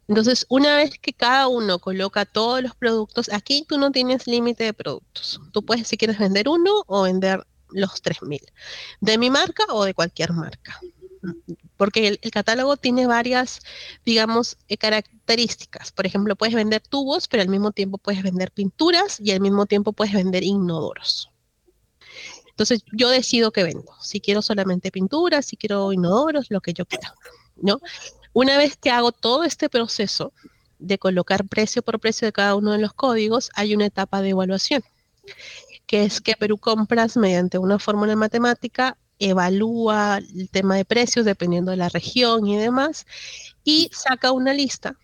Entonces, 0.09 0.47
una 0.49 0.77
vez 0.77 0.99
que 0.99 1.13
cada 1.13 1.49
uno 1.49 1.79
coloca 1.79 2.25
todos 2.25 2.63
los 2.63 2.75
productos, 2.77 3.31
aquí 3.33 3.65
tú 3.69 3.77
no 3.79 3.91
tienes 3.91 4.27
límite 4.27 4.65
de 4.65 4.73
productos. 4.73 5.41
Tú 5.53 5.65
puedes, 5.65 5.89
si 5.89 5.97
quieres, 5.97 6.19
vender 6.19 6.49
uno 6.49 6.85
o 6.87 7.03
vender 7.03 7.45
los 7.71 8.03
3000, 8.03 8.41
de 9.01 9.19
mi 9.19 9.31
marca 9.31 9.65
o 9.71 9.85
de 9.85 9.95
cualquier 9.95 10.33
marca. 10.33 10.81
Porque 11.77 12.09
el, 12.09 12.31
catálogo 12.31 12.77
tiene 12.77 13.07
varias, 13.07 13.61
digamos, 14.05 14.57
eh, 14.69 14.77
características. 14.77 15.93
Por 15.93 16.07
ejemplo, 16.07 16.37
puedes 16.37 16.55
vender 16.55 16.81
tubos, 16.81 17.29
pero 17.29 17.43
al 17.43 17.49
mismo 17.49 17.73
tiempo 17.73 17.99
puedes 17.99 18.23
vender 18.23 18.53
pinturas 18.53 19.19
y 19.21 19.33
al 19.33 19.41
mismo 19.41 19.67
tiempo 19.67 19.93
puedes 19.93 20.15
vender 20.15 20.45
inodoros. 20.45 21.31
Entonces, 22.49 22.85
yo 22.93 23.11
decido 23.11 23.51
qué 23.51 23.65
vendo. 23.65 23.93
Si 24.01 24.21
quiero 24.21 24.41
solamente 24.41 24.91
pinturas, 24.91 25.47
si 25.47 25.57
quiero 25.57 25.93
inodoros, 25.93 26.47
lo 26.49 26.61
que 26.61 26.73
yo 26.73 26.87
quiera. 26.87 27.15
¿no? 27.57 27.81
Una 28.33 28.57
vez 28.57 28.77
que 28.77 28.91
hago 28.91 29.13
todo 29.13 29.45
este 29.45 29.69
proceso 29.69 30.33
de 30.79 30.99
colocar 30.99 31.47
precio 31.47 31.83
por 31.83 32.01
precio 32.01 32.27
de 32.27 32.33
cada 32.33 32.55
uno 32.55 32.73
de 32.73 32.79
los 32.79 32.93
códigos, 32.93 33.51
hay 33.55 33.75
una 33.75 33.87
etapa 33.87 34.21
de 34.23 34.31
evaluación, 34.31 34.83
que 35.87 36.05
es 36.05 36.21
que 36.21 36.35
Perú 36.35 36.59
Compras, 36.59 37.17
mediante 37.17 37.59
una 37.59 37.79
fórmula 37.79 38.17
matemática, 38.17 38.97
evalúa 39.19 40.19
el 40.19 40.51
tema 40.51 40.77
de 40.77 40.85
precios 40.85 41.25
dependiendo 41.25 41.71
de 41.71 41.79
la 41.79 41.89
región 41.89 42.47
y 42.47 42.57
demás, 42.57 43.07
y 43.65 43.91
saca 43.93 44.33
una 44.33 44.53
lista 44.53 44.97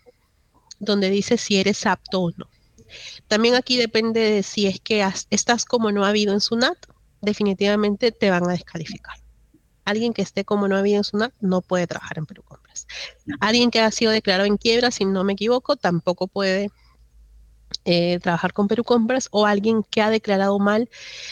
donde 0.79 1.09
dice 1.09 1.37
si 1.37 1.57
eres 1.57 1.85
apto 1.85 2.21
o 2.21 2.31
no. 2.31 2.47
También 3.27 3.55
aquí 3.55 3.77
depende 3.77 4.19
de 4.19 4.43
si 4.43 4.67
es 4.67 4.79
que 4.79 5.07
estás 5.29 5.65
como 5.65 5.91
no 5.91 6.05
ha 6.05 6.09
habido 6.09 6.33
en 6.33 6.41
SUNAT, 6.41 6.77
definitivamente 7.21 8.11
te 8.11 8.29
van 8.29 8.47
a 8.47 8.51
descalificar. 8.51 9.15
Alguien 9.85 10.13
que 10.13 10.21
esté 10.21 10.45
como 10.45 10.67
no 10.67 10.75
ha 10.75 10.79
habido 10.79 10.97
en 10.97 11.03
SUNAT 11.03 11.33
no 11.41 11.61
puede 11.61 11.87
trabajar 11.87 12.17
en 12.17 12.25
Perú 12.25 12.43
Compras. 12.43 12.85
Alguien 13.39 13.71
que 13.71 13.81
ha 13.81 13.91
sido 13.91 14.11
declarado 14.11 14.45
en 14.45 14.57
quiebra, 14.57 14.91
si 14.91 15.05
no 15.05 15.23
me 15.23 15.33
equivoco, 15.33 15.75
tampoco 15.75 16.27
puede 16.27 16.69
eh, 17.85 18.19
trabajar 18.21 18.53
con 18.53 18.67
Perú 18.67 18.83
Compras 18.83 19.27
o 19.31 19.45
alguien 19.45 19.83
que 19.83 20.01
ha 20.01 20.09
declarado 20.09 20.57
mal 20.59 20.89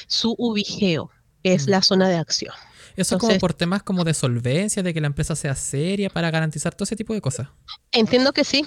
su 0.07 0.35
ubigeo, 0.37 1.11
que 1.43 1.53
es 1.53 1.67
mm. 1.67 1.69
la 1.69 1.81
zona 1.81 2.09
de 2.09 2.17
acción. 2.17 2.53
Eso 2.95 3.15
es 3.15 3.21
como 3.21 3.37
por 3.37 3.53
temas 3.53 3.83
como 3.83 4.03
de 4.03 4.13
solvencia, 4.13 4.83
de 4.83 4.93
que 4.93 5.01
la 5.01 5.07
empresa 5.07 5.35
sea 5.35 5.55
seria 5.55 6.09
para 6.09 6.29
garantizar 6.29 6.73
todo 6.75 6.83
ese 6.83 6.95
tipo 6.95 7.13
de 7.13 7.21
cosas. 7.21 7.47
Entiendo 7.91 8.33
que 8.33 8.43
sí, 8.43 8.65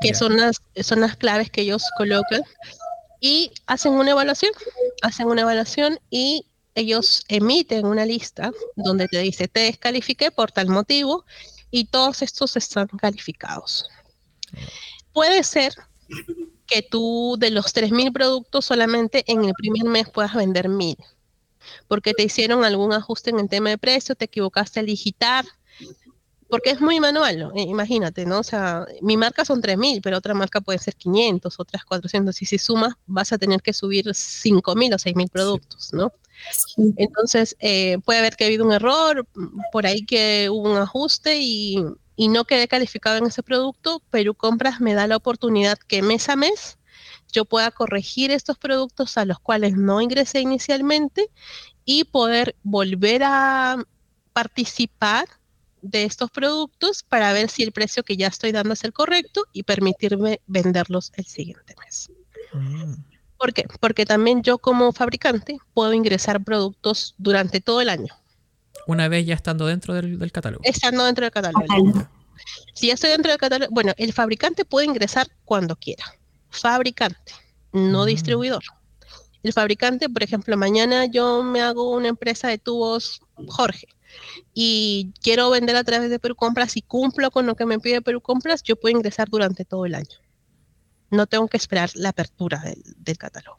que 0.00 0.14
son 0.14 0.36
las, 0.36 0.62
son 0.82 1.00
las 1.00 1.16
claves 1.16 1.50
que 1.50 1.62
ellos 1.62 1.84
colocan 1.96 2.42
y 3.20 3.52
hacen 3.66 3.92
una 3.92 4.12
evaluación, 4.12 4.52
hacen 5.02 5.26
una 5.26 5.42
evaluación 5.42 5.98
y 6.10 6.46
ellos 6.74 7.24
emiten 7.28 7.86
una 7.86 8.06
lista 8.06 8.52
donde 8.76 9.08
te 9.08 9.18
dice, 9.18 9.48
te 9.48 9.60
descalifiqué 9.60 10.30
por 10.30 10.52
tal 10.52 10.68
motivo 10.68 11.24
y 11.70 11.86
todos 11.86 12.22
estos 12.22 12.56
están 12.56 12.86
calificados. 12.86 13.88
Puede 15.12 15.42
ser 15.42 15.74
que 16.68 16.82
tú 16.82 17.36
de 17.38 17.50
los 17.50 17.74
3.000 17.74 18.12
productos 18.12 18.64
solamente 18.64 19.24
en 19.26 19.44
el 19.44 19.54
primer 19.54 19.84
mes 19.84 20.08
puedas 20.08 20.34
vender 20.34 20.68
1.000, 20.68 20.96
porque 21.88 22.12
te 22.14 22.22
hicieron 22.22 22.64
algún 22.64 22.92
ajuste 22.92 23.30
en 23.30 23.40
el 23.40 23.48
tema 23.48 23.70
de 23.70 23.78
precio, 23.78 24.14
te 24.14 24.26
equivocaste 24.26 24.78
al 24.78 24.86
digitar, 24.86 25.44
porque 26.48 26.70
es 26.70 26.80
muy 26.80 27.00
manual, 27.00 27.50
eh, 27.56 27.62
imagínate, 27.62 28.24
¿no? 28.24 28.40
O 28.40 28.42
sea, 28.42 28.86
mi 29.02 29.16
marca 29.16 29.44
son 29.44 29.60
3.000, 29.60 30.00
pero 30.02 30.18
otra 30.18 30.34
marca 30.34 30.60
puede 30.60 30.78
ser 30.78 30.94
500, 30.94 31.58
otras 31.58 31.84
400, 31.84 32.40
y 32.40 32.46
si 32.46 32.58
sumas 32.58 32.94
vas 33.06 33.32
a 33.32 33.38
tener 33.38 33.60
que 33.62 33.72
subir 33.72 34.06
5.000 34.06 34.94
o 34.94 34.98
6.000 34.98 35.30
productos, 35.30 35.92
¿no? 35.92 36.12
Entonces, 36.96 37.56
eh, 37.58 37.98
puede 38.04 38.20
haber 38.20 38.36
que 38.36 38.44
ha 38.44 38.46
habido 38.46 38.64
un 38.64 38.72
error, 38.72 39.26
por 39.72 39.86
ahí 39.86 40.06
que 40.06 40.48
hubo 40.50 40.70
un 40.70 40.76
ajuste 40.76 41.38
y, 41.40 41.84
no 42.26 42.44
quedé 42.44 42.66
calificado 42.66 43.18
en 43.18 43.26
ese 43.26 43.44
producto, 43.44 44.02
pero 44.10 44.34
Compras 44.34 44.80
me 44.80 44.94
da 44.94 45.06
la 45.06 45.16
oportunidad 45.16 45.78
que 45.78 46.02
mes 46.02 46.28
a 46.28 46.34
mes 46.34 46.78
yo 47.32 47.44
pueda 47.44 47.70
corregir 47.70 48.30
estos 48.30 48.58
productos 48.58 49.16
a 49.16 49.24
los 49.24 49.38
cuales 49.38 49.76
no 49.76 50.00
ingresé 50.00 50.40
inicialmente 50.40 51.30
y 51.84 52.04
poder 52.04 52.56
volver 52.62 53.22
a 53.24 53.76
participar 54.32 55.28
de 55.82 56.04
estos 56.04 56.30
productos 56.30 57.02
para 57.02 57.32
ver 57.32 57.50
si 57.50 57.62
el 57.62 57.72
precio 57.72 58.02
que 58.02 58.16
ya 58.16 58.26
estoy 58.26 58.52
dando 58.52 58.74
es 58.74 58.84
el 58.84 58.92
correcto 58.92 59.44
y 59.52 59.62
permitirme 59.62 60.40
venderlos 60.46 61.12
el 61.14 61.26
siguiente 61.26 61.74
mes. 61.84 62.10
Mm. 62.52 62.94
¿Por 63.36 63.52
qué? 63.52 63.66
Porque 63.80 64.04
también 64.04 64.42
yo 64.42 64.58
como 64.58 64.92
fabricante 64.92 65.58
puedo 65.72 65.92
ingresar 65.92 66.42
productos 66.42 67.14
durante 67.18 67.60
todo 67.60 67.80
el 67.80 67.88
año. 67.88 68.14
Una 68.86 69.08
vez 69.08 69.26
ya 69.26 69.34
estando 69.34 69.66
dentro 69.66 69.94
del, 69.94 70.32
catálogo. 70.32 70.62
Estando 70.64 71.04
dentro 71.04 71.24
del 71.24 71.32
catálogo. 71.32 72.08
Si 72.74 72.86
ya 72.86 72.94
estoy 72.94 73.10
dentro 73.10 73.30
del 73.30 73.38
catálogo, 73.38 73.72
bueno, 73.72 73.92
el 73.96 74.12
fabricante 74.12 74.64
puede 74.64 74.86
ingresar 74.86 75.28
cuando 75.44 75.76
quiera. 75.76 76.04
Fabricante, 76.50 77.32
no 77.72 78.04
mm. 78.04 78.06
distribuidor. 78.06 78.62
El 79.42 79.52
fabricante, 79.52 80.08
por 80.08 80.22
ejemplo, 80.22 80.56
mañana 80.56 81.06
yo 81.06 81.42
me 81.42 81.60
hago 81.60 81.90
una 81.94 82.08
empresa 82.08 82.48
de 82.48 82.58
tubos 82.58 83.20
Jorge 83.46 83.86
y 84.54 85.12
quiero 85.22 85.50
vender 85.50 85.76
a 85.76 85.84
través 85.84 86.10
de 86.10 86.18
Perú 86.18 86.34
Compras 86.34 86.76
y 86.76 86.82
cumplo 86.82 87.30
con 87.30 87.46
lo 87.46 87.54
que 87.54 87.66
me 87.66 87.78
pide 87.78 88.02
Perú 88.02 88.20
Compras, 88.20 88.62
yo 88.62 88.76
puedo 88.76 88.96
ingresar 88.96 89.28
durante 89.28 89.64
todo 89.64 89.86
el 89.86 89.94
año. 89.94 90.16
No 91.10 91.26
tengo 91.26 91.48
que 91.48 91.56
esperar 91.56 91.90
la 91.94 92.10
apertura 92.10 92.62
del, 92.96 93.18
catálogo. 93.18 93.56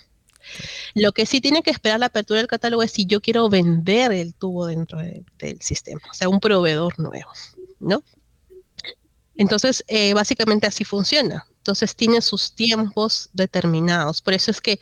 Lo 0.96 1.12
que 1.12 1.26
sí 1.26 1.42
tiene 1.42 1.62
que 1.62 1.72
esperar 1.72 2.00
la 2.00 2.08
apertura 2.08 2.40
del 2.40 2.48
catálogo 2.48 2.84
es 2.84 2.92
si 2.92 3.06
yo 3.06 3.22
quiero 3.22 3.50
vender 3.50 4.12
el 4.12 4.34
tubo 4.34 4.66
dentro 4.66 5.00
del 5.00 5.62
sistema, 5.62 6.02
o 6.10 6.14
sea, 6.14 6.30
un 6.30 6.40
proveedor 6.40 7.00
nuevo, 7.00 7.32
¿no? 7.80 8.04
Entonces, 9.36 9.86
eh, 9.88 10.14
básicamente 10.14 10.68
así 10.68 10.84
funciona. 10.84 11.46
Entonces, 11.60 11.96
tiene 11.96 12.20
sus 12.22 12.54
tiempos 12.56 13.30
determinados. 13.32 14.22
Por 14.22 14.34
eso 14.34 14.52
es 14.52 14.60
que 14.60 14.82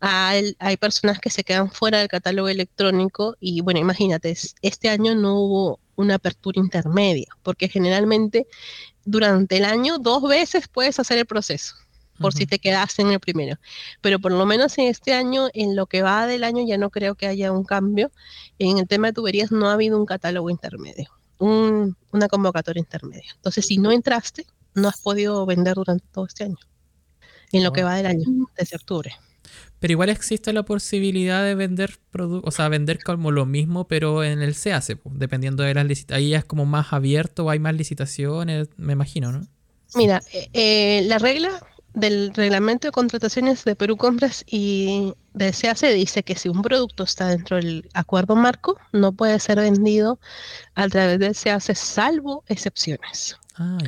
hay, 0.00 0.56
hay, 0.58 0.78
personas 0.78 1.18
que 1.18 1.28
se 1.28 1.44
quedan 1.44 1.70
fuera 1.70 1.98
del 1.98 2.08
catálogo 2.08 2.48
electrónico 2.48 3.36
y, 3.38 3.60
bueno, 3.60 3.80
imagínate, 3.80 4.34
este 4.62 4.88
año 4.88 5.14
no 5.14 5.34
hubo 5.40 5.80
una 5.96 6.14
apertura 6.14 6.58
intermedia, 6.58 7.26
porque 7.42 7.68
generalmente 7.68 8.46
durante 9.04 9.58
el 9.58 9.64
año 9.66 9.98
dos 9.98 10.22
veces 10.22 10.68
puedes 10.68 10.98
hacer 10.98 11.18
el 11.18 11.26
proceso 11.26 11.74
por 12.18 12.32
si 12.32 12.46
te 12.46 12.58
quedaste 12.58 13.02
en 13.02 13.12
el 13.12 13.20
primero. 13.20 13.58
Pero 14.00 14.18
por 14.18 14.32
lo 14.32 14.46
menos 14.46 14.76
en 14.78 14.86
este 14.86 15.12
año, 15.12 15.48
en 15.54 15.76
lo 15.76 15.86
que 15.86 16.02
va 16.02 16.26
del 16.26 16.44
año, 16.44 16.64
ya 16.66 16.78
no 16.78 16.90
creo 16.90 17.14
que 17.14 17.26
haya 17.26 17.52
un 17.52 17.64
cambio. 17.64 18.10
En 18.58 18.78
el 18.78 18.86
tema 18.86 19.08
de 19.08 19.12
tuberías 19.14 19.52
no 19.52 19.68
ha 19.68 19.74
habido 19.74 19.98
un 19.98 20.06
catálogo 20.06 20.50
intermedio, 20.50 21.10
una 21.38 22.28
convocatoria 22.28 22.80
intermedia. 22.80 23.32
Entonces, 23.36 23.66
si 23.66 23.78
no 23.78 23.92
entraste, 23.92 24.46
no 24.74 24.88
has 24.88 25.00
podido 25.00 25.44
vender 25.46 25.74
durante 25.74 26.04
todo 26.12 26.26
este 26.26 26.44
año, 26.44 26.58
en 27.52 27.64
lo 27.64 27.72
que 27.72 27.82
va 27.82 27.96
del 27.96 28.06
año, 28.06 28.26
desde 28.56 28.76
octubre. 28.76 29.12
Pero 29.78 29.92
igual 29.92 30.08
existe 30.08 30.52
la 30.52 30.64
posibilidad 30.64 31.44
de 31.44 31.54
vender 31.54 31.94
productos, 32.10 32.52
o 32.52 32.56
sea, 32.56 32.68
vender 32.68 33.02
como 33.02 33.30
lo 33.30 33.46
mismo, 33.46 33.86
pero 33.86 34.24
en 34.24 34.42
el 34.42 34.56
CAC, 34.56 34.98
dependiendo 35.04 35.62
de 35.62 35.74
las 35.74 35.86
licitaciones. 35.86 36.24
Ahí 36.24 36.34
es 36.34 36.44
como 36.44 36.66
más 36.66 36.92
abierto, 36.92 37.48
hay 37.48 37.60
más 37.60 37.74
licitaciones, 37.74 38.68
me 38.76 38.94
imagino, 38.94 39.30
¿no? 39.30 39.46
Mira, 39.94 40.20
eh, 40.32 40.48
eh, 40.52 41.02
la 41.06 41.18
regla 41.18 41.64
del 41.98 42.32
reglamento 42.34 42.88
de 42.88 42.92
contrataciones 42.92 43.64
de 43.64 43.76
Perú 43.76 43.96
Compras 43.96 44.44
y 44.46 45.14
de 45.34 45.52
CAC 45.52 45.80
dice 45.92 46.22
que 46.22 46.36
si 46.36 46.48
un 46.48 46.62
producto 46.62 47.04
está 47.04 47.28
dentro 47.28 47.56
del 47.56 47.88
acuerdo 47.94 48.36
marco, 48.36 48.78
no 48.92 49.12
puede 49.12 49.38
ser 49.40 49.58
vendido 49.58 50.18
a 50.74 50.88
través 50.88 51.18
del 51.18 51.36
CAC 51.36 51.74
salvo 51.74 52.44
excepciones. 52.48 53.36
Ah, 53.56 53.78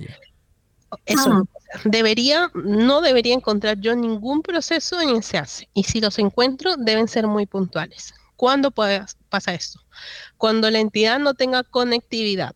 Eso 1.06 1.30
ah. 1.30 1.42
debería, 1.84 2.50
no 2.54 3.00
debería 3.00 3.34
encontrar 3.34 3.80
yo 3.80 3.94
ningún 3.94 4.42
proceso 4.42 5.00
en 5.00 5.10
el 5.10 5.24
CAC 5.24 5.68
y 5.74 5.84
si 5.84 6.00
los 6.00 6.18
encuentro 6.18 6.76
deben 6.76 7.08
ser 7.08 7.26
muy 7.26 7.46
puntuales. 7.46 8.14
¿Cuándo 8.36 8.70
pasa 8.70 9.52
esto? 9.52 9.80
Cuando 10.38 10.70
la 10.70 10.78
entidad 10.78 11.18
no 11.18 11.34
tenga 11.34 11.62
conectividad. 11.62 12.54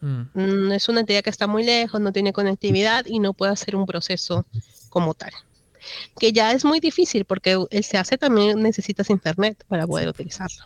Mm. 0.00 0.72
Es 0.72 0.88
una 0.88 1.00
entidad 1.00 1.22
que 1.22 1.30
está 1.30 1.46
muy 1.46 1.62
lejos, 1.62 2.00
no 2.00 2.12
tiene 2.12 2.32
conectividad 2.32 3.04
y 3.06 3.18
no 3.18 3.34
puede 3.34 3.52
hacer 3.52 3.76
un 3.76 3.86
proceso 3.86 4.46
como 4.88 5.14
tal. 5.14 5.32
Que 6.18 6.32
ya 6.32 6.52
es 6.52 6.64
muy 6.64 6.80
difícil 6.80 7.24
porque 7.24 7.58
el 7.70 7.86
hace 7.98 8.18
también 8.18 8.62
necesitas 8.62 9.10
internet 9.10 9.64
para 9.68 9.86
poder 9.86 10.08
utilizarlo. 10.08 10.64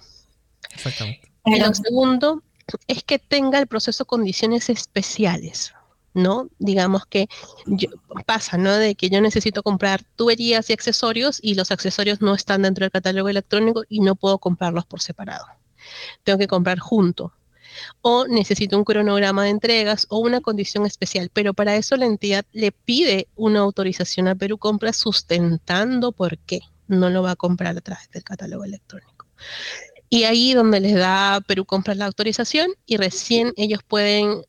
Exactamente. 0.72 1.30
Y 1.47 1.59
lo 1.61 1.74
segundo 1.74 2.43
es 2.87 3.03
que 3.05 3.18
tenga 3.18 3.59
el 3.59 3.66
proceso 3.66 4.05
condiciones 4.05 4.70
especiales. 4.70 5.74
¿no? 6.14 6.49
Digamos 6.61 7.07
que 7.07 7.28
pasa, 8.24 8.57
¿no? 8.57 8.72
De 8.72 8.95
que 8.95 9.11
yo 9.11 9.20
necesito 9.20 9.64
comprar 9.64 10.05
tuberías 10.14 10.70
y 10.70 10.72
accesorios 10.72 11.41
y 11.43 11.55
los 11.55 11.72
accesorios 11.72 12.20
no 12.20 12.35
están 12.35 12.62
dentro 12.62 12.85
del 12.85 12.93
catálogo 12.93 13.28
electrónico 13.28 13.82
y 13.89 14.01
no 14.01 14.14
puedo 14.14 14.39
comprarlos 14.39 14.87
por 14.87 15.03
separado. 15.03 15.45
Tengo 16.22 16.39
que 16.39 16.47
comprar 16.47 16.78
junto. 16.78 17.32
O 18.00 18.26
necesito 18.26 18.76
un 18.76 18.84
cronograma 18.84 19.44
de 19.44 19.50
entregas 19.50 20.06
o 20.10 20.18
una 20.18 20.40
condición 20.40 20.86
especial, 20.86 21.30
pero 21.32 21.54
para 21.54 21.76
eso 21.76 21.96
la 21.96 22.06
entidad 22.06 22.44
le 22.52 22.72
pide 22.72 23.28
una 23.36 23.60
autorización 23.60 24.28
a 24.28 24.34
Perú 24.34 24.58
Compra 24.58 24.92
sustentando 24.92 26.12
por 26.12 26.38
qué 26.38 26.60
no 26.86 27.10
lo 27.10 27.22
va 27.22 27.32
a 27.32 27.36
comprar 27.36 27.76
a 27.76 27.80
través 27.80 28.10
del 28.10 28.24
catálogo 28.24 28.64
electrónico. 28.64 29.26
Y 30.08 30.24
ahí 30.24 30.54
donde 30.54 30.80
les 30.80 30.94
da 30.94 31.40
Perú 31.46 31.64
Compra 31.64 31.94
la 31.94 32.06
autorización 32.06 32.70
y 32.86 32.96
recién 32.96 33.52
ellos 33.56 33.80
pueden 33.82 34.42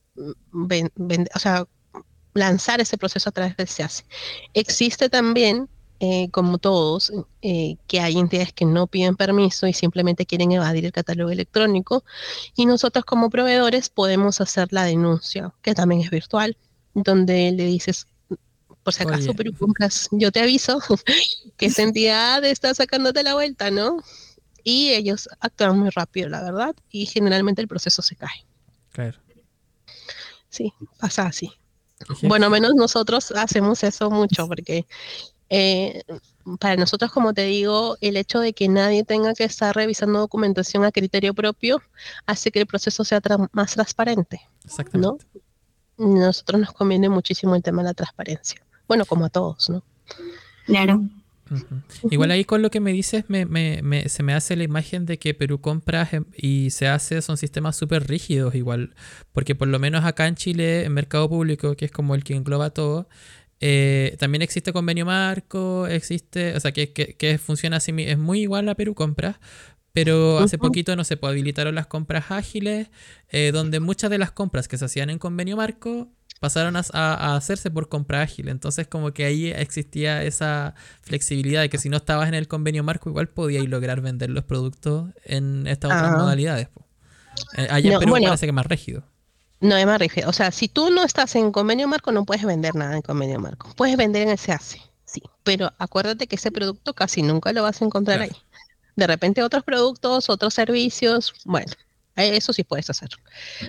o 1.34 1.40
sea, 1.40 1.66
lanzar 2.34 2.82
ese 2.82 2.98
proceso 2.98 3.30
a 3.30 3.32
través 3.32 3.58
del 3.58 3.68
SEACE. 3.68 4.06
Existe 4.54 5.10
también, 5.10 5.70
eh, 6.08 6.30
como 6.30 6.60
todos, 6.60 7.12
eh, 7.42 7.78
que 7.88 8.00
hay 8.00 8.20
entidades 8.20 8.54
que 8.54 8.66
no 8.66 8.86
piden 8.86 9.16
permiso 9.16 9.66
y 9.66 9.74
simplemente 9.74 10.28
quieren 10.28 10.52
evadir 10.52 10.86
el 10.86 10.92
catálogo 10.92 11.32
electrónico 11.32 12.04
y 12.56 12.68
nosotros 12.68 13.06
como 13.06 13.32
proveedores 13.32 13.90
podemos 13.90 14.40
hacer 14.40 14.68
la 14.72 14.84
denuncia, 14.84 15.52
que 15.64 15.74
también 15.74 16.02
es 16.02 16.12
virtual, 16.12 16.58
donde 16.94 17.52
le 17.54 17.66
dices, 17.66 18.06
por 18.84 18.94
si 18.94 19.02
acaso, 19.02 19.34
pero 19.34 19.52
compras, 19.58 20.08
yo 20.12 20.32
te 20.32 20.42
aviso 20.42 20.80
que 21.58 21.66
esa 21.66 21.82
entidad 21.82 22.44
está 22.46 22.72
sacándote 22.76 23.24
la 23.24 23.34
vuelta, 23.34 23.72
¿no? 23.72 23.98
Y 24.64 24.90
ellos 24.90 25.28
actúan 25.40 25.80
muy 25.80 25.90
rápido, 25.90 26.30
la 26.30 26.44
verdad, 26.44 26.76
y 26.92 27.08
generalmente 27.08 27.64
el 27.64 27.68
proceso 27.68 28.04
se 28.04 28.16
cae. 28.16 28.46
Claro. 28.92 29.18
Sí, 30.50 30.72
pasa 31.00 31.26
así. 31.26 31.52
Bueno, 32.22 32.52
menos 32.52 32.76
nosotros 32.76 33.32
hacemos 33.32 33.84
eso 33.84 34.12
mucho 34.12 34.48
porque 34.48 34.86
eh, 35.50 36.04
para 36.60 36.76
nosotros, 36.76 37.12
como 37.12 37.34
te 37.34 37.46
digo, 37.46 37.98
el 38.02 38.18
hecho 38.18 38.40
de 38.40 38.54
que 38.54 38.68
nadie 38.68 39.04
tenga 39.04 39.34
que 39.34 39.44
estar 39.44 39.76
revisando 39.76 40.20
documentación 40.20 40.84
a 40.84 40.92
criterio 40.92 41.34
propio 41.34 41.82
hace 42.26 42.52
que 42.52 42.60
el 42.60 42.68
proceso 42.68 43.04
sea 43.04 43.22
más 43.52 43.74
transparente. 43.74 44.42
Exactamente. 44.64 45.26
¿no? 45.98 46.18
Nosotros 46.20 46.62
nos 46.62 46.72
conviene 46.74 47.10
muchísimo 47.10 47.56
el 47.56 47.64
tema 47.64 47.82
de 47.82 47.90
la 47.90 47.94
transparencia. 47.94 48.62
Bueno, 48.88 49.06
como 49.06 49.26
a 49.26 49.30
todos, 49.30 49.70
¿no? 49.70 49.84
Claro. 50.66 51.02
Igual 52.10 52.32
ahí 52.32 52.44
con 52.44 52.62
lo 52.64 52.72
que 52.72 52.80
me 52.80 52.92
dices 52.92 53.24
se 53.28 54.24
me 54.24 54.34
hace 54.34 54.56
la 54.56 54.64
imagen 54.64 55.06
de 55.06 55.20
que 55.20 55.36
Perú 55.36 55.62
compra 55.62 56.10
y 56.36 56.72
se 56.72 56.88
hace 56.88 57.22
son 57.22 57.38
sistemas 57.38 57.76
súper 57.76 58.08
rígidos 58.08 58.56
igual, 58.56 58.96
porque 59.32 59.54
por 59.54 59.68
lo 59.68 59.78
menos 59.78 60.06
acá 60.06 60.28
en 60.28 60.36
Chile, 60.36 60.86
en 60.86 60.94
mercado 60.94 61.30
público, 61.30 61.76
que 61.76 61.86
es 61.86 61.92
como 61.92 62.16
el 62.16 62.24
que 62.24 62.36
engloba 62.36 62.72
todo, 62.72 63.08
eh, 63.68 64.16
también 64.20 64.44
existe 64.44 64.72
convenio 64.72 65.08
marco, 65.08 65.88
existe, 65.88 66.56
o 66.56 66.60
sea, 66.60 66.72
que, 66.72 66.94
que, 66.94 67.38
funciona 67.40 67.78
así, 67.78 67.92
es 67.98 68.18
muy 68.20 68.42
igual 68.42 68.70
a 68.70 68.76
Perú 68.76 68.94
compra 68.94 69.40
pero 69.92 70.40
hace 70.40 70.58
poquito 70.58 70.96
no 70.98 71.06
se 71.06 71.18
habilitaron 71.20 71.74
las 71.74 71.88
compras 71.88 72.30
ágiles, 72.30 72.92
eh, 73.30 73.52
donde 73.54 73.80
muchas 73.80 74.12
de 74.12 74.18
las 74.18 74.30
compras 74.30 74.68
que 74.68 74.78
se 74.78 74.84
hacían 74.84 75.10
en 75.10 75.18
convenio 75.18 75.56
marco 75.56 76.10
pasaron 76.42 76.76
a, 76.76 77.36
hacerse 77.36 77.72
por 77.72 77.88
compra 77.88 78.22
ágil. 78.22 78.50
Entonces 78.50 78.88
como 78.88 79.14
que 79.14 79.24
ahí 79.24 79.48
existía 79.52 80.22
esa 80.22 80.76
flexibilidad 81.02 81.62
de 81.62 81.70
que 81.70 81.78
si 81.78 81.88
no 81.88 81.96
estabas 81.96 82.28
en 82.28 82.34
el 82.34 82.50
convenio 82.50 82.84
marco 82.84 83.10
igual 83.10 83.30
podías 83.30 83.66
lograr 83.70 84.02
vender 84.02 84.30
los 84.32 84.44
productos 84.44 85.12
en 85.24 85.66
estas 85.66 85.92
otras 85.92 86.12
ah. 86.14 86.18
modalidades. 86.18 86.68
Eh, 87.58 87.68
allá 87.72 87.94
en 87.94 88.00
Perú 88.00 88.12
parece 88.12 88.46
que 88.46 88.50
es 88.50 88.54
más 88.54 88.68
rígido. 88.68 89.06
No 89.62 89.98
rígido. 89.98 90.30
O 90.30 90.34
sea, 90.34 90.52
si 90.52 90.68
tú 90.68 90.90
no 90.92 91.04
estás 91.04 91.36
en 91.36 91.52
convenio 91.52 91.88
marco 91.88 92.12
no 92.12 92.26
puedes 92.26 92.44
vender 92.46 92.76
nada 92.76 92.96
en 92.96 93.02
convenio 93.02 93.40
marco. 93.40 93.70
Puedes 93.76 93.98
vender 93.98 94.24
en 94.24 94.30
el 94.30 94.38
SEACE, 94.38 94.82
sí. 95.06 95.22
Pero 95.44 95.72
acuérdate 95.78 96.28
que 96.28 96.36
ese 96.36 96.52
producto 96.52 96.94
casi 96.94 97.22
nunca 97.22 97.54
lo 97.54 97.64
vas 97.64 97.82
a 97.82 97.86
encontrar 97.86 98.22
ahí. 98.22 98.36
De 98.96 99.08
repente 99.08 99.44
otros 99.44 99.64
productos, 99.64 100.30
otros 100.30 100.54
servicios, 100.54 101.34
bueno, 101.46 101.72
eso 102.16 102.54
sí 102.54 102.64
puedes 102.64 102.90
hacer, 102.90 103.10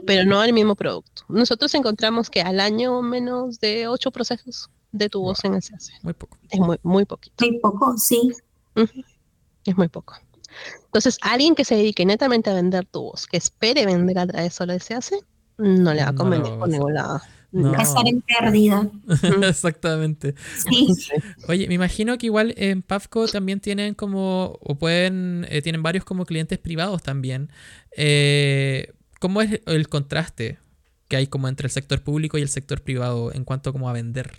pero 0.07 0.25
no 0.25 0.43
el 0.43 0.53
mismo 0.53 0.77
producto. 0.77 1.23
Nosotros 1.29 1.75
encontramos 1.75 2.31
que 2.31 2.43
al 2.43 2.61
año 2.61 3.03
menos 3.03 3.59
de 3.59 3.89
ocho 3.89 4.11
procesos 4.11 4.71
de 4.93 5.09
tubos 5.09 5.45
en 5.45 5.55
el 5.55 5.63
CAC. 5.63 5.81
Muy 6.03 6.15
poco. 6.15 6.39
Es 6.51 6.61
muy, 6.61 6.79
muy 6.83 7.05
poquito. 7.05 7.45
Muy 7.45 7.59
poco, 7.59 7.97
sí. 7.99 8.33
Es 9.65 9.77
muy 9.77 9.89
poco. 9.89 10.15
Entonces, 10.87 11.19
alguien 11.23 11.55
que 11.55 11.65
se 11.65 11.75
dedique 11.75 12.07
netamente 12.07 12.51
a 12.51 12.55
vender 12.55 12.87
tubos, 12.87 13.27
que 13.27 13.37
espere 13.37 13.85
vender 13.85 14.19
a 14.19 14.27
través 14.27 14.55
solo 14.55 14.73
de 14.73 14.81
CAC, 14.81 15.25
no 15.59 15.95
le 15.95 16.03
va 16.03 16.11
a 16.11 16.15
convenir 16.15 16.53
por 16.59 16.69
ningún 16.69 16.95
lado. 16.95 17.21
No. 17.53 17.75
Estar 17.81 18.07
en 18.07 18.23
pérdida. 18.23 18.91
Exactamente. 19.49 20.35
Oye, 21.49 21.69
me 21.69 21.75
imagino 21.75 22.19
que 22.19 22.27
igual 22.27 22.55
en 22.59 22.83
Pavco 22.83 23.27
también 23.29 23.61
tienen 23.61 23.95
como, 23.95 24.59
o 24.61 24.75
pueden, 24.77 25.47
eh, 25.49 25.63
tienen 25.63 25.83
varios 25.83 26.05
como 26.05 26.27
clientes 26.27 26.59
privados 26.59 27.03
también. 27.03 27.51
Eh, 27.97 28.93
¿Cómo 29.21 29.41
es 29.41 29.61
el 29.65 29.89
contraste 29.89 30.59
que 31.09 31.17
hay 31.17 31.29
como 31.29 31.49
entre 31.49 31.67
el 31.67 31.71
sector 31.71 32.03
público 32.03 32.37
y 32.37 32.43
el 32.43 32.49
sector 32.49 32.83
privado 32.83 33.33
en 33.33 33.45
cuanto 33.45 33.73
como 33.73 33.89
a 33.89 33.93
vender 33.93 34.33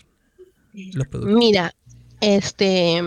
los 0.73 1.07
productos? 1.07 1.35
Mira, 1.35 1.73
este, 2.21 3.01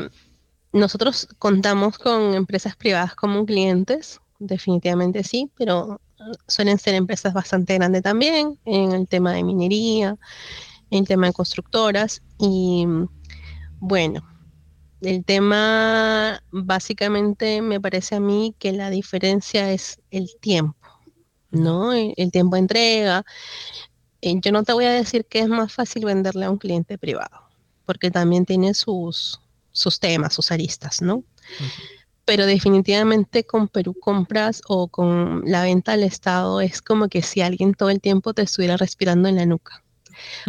nosotros 0.72 1.28
contamos 1.38 1.98
con 1.98 2.34
empresas 2.34 2.74
privadas 2.74 3.14
como 3.14 3.44
clientes, 3.46 4.20
definitivamente 4.38 5.22
sí, 5.22 5.50
pero 5.56 6.00
suelen 6.46 6.78
ser 6.78 6.94
empresas 6.94 7.32
bastante 7.32 7.74
grandes 7.74 8.02
también 8.02 8.58
en 8.64 8.92
el 8.92 9.08
tema 9.08 9.32
de 9.32 9.44
minería, 9.44 10.16
en 10.90 11.00
el 11.00 11.08
tema 11.08 11.28
de 11.28 11.32
constructoras 11.32 12.22
y 12.38 12.86
bueno, 13.78 14.22
el 15.00 15.24
tema 15.24 16.42
básicamente 16.50 17.62
me 17.62 17.80
parece 17.80 18.16
a 18.16 18.20
mí 18.20 18.54
que 18.58 18.72
la 18.72 18.90
diferencia 18.90 19.72
es 19.72 20.00
el 20.10 20.28
tiempo, 20.40 20.88
¿no? 21.50 21.92
El, 21.92 22.30
tiempo 22.30 22.56
de 22.56 22.60
entrega. 22.60 23.24
Eh, 24.20 24.34
yo 24.42 24.52
no 24.52 24.62
te 24.62 24.74
voy 24.74 24.84
a 24.84 24.92
decir 24.92 25.24
que 25.24 25.40
es 25.40 25.48
más 25.48 25.72
fácil 25.72 26.04
venderle 26.04 26.44
a 26.44 26.50
un 26.50 26.58
cliente 26.58 26.98
privado, 26.98 27.48
porque 27.86 28.10
también 28.10 28.44
tiene 28.44 28.74
sus, 28.74 29.40
sus 29.72 29.98
temas, 29.98 30.34
sus 30.34 30.52
aristas, 30.52 31.00
¿no? 31.00 31.24
Pero 32.24 32.46
definitivamente 32.46 33.44
con 33.44 33.68
Perú 33.68 33.94
Compras 33.98 34.62
o 34.68 34.88
con 34.88 35.42
la 35.46 35.62
venta 35.62 35.92
al 35.92 36.02
Estado 36.02 36.60
es 36.60 36.82
como 36.82 37.08
que 37.08 37.22
si 37.22 37.40
alguien 37.40 37.74
todo 37.74 37.90
el 37.90 38.00
tiempo 38.00 38.34
te 38.34 38.42
estuviera 38.42 38.76
respirando 38.76 39.28
en 39.28 39.36
la 39.36 39.46
nuca. 39.46 39.82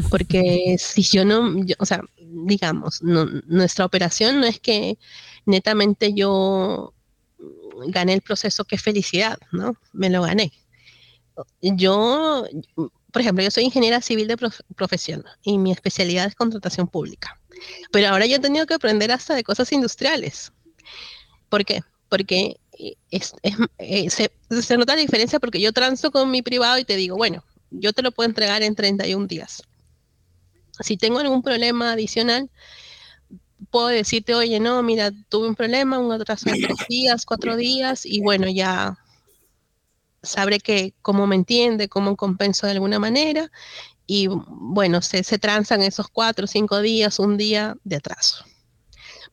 Porque 0.09 0.75
si 0.79 1.03
yo 1.03 1.25
no, 1.25 1.55
o 1.79 1.85
sea, 1.85 2.01
digamos, 2.19 3.01
nuestra 3.01 3.85
operación 3.85 4.39
no 4.39 4.45
es 4.45 4.59
que 4.59 4.97
netamente 5.45 6.13
yo 6.13 6.93
gané 7.87 8.13
el 8.13 8.21
proceso, 8.21 8.65
qué 8.65 8.77
felicidad, 8.77 9.37
¿no? 9.51 9.75
Me 9.93 10.09
lo 10.09 10.21
gané. 10.21 10.51
Yo, 11.61 12.45
por 13.11 13.21
ejemplo, 13.21 13.43
yo 13.43 13.51
soy 13.51 13.63
ingeniera 13.63 14.01
civil 14.01 14.27
de 14.27 14.37
profesión 14.75 15.23
y 15.43 15.57
mi 15.57 15.71
especialidad 15.71 16.27
es 16.27 16.35
contratación 16.35 16.87
pública. 16.87 17.39
Pero 17.91 18.09
ahora 18.09 18.25
yo 18.25 18.35
he 18.35 18.39
tenido 18.39 18.65
que 18.65 18.73
aprender 18.73 19.11
hasta 19.11 19.35
de 19.35 19.43
cosas 19.43 19.71
industriales. 19.71 20.51
¿Por 21.51 21.65
qué? 21.65 21.83
Porque 22.07 22.61
eh, 22.79 22.95
eh, 23.11 24.09
se, 24.09 24.77
nota 24.77 24.95
la 24.95 25.01
diferencia 25.01 25.37
porque 25.37 25.59
yo 25.59 25.73
transo 25.73 26.09
con 26.09 26.31
mi 26.31 26.41
privado 26.41 26.79
y 26.79 26.85
te 26.85 26.95
digo, 26.95 27.17
bueno, 27.17 27.43
yo 27.71 27.91
te 27.91 28.01
lo 28.01 28.13
puedo 28.13 28.29
entregar 28.29 28.63
en 28.63 28.73
31 28.73 29.27
días. 29.27 29.61
Si 30.79 30.95
tengo 30.95 31.19
algún 31.19 31.41
problema 31.43 31.91
adicional, 31.91 32.49
puedo 33.69 33.87
decirte, 33.87 34.33
oye, 34.33 34.61
no, 34.61 34.81
mira, 34.81 35.11
tuve 35.27 35.49
un 35.49 35.55
problema, 35.55 35.99
un 35.99 36.13
atraso 36.13 36.49
de 36.49 36.61
tres 36.61 36.87
días, 36.87 37.25
cuatro 37.25 37.57
días, 37.57 38.05
y 38.05 38.21
bueno, 38.21 38.47
ya 38.49 38.97
sabré 40.23 40.59
que 40.61 40.93
cómo 41.01 41.27
me 41.27 41.35
entiende, 41.35 41.89
cómo 41.89 42.15
compenso 42.15 42.65
de 42.65 42.71
alguna 42.71 42.97
manera, 42.97 43.51
y 44.07 44.29
bueno, 44.29 45.01
se, 45.01 45.25
se 45.25 45.37
transan 45.37 45.81
esos 45.81 46.07
cuatro, 46.07 46.47
cinco 46.47 46.79
días, 46.79 47.19
un 47.19 47.35
día 47.35 47.75
de 47.83 47.97
atraso. 47.97 48.45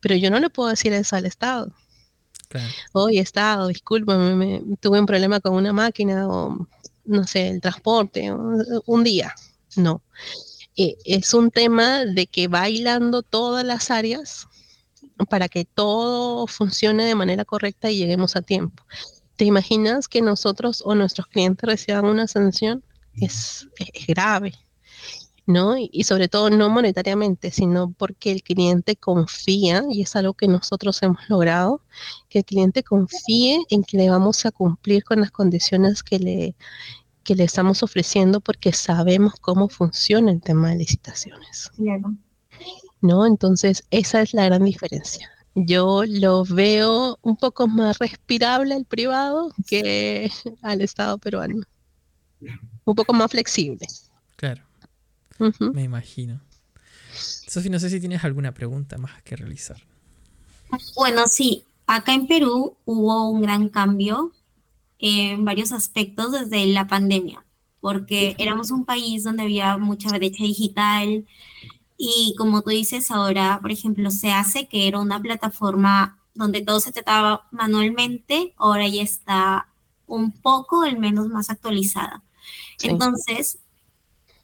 Pero 0.00 0.16
yo 0.16 0.32
no 0.32 0.40
le 0.40 0.50
puedo 0.50 0.68
decir 0.68 0.92
eso 0.92 1.14
al 1.14 1.24
Estado. 1.24 1.72
Hoy 2.92 3.18
he 3.18 3.20
estado, 3.20 3.68
discúlpame, 3.68 4.62
tuve 4.80 5.00
un 5.00 5.06
problema 5.06 5.40
con 5.40 5.54
una 5.54 5.72
máquina 5.72 6.28
o 6.28 6.66
no 7.04 7.24
sé, 7.24 7.48
el 7.48 7.60
transporte, 7.60 8.30
un 8.30 9.04
día. 9.04 9.34
No. 9.76 10.02
E, 10.76 10.96
es 11.04 11.34
un 11.34 11.50
tema 11.50 12.04
de 12.04 12.26
que 12.26 12.48
bailando 12.48 13.22
todas 13.22 13.64
las 13.64 13.90
áreas 13.90 14.46
para 15.28 15.48
que 15.48 15.64
todo 15.64 16.46
funcione 16.46 17.04
de 17.04 17.14
manera 17.14 17.44
correcta 17.44 17.90
y 17.90 17.98
lleguemos 17.98 18.36
a 18.36 18.42
tiempo. 18.42 18.84
¿Te 19.36 19.44
imaginas 19.44 20.08
que 20.08 20.22
nosotros 20.22 20.82
o 20.84 20.94
nuestros 20.94 21.26
clientes 21.26 21.66
reciban 21.66 22.04
una 22.04 22.26
sanción? 22.26 22.84
Es 23.14 23.68
grave, 24.06 24.54
¿no? 25.48 25.76
Y, 25.78 26.04
sobre 26.04 26.28
todo 26.28 26.50
no 26.50 26.68
monetariamente, 26.68 27.50
sino 27.50 27.90
porque 27.92 28.30
el 28.30 28.42
cliente 28.42 28.96
confía, 28.96 29.82
y 29.90 30.02
es 30.02 30.14
algo 30.14 30.34
que 30.34 30.46
nosotros 30.46 31.02
hemos 31.02 31.26
logrado, 31.30 31.80
que 32.28 32.40
el 32.40 32.44
cliente 32.44 32.82
confíe 32.82 33.58
en 33.70 33.82
que 33.82 33.96
le 33.96 34.10
vamos 34.10 34.44
a 34.44 34.50
cumplir 34.52 35.04
con 35.04 35.22
las 35.22 35.30
condiciones 35.30 36.02
que 36.02 36.18
le, 36.18 36.54
que 37.24 37.34
le 37.34 37.44
estamos 37.44 37.82
ofreciendo 37.82 38.40
porque 38.40 38.74
sabemos 38.74 39.34
cómo 39.40 39.70
funciona 39.70 40.32
el 40.32 40.42
tema 40.42 40.68
de 40.68 40.76
licitaciones. 40.76 41.70
¿No? 43.00 43.24
Entonces, 43.24 43.84
esa 43.90 44.20
es 44.20 44.34
la 44.34 44.44
gran 44.44 44.64
diferencia. 44.64 45.30
Yo 45.54 46.02
lo 46.06 46.44
veo 46.44 47.18
un 47.22 47.36
poco 47.38 47.66
más 47.66 47.98
respirable 47.98 48.74
al 48.74 48.84
privado 48.84 49.50
que 49.66 50.30
al 50.60 50.82
Estado 50.82 51.16
peruano. 51.16 51.62
Un 52.84 52.94
poco 52.94 53.14
más 53.14 53.30
flexible. 53.30 53.86
Claro. 54.36 54.67
Me 55.72 55.82
imagino. 55.82 56.40
Sofi, 57.12 57.70
no 57.70 57.78
sé 57.78 57.90
si 57.90 58.00
tienes 58.00 58.24
alguna 58.24 58.52
pregunta 58.52 58.98
más 58.98 59.22
que 59.22 59.36
realizar. 59.36 59.82
Bueno, 60.94 61.26
sí. 61.26 61.64
Acá 61.86 62.12
en 62.12 62.26
Perú 62.26 62.76
hubo 62.84 63.30
un 63.30 63.40
gran 63.40 63.70
cambio 63.70 64.32
en 64.98 65.44
varios 65.44 65.72
aspectos 65.72 66.32
desde 66.32 66.66
la 66.66 66.86
pandemia, 66.86 67.44
porque 67.80 68.34
éramos 68.38 68.70
un 68.70 68.84
país 68.84 69.24
donde 69.24 69.44
había 69.44 69.78
mucha 69.78 70.10
brecha 70.10 70.44
digital 70.44 71.24
y 71.96 72.34
como 72.36 72.62
tú 72.62 72.70
dices 72.70 73.10
ahora, 73.10 73.58
por 73.62 73.72
ejemplo, 73.72 74.10
se 74.10 74.30
hace 74.30 74.68
que 74.68 74.86
era 74.86 75.00
una 75.00 75.20
plataforma 75.20 76.18
donde 76.34 76.60
todo 76.60 76.78
se 76.78 76.92
trataba 76.92 77.48
manualmente, 77.50 78.54
ahora 78.56 78.86
ya 78.86 79.02
está 79.02 79.68
un 80.06 80.30
poco, 80.32 80.82
al 80.82 80.98
menos 80.98 81.28
más 81.28 81.50
actualizada. 81.50 82.22
Entonces, 82.82 83.58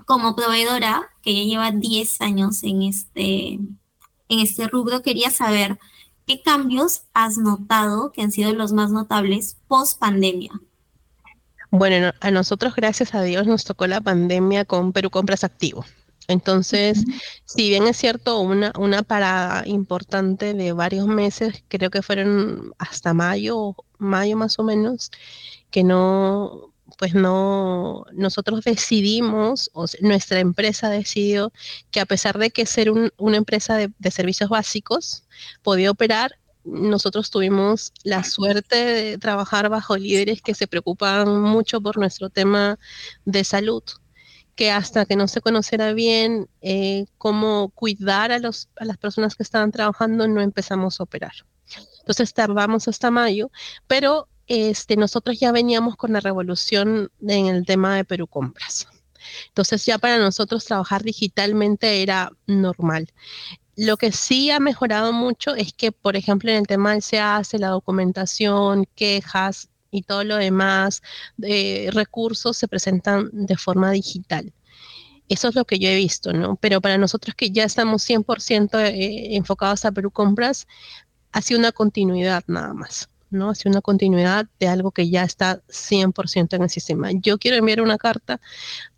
como 0.04 0.36
proveedora, 0.36 1.10
que 1.22 1.34
ya 1.34 1.42
lleva 1.42 1.70
10 1.70 2.20
años 2.20 2.62
en 2.62 2.82
este, 2.82 3.54
en 3.54 4.40
este 4.40 4.66
rubro, 4.68 5.02
quería 5.02 5.30
saber 5.30 5.78
qué 6.26 6.42
cambios 6.42 7.02
has 7.12 7.38
notado 7.38 8.12
que 8.12 8.22
han 8.22 8.32
sido 8.32 8.52
los 8.52 8.72
más 8.72 8.90
notables 8.90 9.56
post 9.68 9.98
pandemia. 9.98 10.52
Bueno, 11.70 12.12
a 12.20 12.30
nosotros, 12.30 12.74
gracias 12.76 13.14
a 13.14 13.22
Dios, 13.22 13.46
nos 13.46 13.64
tocó 13.64 13.86
la 13.86 14.00
pandemia 14.00 14.64
con 14.64 14.92
Perú 14.92 15.10
Compras 15.10 15.42
Activo. 15.42 15.84
Entonces, 16.28 17.04
si 17.44 17.68
bien 17.68 17.86
es 17.86 17.96
cierto, 17.96 18.40
una, 18.40 18.72
una 18.78 19.02
parada 19.02 19.66
importante 19.66 20.54
de 20.54 20.72
varios 20.72 21.06
meses, 21.06 21.64
creo 21.68 21.90
que 21.90 22.00
fueron 22.00 22.72
hasta 22.78 23.12
mayo, 23.12 23.74
mayo 23.98 24.36
más 24.36 24.58
o 24.58 24.62
menos, 24.62 25.10
que 25.70 25.82
no, 25.82 26.72
pues 26.96 27.14
no, 27.14 28.04
nosotros 28.12 28.64
decidimos, 28.64 29.70
nuestra 30.00 30.40
empresa 30.40 30.90
decidió 30.90 31.52
que 31.90 32.00
a 32.00 32.06
pesar 32.06 32.38
de 32.38 32.50
que 32.50 32.66
ser 32.66 32.90
una 32.90 33.36
empresa 33.36 33.76
de, 33.76 34.10
servicios 34.10 34.50
básicos 34.50 35.24
podía 35.62 35.90
operar, 35.90 36.38
nosotros 36.64 37.30
tuvimos 37.30 37.92
la 38.04 38.24
suerte 38.24 38.76
de 38.76 39.18
trabajar 39.18 39.68
bajo 39.68 39.96
líderes 39.96 40.40
que 40.40 40.54
se 40.54 40.66
preocupan 40.66 41.42
mucho 41.42 41.80
por 41.80 41.98
nuestro 41.98 42.30
tema 42.30 42.78
de 43.24 43.44
salud, 43.44 43.82
que 44.54 44.70
hasta 44.70 45.04
que 45.04 45.16
no 45.16 45.28
se 45.28 45.40
conociera 45.40 45.92
bien 45.92 46.48
eh, 46.62 47.06
cómo 47.18 47.70
cuidar 47.74 48.32
a, 48.32 48.38
los, 48.38 48.68
a 48.76 48.84
las 48.84 48.96
personas 48.96 49.34
que 49.34 49.42
estaban 49.42 49.72
trabajando, 49.72 50.26
no 50.28 50.40
empezamos 50.40 51.00
a 51.00 51.02
operar. 51.02 51.32
Entonces 52.00 52.34
tardamos 52.34 52.86
hasta 52.88 53.10
mayo, 53.10 53.50
pero 53.86 54.28
este, 54.46 54.96
nosotros 54.96 55.38
ya 55.38 55.52
veníamos 55.52 55.96
con 55.96 56.12
la 56.12 56.20
revolución 56.20 57.10
en 57.26 57.46
el 57.46 57.64
tema 57.64 57.96
de 57.96 58.04
Perú 58.04 58.26
Compras. 58.26 58.86
Entonces 59.48 59.84
ya 59.86 59.98
para 59.98 60.18
nosotros 60.18 60.64
trabajar 60.64 61.02
digitalmente 61.02 62.02
era 62.02 62.30
normal. 62.46 63.08
Lo 63.76 63.96
que 63.96 64.12
sí 64.12 64.50
ha 64.50 64.60
mejorado 64.60 65.12
mucho 65.12 65.54
es 65.54 65.72
que, 65.72 65.90
por 65.90 66.16
ejemplo, 66.16 66.50
en 66.50 66.58
el 66.58 66.66
tema 66.66 66.94
del 66.94 67.20
hace 67.20 67.58
la 67.58 67.68
documentación, 67.68 68.86
quejas 68.94 69.68
y 69.90 70.02
todo 70.02 70.24
lo 70.24 70.36
demás, 70.36 71.02
de 71.36 71.90
recursos 71.92 72.56
se 72.56 72.68
presentan 72.68 73.30
de 73.32 73.56
forma 73.56 73.90
digital. 73.90 74.52
Eso 75.28 75.48
es 75.48 75.54
lo 75.54 75.64
que 75.64 75.78
yo 75.78 75.88
he 75.88 75.96
visto, 75.96 76.32
¿no? 76.32 76.56
Pero 76.56 76.80
para 76.80 76.98
nosotros 76.98 77.34
que 77.34 77.50
ya 77.50 77.64
estamos 77.64 78.08
100% 78.08 78.78
eh, 78.80 79.36
enfocados 79.36 79.84
a 79.84 79.92
Perú 79.92 80.10
Compras, 80.10 80.66
ha 81.32 81.42
sido 81.42 81.58
una 81.58 81.72
continuidad 81.72 82.44
nada 82.46 82.74
más. 82.74 83.08
¿No? 83.34 83.52
Una 83.66 83.80
continuidad 83.80 84.46
de 84.58 84.68
algo 84.68 84.92
que 84.92 85.10
ya 85.10 85.24
está 85.24 85.60
100% 85.68 86.54
en 86.56 86.62
el 86.62 86.70
sistema. 86.70 87.10
Yo 87.12 87.38
quiero 87.38 87.56
enviar 87.56 87.80
una 87.80 87.98
carta 87.98 88.40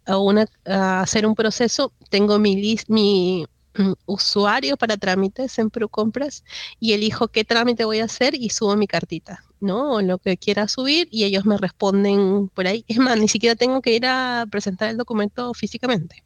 a, 0.05 0.19
una, 0.19 0.47
hacer 0.65 1.27
un 1.27 1.35
proceso, 1.35 1.93
tengo 2.11 2.39
mi, 2.39 2.77
mi 2.89 3.47
mm, 3.77 3.93
usuario 4.07 4.77
para 4.77 4.97
trámites 4.97 5.59
en 5.59 5.71
Compras 5.71 6.45
y 6.79 6.93
elijo 6.93 7.29
qué 7.29 7.45
trámite 7.45 7.85
voy 7.85 8.01
a 8.01 8.05
hacer 8.05 8.35
y 8.35 8.51
subo 8.51 8.77
mi 8.77 8.87
cartita, 8.87 9.43
¿no? 9.61 9.95
O 9.95 10.03
lo 10.03 10.19
que 10.19 10.37
quiera 10.37 10.69
subir 10.69 11.09
y 11.11 11.25
ellos 11.25 11.45
me 11.45 11.57
responden 11.57 12.49
por 12.49 12.67
ahí. 12.67 12.85
Es 12.89 12.99
más, 12.99 13.19
ni 13.19 13.29
siquiera 13.29 13.57
tengo 13.57 13.81
que 13.81 13.95
ir 13.95 14.07
a 14.07 14.47
presentar 14.51 14.91
el 14.91 14.97
documento 14.97 15.53
físicamente. 15.55 16.23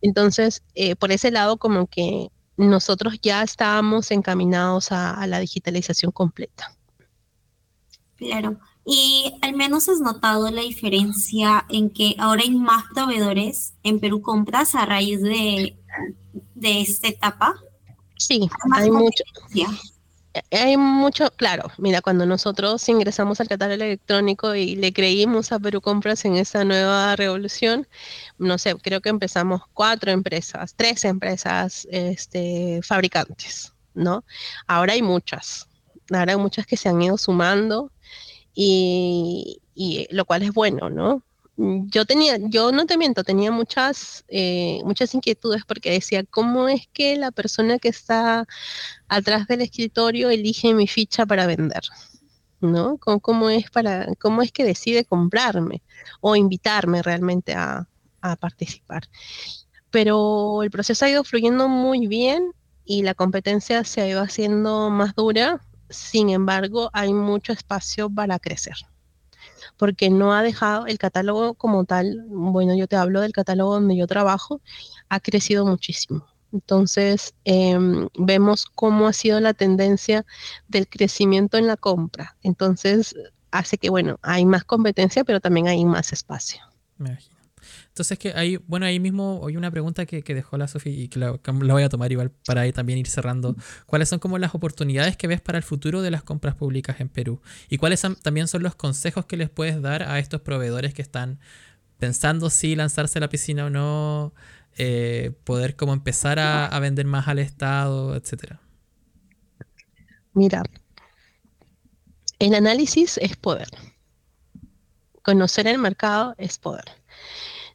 Entonces, 0.00 0.62
eh, 0.74 0.94
por 0.94 1.10
ese 1.10 1.30
lado, 1.32 1.56
como 1.56 1.88
que 1.88 2.30
nosotros 2.56 3.18
ya 3.20 3.42
estábamos 3.42 4.10
encaminados 4.12 4.92
a 4.92 5.26
la 5.26 5.40
digitalización 5.40 6.12
completa. 6.12 6.77
Claro. 8.18 8.58
Y 8.84 9.32
al 9.42 9.54
menos 9.54 9.88
has 9.88 10.00
notado 10.00 10.50
la 10.50 10.62
diferencia 10.62 11.64
en 11.68 11.88
que 11.88 12.16
ahora 12.18 12.42
hay 12.42 12.50
más 12.50 12.84
proveedores 12.92 13.74
en 13.84 14.00
Perú 14.00 14.22
Compras 14.22 14.74
a 14.74 14.84
raíz 14.86 15.22
de, 15.22 15.78
de 16.54 16.80
esta 16.80 17.08
etapa. 17.08 17.54
Sí, 18.16 18.50
hay 18.74 18.90
mucho. 18.90 19.24
Hay 20.50 20.76
mucho, 20.76 21.30
claro, 21.32 21.70
mira, 21.78 22.00
cuando 22.00 22.24
nosotros 22.26 22.88
ingresamos 22.88 23.40
al 23.40 23.48
catálogo 23.48 23.82
electrónico 23.82 24.54
y 24.54 24.76
le 24.76 24.92
creímos 24.92 25.50
a 25.52 25.58
Perú 25.58 25.80
Compras 25.80 26.24
en 26.24 26.36
esta 26.36 26.64
nueva 26.64 27.16
revolución, 27.16 27.88
no 28.38 28.58
sé, 28.58 28.76
creo 28.76 29.00
que 29.00 29.08
empezamos 29.08 29.62
cuatro 29.72 30.12
empresas, 30.12 30.74
tres 30.76 31.04
empresas 31.04 31.88
este, 31.90 32.80
fabricantes, 32.82 33.72
¿no? 33.94 34.22
Ahora 34.66 34.92
hay 34.92 35.02
muchas, 35.02 35.66
ahora 36.12 36.32
hay 36.32 36.38
muchas 36.38 36.66
que 36.66 36.76
se 36.76 36.88
han 36.88 37.02
ido 37.02 37.18
sumando 37.18 37.90
y, 38.60 40.08
lo 40.10 40.24
cual 40.24 40.42
es 40.42 40.52
bueno, 40.52 40.90
¿no? 40.90 41.22
Yo 41.56 42.04
tenía, 42.04 42.36
yo 42.40 42.72
no 42.72 42.86
te 42.86 42.96
miento, 42.96 43.24
tenía 43.24 43.50
muchas, 43.50 44.24
eh, 44.28 44.80
muchas 44.84 45.14
inquietudes 45.14 45.64
porque 45.64 45.90
decía, 45.90 46.24
¿cómo 46.24 46.68
es 46.68 46.88
que 46.92 47.16
la 47.16 47.32
persona 47.32 47.78
que 47.78 47.88
está 47.88 48.46
atrás 49.08 49.48
del 49.48 49.62
escritorio 49.62 50.30
elige 50.30 50.72
mi 50.74 50.86
ficha 50.86 51.26
para 51.26 51.46
vender? 51.46 51.82
¿No? 52.60 52.98
¿Cómo, 52.98 53.50
es, 53.50 53.70
para, 53.70 54.08
cómo 54.20 54.42
es 54.42 54.52
que 54.52 54.64
decide 54.64 55.04
comprarme 55.04 55.82
o 56.20 56.36
invitarme 56.36 57.02
realmente 57.02 57.54
a, 57.54 57.88
a 58.20 58.36
participar? 58.36 59.08
Pero 59.90 60.62
el 60.62 60.70
proceso 60.70 61.04
ha 61.04 61.10
ido 61.10 61.24
fluyendo 61.24 61.68
muy 61.68 62.06
bien 62.08 62.52
y 62.84 63.02
la 63.02 63.14
competencia 63.14 63.84
se 63.84 64.00
ha 64.00 64.08
ido 64.08 64.20
haciendo 64.20 64.90
más 64.90 65.14
dura 65.14 65.60
sin 65.90 66.30
embargo, 66.30 66.90
hay 66.92 67.12
mucho 67.12 67.52
espacio 67.52 68.10
para 68.10 68.38
crecer, 68.38 68.76
porque 69.76 70.10
no 70.10 70.34
ha 70.34 70.42
dejado 70.42 70.86
el 70.86 70.98
catálogo 70.98 71.54
como 71.54 71.84
tal, 71.84 72.24
bueno, 72.28 72.74
yo 72.74 72.86
te 72.86 72.96
hablo 72.96 73.20
del 73.20 73.32
catálogo 73.32 73.74
donde 73.74 73.96
yo 73.96 74.06
trabajo, 74.06 74.60
ha 75.08 75.20
crecido 75.20 75.66
muchísimo. 75.66 76.26
Entonces, 76.52 77.34
em, 77.44 78.08
vemos 78.18 78.66
cómo 78.74 79.06
ha 79.06 79.12
sido 79.12 79.38
la 79.40 79.52
tendencia 79.54 80.24
del 80.66 80.88
crecimiento 80.88 81.58
en 81.58 81.66
la 81.66 81.76
compra. 81.76 82.36
Entonces, 82.42 83.14
hace 83.50 83.76
que, 83.78 83.90
bueno, 83.90 84.18
hay 84.22 84.46
más 84.46 84.64
competencia, 84.64 85.24
pero 85.24 85.40
también 85.40 85.68
hay 85.68 85.84
más 85.84 86.12
espacio. 86.12 86.60
Entonces 87.98 88.16
que 88.20 88.32
ahí, 88.36 88.58
bueno, 88.68 88.86
ahí 88.86 89.00
mismo 89.00 89.44
hay 89.44 89.56
una 89.56 89.72
pregunta 89.72 90.06
que, 90.06 90.22
dejó 90.22 90.56
la 90.56 90.68
Sofía 90.68 90.92
y 90.92 91.08
que 91.08 91.18
la, 91.18 91.32
voy 91.32 91.82
a 91.82 91.88
tomar 91.88 92.12
igual 92.12 92.30
para 92.46 92.60
ahí 92.60 92.72
también 92.72 92.96
ir 92.96 93.08
cerrando. 93.08 93.56
¿Cuáles 93.86 94.08
son 94.08 94.20
como 94.20 94.38
las 94.38 94.54
oportunidades 94.54 95.16
que 95.16 95.26
ves 95.26 95.40
para 95.40 95.58
el 95.58 95.64
futuro 95.64 96.00
de 96.00 96.12
las 96.12 96.22
compras 96.22 96.54
públicas 96.54 97.00
en 97.00 97.08
Perú? 97.08 97.40
¿Y 97.68 97.78
cuáles 97.78 98.00
también 98.22 98.46
son 98.46 98.62
los 98.62 98.76
consejos 98.76 99.26
que 99.26 99.36
les 99.36 99.50
puedes 99.50 99.82
dar 99.82 100.04
a 100.04 100.20
estos 100.20 100.42
proveedores 100.42 100.94
que 100.94 101.02
están 101.02 101.40
pensando 101.98 102.50
si 102.50 102.76
lanzarse 102.76 103.18
a 103.18 103.20
la 103.20 103.28
piscina 103.30 103.64
o 103.64 103.70
no? 103.70 104.32
Eh, 104.76 105.32
poder 105.42 105.74
como 105.74 105.92
empezar 105.92 106.38
a, 106.38 106.66
a 106.66 106.78
vender 106.78 107.04
más 107.04 107.26
al 107.26 107.40
Estado, 107.40 108.14
etcétera. 108.14 108.60
Mira, 110.34 110.62
el 112.38 112.54
análisis 112.54 113.18
es 113.18 113.34
poder. 113.34 113.66
Conocer 115.22 115.66
el 115.66 115.78
mercado 115.78 116.36
es 116.38 116.58
poder 116.58 116.84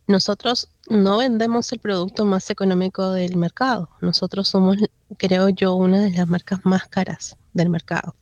nosotros 0.07 0.69
no 0.89 1.17
vendemos 1.17 1.71
el 1.71 1.79
producto 1.79 2.25
más 2.25 2.49
económico 2.49 3.11
del 3.11 3.37
mercado. 3.37 3.89
Nosotros 4.01 4.47
somos, 4.47 4.77
creo 5.17 5.49
yo, 5.49 5.75
una 5.75 6.01
de 6.01 6.11
las 6.11 6.27
marcas 6.27 6.59
más 6.63 6.87
caras 6.87 7.37
del 7.53 7.69
mercado. 7.69 8.15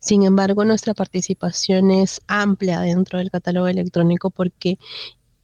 Sin 0.00 0.24
embargo, 0.24 0.64
nuestra 0.64 0.94
participación 0.94 1.90
es 1.90 2.20
amplia 2.26 2.80
dentro 2.80 3.18
del 3.18 3.30
catálogo 3.30 3.66
electrónico 3.66 4.30
porque 4.30 4.78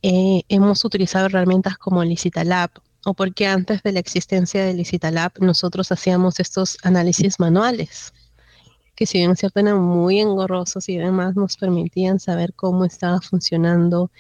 eh, 0.03 0.43
hemos 0.49 0.85
utilizado 0.85 1.27
herramientas 1.27 1.79
como 1.79 2.05
Licitalab 2.05 2.70
o 3.05 3.14
porque 3.14 3.47
antes 3.47 3.83
de 3.83 3.93
la 3.93 4.01
existencia 4.01 4.64
de 4.64 4.75
Licitalab 4.75 5.33
nosotros 5.41 5.91
hacíamos 5.91 6.39
estos 6.39 6.79
análisis 6.83 7.41
manuales 7.41 8.12
que 9.03 9.07
si 9.07 9.18
bien 9.18 9.34
cierto 9.34 9.59
eran 9.59 9.82
muy 9.82 10.20
engorrosos 10.20 10.88
y 10.88 10.96
además 10.96 11.34
nos 11.34 11.57
permitían 11.57 12.20
saber 12.20 12.55
cómo 12.55 12.84
estaba 12.84 13.20
funcionando 13.20 14.12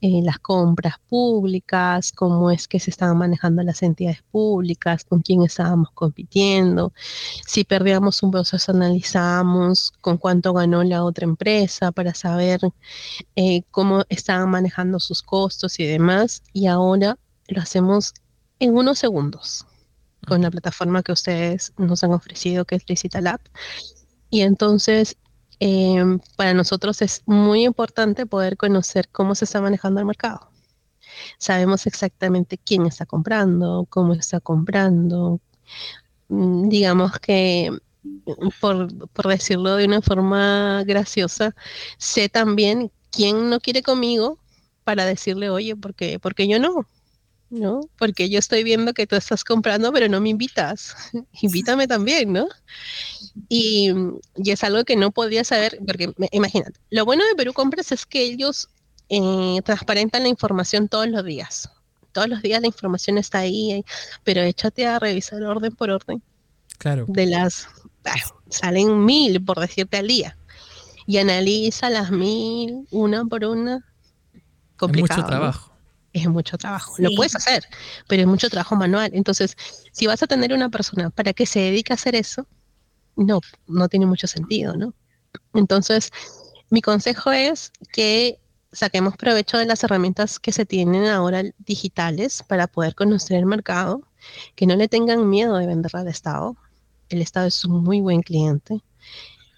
eh, 0.00 0.22
las 0.22 0.38
compras 0.38 0.94
públicas, 1.06 2.12
cómo 2.12 2.50
es 2.50 2.66
que 2.66 2.80
se 2.80 2.88
estaban 2.88 3.18
manejando 3.18 3.62
las 3.62 3.82
entidades 3.82 4.22
públicas, 4.30 5.04
con 5.04 5.20
quién 5.20 5.42
estábamos 5.42 5.90
compitiendo. 5.90 6.94
Si 7.46 7.64
perdíamos 7.64 8.22
un 8.22 8.30
proceso, 8.30 8.72
analizábamos 8.72 9.92
con 10.00 10.16
cuánto 10.16 10.54
ganó 10.54 10.82
la 10.82 11.04
otra 11.04 11.24
empresa 11.24 11.92
para 11.92 12.14
saber 12.14 12.60
eh, 13.36 13.64
cómo 13.70 14.04
estaban 14.08 14.48
manejando 14.48 14.98
sus 14.98 15.20
costos 15.22 15.78
y 15.78 15.84
demás. 15.84 16.42
Y 16.54 16.68
ahora 16.68 17.18
lo 17.48 17.60
hacemos 17.60 18.14
en 18.60 18.74
unos 18.78 18.98
segundos 18.98 19.66
con 20.26 20.40
la 20.40 20.50
plataforma 20.50 21.02
que 21.02 21.12
ustedes 21.12 21.74
nos 21.76 22.02
han 22.02 22.14
ofrecido, 22.14 22.64
que 22.64 22.76
es 22.76 22.84
Licitalab. 22.88 23.40
Y 24.32 24.40
entonces, 24.42 25.18
em, 25.60 26.18
para 26.36 26.54
nosotros 26.54 27.02
es 27.02 27.22
muy 27.26 27.64
importante 27.64 28.24
poder 28.26 28.56
conocer 28.56 29.08
cómo 29.10 29.34
se 29.34 29.44
está 29.44 29.60
manejando 29.60 30.00
el 30.00 30.06
mercado. 30.06 30.48
Sabemos 31.38 31.86
exactamente 31.86 32.58
quién 32.58 32.86
está 32.86 33.06
comprando, 33.06 33.86
cómo 33.90 34.14
está 34.14 34.40
comprando. 34.40 35.40
Mm, 36.28 36.68
digamos 36.70 37.18
que, 37.20 37.70
por, 38.60 38.88
decirlo 39.28 39.76
de 39.76 39.86
una 39.86 40.02
forma 40.02 40.82
graciosa, 40.84 41.54
sé 41.98 42.28
también 42.30 42.90
quién 43.10 43.50
no 43.50 43.60
quiere 43.60 43.82
conmigo 43.82 44.38
para 44.84 45.04
decirle, 45.06 45.50
oye, 45.50 45.76
¿por 45.76 45.94
qué, 45.94 46.18
porque 46.18 46.48
yo 46.48 46.58
no? 46.58 46.86
¿No? 47.52 47.80
Porque 47.98 48.30
yo 48.30 48.38
estoy 48.38 48.64
viendo 48.64 48.94
que 48.94 49.06
tú 49.06 49.14
estás 49.14 49.44
comprando, 49.44 49.92
pero 49.92 50.08
no 50.08 50.20
me 50.20 50.30
invitas. 50.30 50.94
Invítame 51.42 51.86
también, 51.86 52.32
¿no? 52.32 52.48
Y, 53.48 53.92
es 54.44 54.64
algo 54.64 54.84
que 54.84 54.96
no 54.96 55.10
podía 55.10 55.44
saber, 55.44 55.78
porque 55.86 56.12
imagínate, 56.32 56.80
lo 56.90 57.04
bueno 57.04 57.24
de 57.26 57.34
Perú 57.34 57.52
Compras 57.52 57.92
es 57.92 58.06
que 58.06 58.22
ellos 58.22 58.68
eh, 59.10 59.60
transparentan 59.64 60.22
la 60.22 60.28
información 60.28 60.88
todos 60.88 61.06
los 61.08 61.24
días. 61.24 61.70
Todos 62.12 62.28
los 62.28 62.42
días 62.42 62.60
la 62.60 62.66
información 62.66 63.18
está 63.18 63.40
ahí, 63.40 63.84
pero 64.24 64.40
échate 64.40 64.86
a 64.86 64.98
revisar 64.98 65.42
orden 65.42 65.74
por 65.74 65.90
orden. 65.90 66.22
Claro. 66.78 67.04
De 67.08 67.26
las, 67.26 67.68
salen 68.48 69.04
mil, 69.04 69.44
por 69.44 69.60
decirte 69.60 69.98
al 69.98 70.08
día. 70.08 70.36
Y 71.06 71.18
analiza 71.18 71.90
las 71.90 72.10
mil, 72.10 72.86
una 72.90 73.24
por 73.24 73.44
una. 73.44 73.84
Complicado, 74.76 75.20
mucho 75.20 75.28
trabajo 75.28 75.71
es 76.12 76.28
mucho 76.28 76.58
trabajo. 76.58 76.94
Lo 76.98 77.10
puedes 77.16 77.34
hacer, 77.34 77.64
pero 78.08 78.22
es 78.22 78.28
mucho 78.28 78.50
trabajo 78.50 78.76
manual. 78.76 79.10
Entonces, 79.14 79.56
si 79.92 80.06
vas 80.06 80.22
a 80.22 80.26
tener 80.26 80.52
una 80.52 80.68
persona 80.68 81.10
para 81.10 81.32
que 81.32 81.46
se 81.46 81.60
dedique 81.60 81.92
a 81.92 81.94
hacer 81.94 82.14
eso, 82.14 82.46
no, 83.16 83.40
no 83.66 83.88
tiene 83.88 84.06
mucho 84.06 84.26
sentido, 84.26 84.76
¿no? 84.76 84.94
Entonces, 85.54 86.10
mi 86.70 86.82
consejo 86.82 87.32
es 87.32 87.72
que 87.92 88.38
saquemos 88.72 89.16
provecho 89.16 89.58
de 89.58 89.66
las 89.66 89.84
herramientas 89.84 90.38
que 90.38 90.52
se 90.52 90.64
tienen 90.64 91.06
ahora 91.06 91.42
digitales 91.58 92.42
para 92.42 92.66
poder 92.66 92.94
conocer 92.94 93.38
el 93.38 93.46
mercado, 93.46 94.02
que 94.54 94.66
no 94.66 94.76
le 94.76 94.88
tengan 94.88 95.28
miedo 95.28 95.56
de 95.56 95.66
vender 95.66 95.94
al 95.94 96.08
Estado. 96.08 96.56
El 97.08 97.20
Estado 97.20 97.46
es 97.46 97.64
un 97.64 97.82
muy 97.82 98.00
buen 98.00 98.22
cliente 98.22 98.80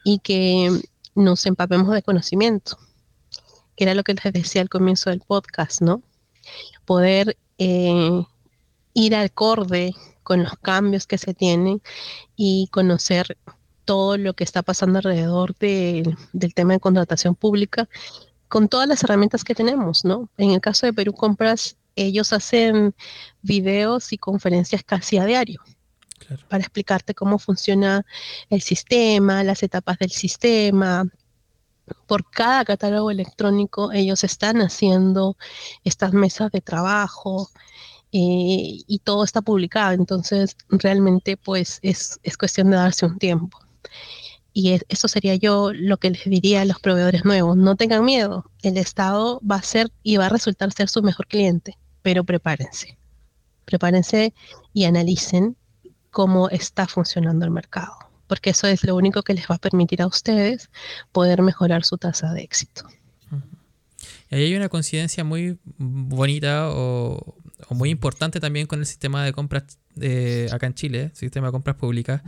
y 0.05 0.19
que 0.19 0.71
nos 1.15 1.47
empapemos 1.47 1.91
de 1.95 2.03
conocimiento, 2.03 2.77
que 3.77 3.85
era 3.85 3.95
lo 3.95 4.03
que 4.03 4.15
les 4.15 4.33
decía 4.33 4.63
al 4.63 4.69
comienzo 4.69 5.11
del 5.11 5.21
podcast, 5.21 5.81
¿no? 5.81 6.03
Poder 6.85 7.37
eh, 7.59 8.23
ir 8.95 9.15
acorde 9.15 9.93
con 10.23 10.43
los 10.43 10.55
cambios 10.59 11.07
que 11.07 11.19
se 11.19 11.35
tienen 11.35 11.83
y 12.37 12.69
conocer 12.73 13.37
todo 13.85 14.17
lo 14.17 14.35
que 14.35 14.45
está 14.45 14.63
pasando 14.63 14.99
alrededor 14.99 15.55
del 15.59 16.55
tema 16.55 16.73
de 16.73 16.81
contratación 16.81 17.35
pública 17.35 17.89
con 18.49 18.69
todas 18.69 18.89
las 18.89 19.03
herramientas 19.03 19.45
que 19.45 19.55
tenemos, 19.55 20.05
¿no? 20.05 20.29
En 20.39 20.53
el 20.53 20.61
caso 20.61 20.87
de 20.87 20.93
Perú 20.93 21.13
Compras, 21.13 21.77
ellos 21.97 22.33
hacen 22.33 22.95
videos 23.43 24.13
y 24.13 24.19
conferencias 24.19 24.83
casi 24.85 25.19
a 25.19 25.27
diario 25.27 25.61
para 26.49 26.63
explicarte 26.63 27.15
cómo 27.15 27.39
funciona 27.39 28.07
el 28.49 28.63
sistema, 28.63 29.45
las 29.45 29.63
etapas 29.63 29.99
del 29.99 30.11
sistema, 30.11 31.05
por 32.07 32.29
cada 32.31 32.65
catálogo 32.65 33.11
electrónico 33.11 33.93
ellos 33.93 34.25
están 34.25 34.59
haciendo 34.59 35.37
estas 35.85 36.13
mesas 36.13 36.51
de 36.53 36.61
trabajo 36.61 37.51
eh, 38.13 38.85
y 38.87 39.01
todo 39.05 39.25
está 39.25 39.43
publicado. 39.43 39.93
Entonces, 39.93 40.57
realmente, 40.69 41.37
pues 41.37 41.81
es, 41.83 42.21
cuestión 42.39 42.71
de 42.71 42.77
darse 42.77 43.07
un 43.07 43.19
tiempo. 43.19 43.59
Y 44.53 44.79
eso 44.89 45.09
sería 45.09 45.35
yo 45.35 45.73
lo 45.73 45.97
que 45.97 46.11
les 46.11 46.25
diría 46.25 46.63
a 46.63 46.65
los 46.65 46.79
proveedores 46.79 47.25
nuevos. 47.25 47.57
No 47.57 47.75
tengan 47.77 48.05
miedo. 48.05 48.45
El 48.63 48.77
Estado 48.77 49.41
va 49.41 49.57
a 49.57 49.63
ser 49.63 49.91
y 50.05 50.17
va 50.17 50.27
a 50.27 50.29
resultar 50.29 50.73
ser 50.73 50.89
su 50.89 51.03
mejor 51.03 51.27
cliente, 51.27 51.77
pero 52.03 52.23
prepárense. 52.25 52.97
Prepárense 53.65 54.33
y 54.73 54.85
analicen 54.85 55.57
cómo 56.11 56.49
está 56.51 56.87
funcionando 56.87 57.45
el 57.45 57.51
mercado 57.51 58.04
porque 58.27 58.51
eso 58.51 58.67
es 58.67 58.85
lo 58.85 58.97
único 58.97 59.23
que 59.23 59.35
les 59.35 59.47
va 59.47 59.57
a 59.57 59.59
permitir 59.59 60.03
a 60.03 60.07
ustedes 60.07 60.71
poder 61.13 61.43
mejorar 61.43 61.85
su 61.85 61.99
tasa 61.99 62.33
de 62.33 62.43
éxito. 62.43 62.87
Y 64.31 64.37
ahí 64.37 64.43
hay 64.45 64.57
una 64.57 64.69
coincidencia 64.69 65.25
muy 65.25 65.59
bonita 65.79 66.71
o, 66.71 67.37
muy 67.71 67.91
importante 67.91 68.41
también 68.41 68.67
con 68.67 68.81
el 68.81 68.87
sistema 68.87 69.25
de 69.25 69.33
compras 69.33 69.79
de 69.95 70.49
acá 70.53 70.67
en 70.67 70.75
Chile, 70.75 71.11
sistema 71.15 71.49
de 71.49 71.53
compras 71.53 71.77
públicas, 71.77 72.23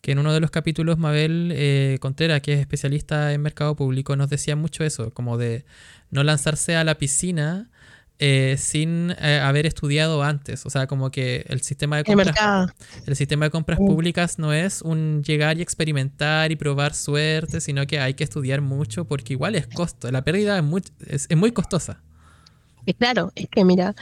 que 0.00 0.12
en 0.12 0.18
uno 0.18 0.32
de 0.32 0.40
los 0.40 0.50
capítulos 0.50 0.98
Mabel 0.98 1.50
eh, 1.54 1.98
Contreras, 2.00 2.42
que 2.42 2.54
es 2.54 2.60
especialista 2.60 3.32
en 3.32 3.40
mercado 3.40 3.76
público, 3.76 4.16
nos 4.16 4.28
decía 4.28 4.56
mucho 4.56 4.84
eso, 4.84 5.12
como 5.12 5.38
de 5.38 5.64
no 6.10 6.24
lanzarse 6.24 6.76
a 6.76 6.84
la 6.84 6.98
piscina 6.98 7.70
eh, 8.24 8.54
sin 8.56 9.10
eh, 9.18 9.40
haber 9.42 9.66
estudiado 9.66 10.22
antes. 10.22 10.64
O 10.64 10.70
sea, 10.70 10.86
como 10.86 11.10
que 11.10 11.44
el 11.48 11.60
sistema 11.62 11.96
de 11.96 12.04
compras, 12.04 12.70
el, 13.04 13.16
sistema 13.16 13.46
de 13.46 13.50
compras 13.50 13.80
públicas 13.80 14.38
no 14.38 14.52
es 14.52 14.80
un 14.80 15.24
llegar 15.24 15.58
y 15.58 15.62
experimentar 15.62 16.52
y 16.52 16.54
probar 16.54 16.94
suerte, 16.94 17.60
sino 17.60 17.84
que 17.84 17.98
hay 17.98 18.14
que 18.14 18.22
estudiar 18.22 18.60
mucho 18.60 19.06
porque 19.06 19.32
igual 19.32 19.56
es 19.56 19.66
costo. 19.66 20.08
La 20.12 20.22
pérdida 20.22 20.56
es 20.56 20.62
muy, 20.62 20.84
es, 21.08 21.26
muy 21.34 21.50
costosa. 21.50 22.00
claro, 22.96 23.32
es 23.34 23.48
que 23.48 23.64
mira, 23.64 23.96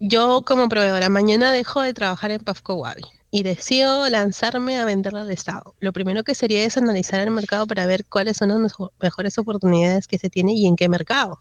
yo 0.00 0.40
como 0.46 0.70
proveedora 0.70 1.10
mañana 1.10 1.52
dejo 1.52 1.82
de 1.82 1.92
trabajar 1.92 2.30
en 2.30 2.40
Pafco 2.40 2.76
Wabi 2.76 3.02
y 3.30 3.42
decido 3.42 4.08
lanzarme 4.08 4.78
a 4.78 4.86
venderla 4.86 5.20
al 5.20 5.30
Estado. 5.30 5.74
Lo 5.80 5.92
primero 5.92 6.24
que 6.24 6.34
sería 6.34 6.64
es 6.64 6.78
analizar 6.78 7.20
el 7.20 7.32
mercado 7.32 7.66
para 7.66 7.84
ver 7.84 8.06
cuáles 8.06 8.38
son 8.38 8.48
las 8.48 8.72
mejores 8.98 9.36
oportunidades 9.36 10.06
que 10.06 10.16
se 10.16 10.30
tiene 10.30 10.54
y 10.54 10.66
en 10.66 10.76
qué 10.76 10.88
mercado. 10.88 11.40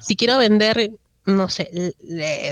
Si 0.00 0.16
quiero 0.16 0.38
vender, 0.38 0.92
no 1.24 1.48
sé, 1.48 1.94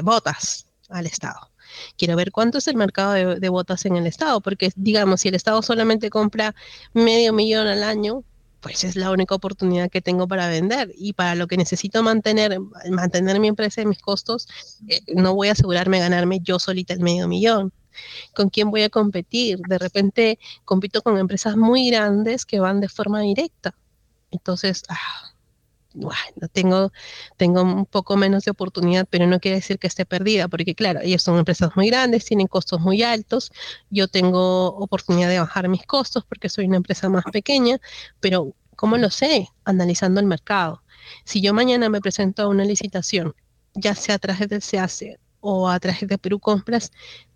botas 0.03 0.67
al 0.89 1.07
Estado, 1.07 1.51
quiero 1.97 2.17
ver 2.17 2.33
cuánto 2.33 2.59
es 2.59 2.69
el 2.69 2.77
mercado 2.77 3.13
de, 3.39 3.49
botas 3.49 3.85
en 3.87 3.97
el 3.97 4.07
Estado, 4.07 4.41
porque 4.41 4.71
digamos, 4.77 5.21
si 5.21 5.29
el 5.29 5.35
Estado 5.35 5.63
solamente 5.63 6.11
compra 6.11 6.55
medio 6.93 7.33
millón 7.33 7.67
al 7.67 7.83
año, 7.83 8.25
pues 8.61 8.85
es 8.85 8.95
la 8.97 9.11
única 9.11 9.35
oportunidad 9.35 9.91
que 9.91 10.03
tengo 10.03 10.29
para 10.29 10.49
vender 10.49 10.93
y 10.97 11.15
para 11.15 11.35
lo 11.35 11.47
que 11.47 11.57
necesito 11.57 12.03
mantener, 12.03 12.59
mantener 12.91 13.41
mi 13.41 13.49
empresa 13.49 13.81
y 13.81 13.87
mis 13.87 14.01
costos, 14.01 14.49
eh, 14.89 15.01
no 15.15 15.35
voy 15.35 15.49
a 15.49 15.53
asegurarme 15.53 15.99
ganarme 15.99 16.41
yo 16.41 16.59
solita 16.59 16.93
el 16.93 17.01
medio 17.01 17.27
millón. 17.27 17.73
¿Con 18.35 18.51
quién 18.51 18.71
voy 18.71 18.83
a 18.83 18.91
competir? 18.91 19.59
De 19.67 19.79
repente 19.79 20.39
compito 20.65 21.03
con 21.03 21.19
empresas 21.19 21.57
muy 21.57 21.91
grandes 21.91 22.45
que 22.45 22.61
van 22.61 22.81
de 22.81 22.89
forma 22.89 23.21
directa. 23.21 23.75
Entonces, 24.31 24.85
ah, 24.89 25.33
bueno, 25.95 26.49
tengo, 26.53 26.93
tengo 27.37 27.63
un 27.63 27.87
poco 27.87 28.17
menos 28.17 28.45
de 28.45 28.53
oportunidad, 28.53 29.07
pero 29.11 29.27
no 29.27 29.41
quiere 29.41 29.57
decir 29.57 29.79
que 29.79 29.87
esté 29.87 30.07
perdida, 30.07 30.49
porque 30.49 30.75
claro, 30.75 31.01
ellos 31.03 31.23
son 31.23 31.39
empresas 31.39 31.71
muy 31.77 31.89
grandes, 31.89 32.25
tienen 32.25 32.47
costos 32.47 32.81
muy 32.81 33.03
altos, 33.03 33.51
yo 33.91 34.09
tengo 34.09 34.69
oportunidad 34.69 35.29
de 35.29 35.41
bajar 35.41 35.69
mis 35.69 35.85
costos 35.87 36.25
porque 36.25 36.49
soy 36.49 36.67
una 36.67 36.77
empresa 36.77 37.09
más 37.09 37.25
pequeña, 37.33 37.79
pero 38.21 38.55
¿cómo 38.77 38.97
lo 38.97 39.11
sé? 39.11 39.49
Analizando 39.65 40.21
el 40.21 40.27
mercado. 40.27 40.83
Si 41.25 41.41
yo 41.41 41.53
mañana 41.55 41.89
me 41.89 42.01
presento 42.01 42.43
a 42.43 42.49
una 42.49 42.65
licitación, 42.65 43.35
ya 43.75 43.95
sea 43.95 44.17
a 44.17 44.19
través 44.19 44.49
del 44.49 44.63
SEACE 44.63 45.19
o 45.41 45.69
a 45.69 45.81
través 45.81 46.07
de 46.07 46.19
Perú 46.19 46.39
Compras, 46.39 46.93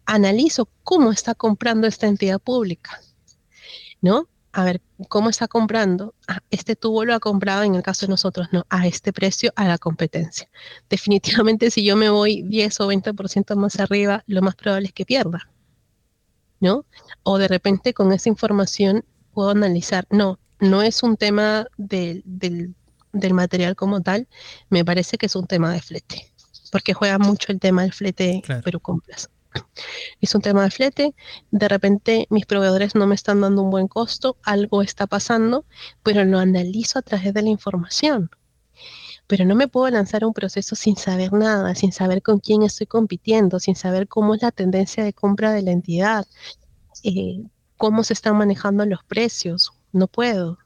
analizo 0.07 0.69
cómo 0.83 1.11
está 1.13 1.35
comprando 1.35 1.87
esta 1.87 2.07
entidad 2.07 2.39
pública, 2.39 3.01
¿no? 4.01 4.29
A 4.55 4.65
ver 4.65 4.81
cómo 5.09 5.29
está 5.31 5.49
comprando. 5.49 6.15
Ah, 6.29 6.39
este 6.51 6.77
tubo 6.77 7.05
lo 7.05 7.15
ha 7.15 7.21
comprado 7.21 7.65
en 7.65 7.75
el 7.75 7.83
caso 7.83 8.07
de 8.07 8.11
nosotros, 8.11 8.49
no, 8.53 8.65
a 8.71 8.87
este 8.87 9.13
precio, 9.13 9.53
a 9.57 9.67
la 9.67 9.79
competencia. 9.79 10.49
Definitivamente 10.89 11.71
si 11.71 11.85
yo 11.85 11.97
me 11.97 12.09
voy 12.09 12.43
10 12.43 12.81
o 12.81 12.89
20% 12.91 13.57
más 13.57 13.81
arriba, 13.81 14.23
lo 14.27 14.43
más 14.43 14.55
probable 14.55 14.87
es 14.87 14.93
que 14.93 15.05
pierda. 15.05 15.51
¿No? 16.61 16.87
O 17.25 17.37
de 17.37 17.49
repente 17.49 17.93
con 17.93 18.13
esa 18.13 18.29
información 18.29 19.05
puedo 19.33 19.51
analizar, 19.51 20.07
no, 20.11 20.39
no 20.61 20.83
es 20.83 21.03
un 21.03 21.17
tema 21.17 21.67
del, 21.77 22.23
del, 22.25 23.35
material 23.35 23.75
como 23.75 24.01
tal, 24.01 24.29
me 24.71 24.85
parece 24.85 25.19
que 25.19 25.27
es 25.27 25.37
un 25.37 25.47
tema 25.47 25.73
de 25.73 25.83
flete, 25.83 26.33
porque 26.71 26.95
juega 26.95 27.19
mucho 27.19 27.53
el 27.53 27.59
tema 27.59 27.83
del 27.83 27.93
flete 27.93 28.43
pero 28.63 28.81
compras 28.81 29.29
es 30.21 30.35
un 30.35 30.41
tema 30.41 30.63
de 30.65 30.71
flete, 30.71 31.15
de 31.51 31.69
repente 31.69 32.27
mis 32.31 32.47
proveedores 32.47 32.95
no 32.95 33.07
me 33.07 33.15
están 33.15 33.41
dando 33.41 33.63
un 33.63 33.71
buen 33.71 33.89
costo, 33.89 34.37
algo 34.43 34.83
está 34.83 35.07
pasando, 35.07 35.65
pero 36.03 36.25
lo 36.25 36.39
analizo 36.39 36.99
a 36.99 37.03
través 37.03 37.35
de 37.35 37.43
la 37.43 37.49
información. 37.49 38.31
Pero 39.27 39.45
no 39.47 39.55
me 39.55 39.69
puedo 39.69 39.89
lanzar 39.91 40.25
un 40.25 40.35
proceso 40.35 40.77
sin 40.77 40.97
saber 40.97 41.33
nada, 41.33 41.75
sin 41.75 41.93
saber 41.93 42.23
con 42.23 42.41
quién 42.41 42.63
estoy 42.63 42.87
compitiendo, 42.87 43.59
sin 43.59 43.75
saber 43.75 44.07
cómo 44.07 44.35
es 44.35 44.43
la 44.43 44.51
tendencia 44.51 45.03
de 45.03 45.15
compra 45.15 45.53
de 45.53 45.63
la 45.63 45.73
entidad, 45.73 46.27
eh, 47.03 47.43
cómo 47.77 48.05
se 48.05 48.13
están 48.13 48.37
manejando 48.37 48.85
los 48.85 49.03
precios. 49.05 49.73
No 49.93 50.09
puedo, 50.09 50.59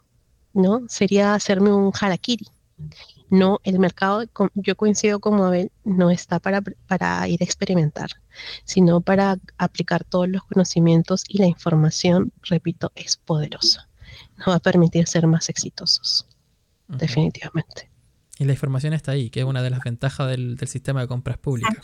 ¿no? 0.52 0.82
Sería 0.88 1.34
hacerme 1.34 1.72
un 1.72 1.92
harakiri 1.98 2.46
no, 3.30 3.60
el 3.64 3.78
mercado, 3.78 4.24
yo 4.54 4.76
coincido 4.76 5.20
con 5.20 5.36
Mabel, 5.36 5.70
no 5.84 6.10
está 6.10 6.38
para, 6.38 6.62
para 6.86 7.28
ir 7.28 7.42
a 7.42 7.44
experimentar, 7.44 8.10
sino 8.64 9.00
para 9.00 9.38
aplicar 9.58 10.04
todos 10.04 10.28
los 10.28 10.42
conocimientos 10.44 11.24
y 11.28 11.38
la 11.38 11.46
información, 11.46 12.32
repito, 12.42 12.92
es 12.94 13.16
poderosa. 13.16 13.88
Nos 14.38 14.48
va 14.48 14.54
a 14.54 14.60
permitir 14.60 15.06
ser 15.06 15.26
más 15.26 15.48
exitosos, 15.48 16.26
definitivamente. 16.86 17.90
Y 18.38 18.44
la 18.44 18.52
información 18.52 18.92
está 18.92 19.12
ahí, 19.12 19.30
que 19.30 19.40
es 19.40 19.46
una 19.46 19.62
de 19.62 19.70
las 19.70 19.80
ventajas 19.80 20.28
del, 20.28 20.56
sistema 20.68 21.00
de 21.00 21.08
compras 21.08 21.38
públicas. 21.38 21.76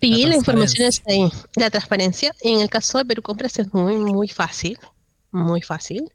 Sí, 0.00 0.26
la, 0.26 0.34
información 0.34 0.88
está 0.88 1.12
ahí. 1.12 1.30
La 1.54 1.70
transparencia, 1.70 2.34
en 2.40 2.60
el 2.60 2.68
caso 2.68 2.98
de 2.98 3.04
Perú 3.04 3.22
Compras 3.22 3.58
es 3.58 3.72
muy, 3.72 3.96
muy 3.96 4.28
fácil, 4.28 4.76
muy 5.30 5.62
fácil 5.62 6.12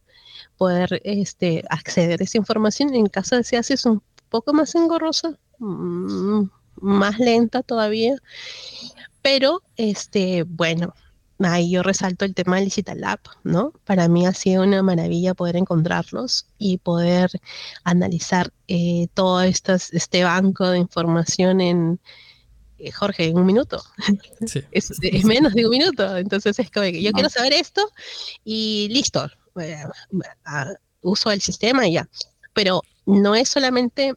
poder 0.57 1.01
este, 1.03 1.63
acceder 1.69 2.21
a 2.21 2.23
esa 2.25 2.37
información. 2.37 2.93
En 2.93 3.05
el 3.05 3.11
caso 3.11 3.37
de 3.37 3.43
SEAS 3.43 3.71
es 3.71 3.85
un 3.85 4.03
poco 4.33 4.51
más 4.51 4.73
engorrosa, 4.73 5.37
mm, 5.59 6.45
más 6.81 7.19
lenta 7.19 7.61
todavía, 7.61 8.15
pero 9.21 9.61
este, 9.77 10.41
bueno, 10.41 10.95
ahí 11.37 11.69
yo 11.69 11.83
resalto 11.83 12.25
el 12.25 12.33
tema 12.33 12.57
de 12.57 12.63
Licitalab, 12.63 13.19
¿no? 13.43 13.73
Para 13.85 14.07
mí 14.07 14.25
ha 14.25 14.33
sido 14.33 14.63
una 14.63 14.81
maravilla 14.81 15.35
poder 15.35 15.55
encontrarlos 15.55 16.47
y 16.57 16.79
poder 16.79 17.29
analizar 17.83 18.51
eh, 18.67 19.07
todo 19.13 19.43
este 19.43 20.23
banco 20.23 20.67
de 20.67 20.79
información 20.79 21.61
en, 21.61 21.99
eh, 22.79 22.91
Jorge, 22.91 23.27
en 23.27 23.37
un 23.37 23.45
minuto. 23.45 23.83
es, 24.71 25.25
menos 25.25 25.53
de 25.53 25.65
un 25.65 25.69
minuto. 25.69 26.17
Entonces 26.17 26.57
es 26.57 26.71
como 26.71 26.85
que 26.85 27.03
yo 27.03 27.11
quiero 27.11 27.29
saber 27.29 27.53
esto 27.53 27.87
y 28.43 28.87
listo. 28.89 29.29
Eh, 29.61 29.77
uso 31.01 31.29
el 31.29 31.39
sistema 31.39 31.87
y 31.87 31.93
ya. 31.93 32.09
Pero 32.53 32.81
no 33.05 33.35
es 33.35 33.49
solamente 33.49 34.15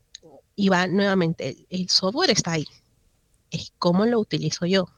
y 0.56 0.70
va 0.70 0.86
nuevamente, 0.86 1.66
el, 1.68 1.88
software 1.88 2.30
está 2.30 2.52
ahí. 2.52 2.66
Es 3.50 3.72
cómo 3.78 4.06
lo 4.06 4.18
utilizo 4.18 4.66
yo, 4.66 4.88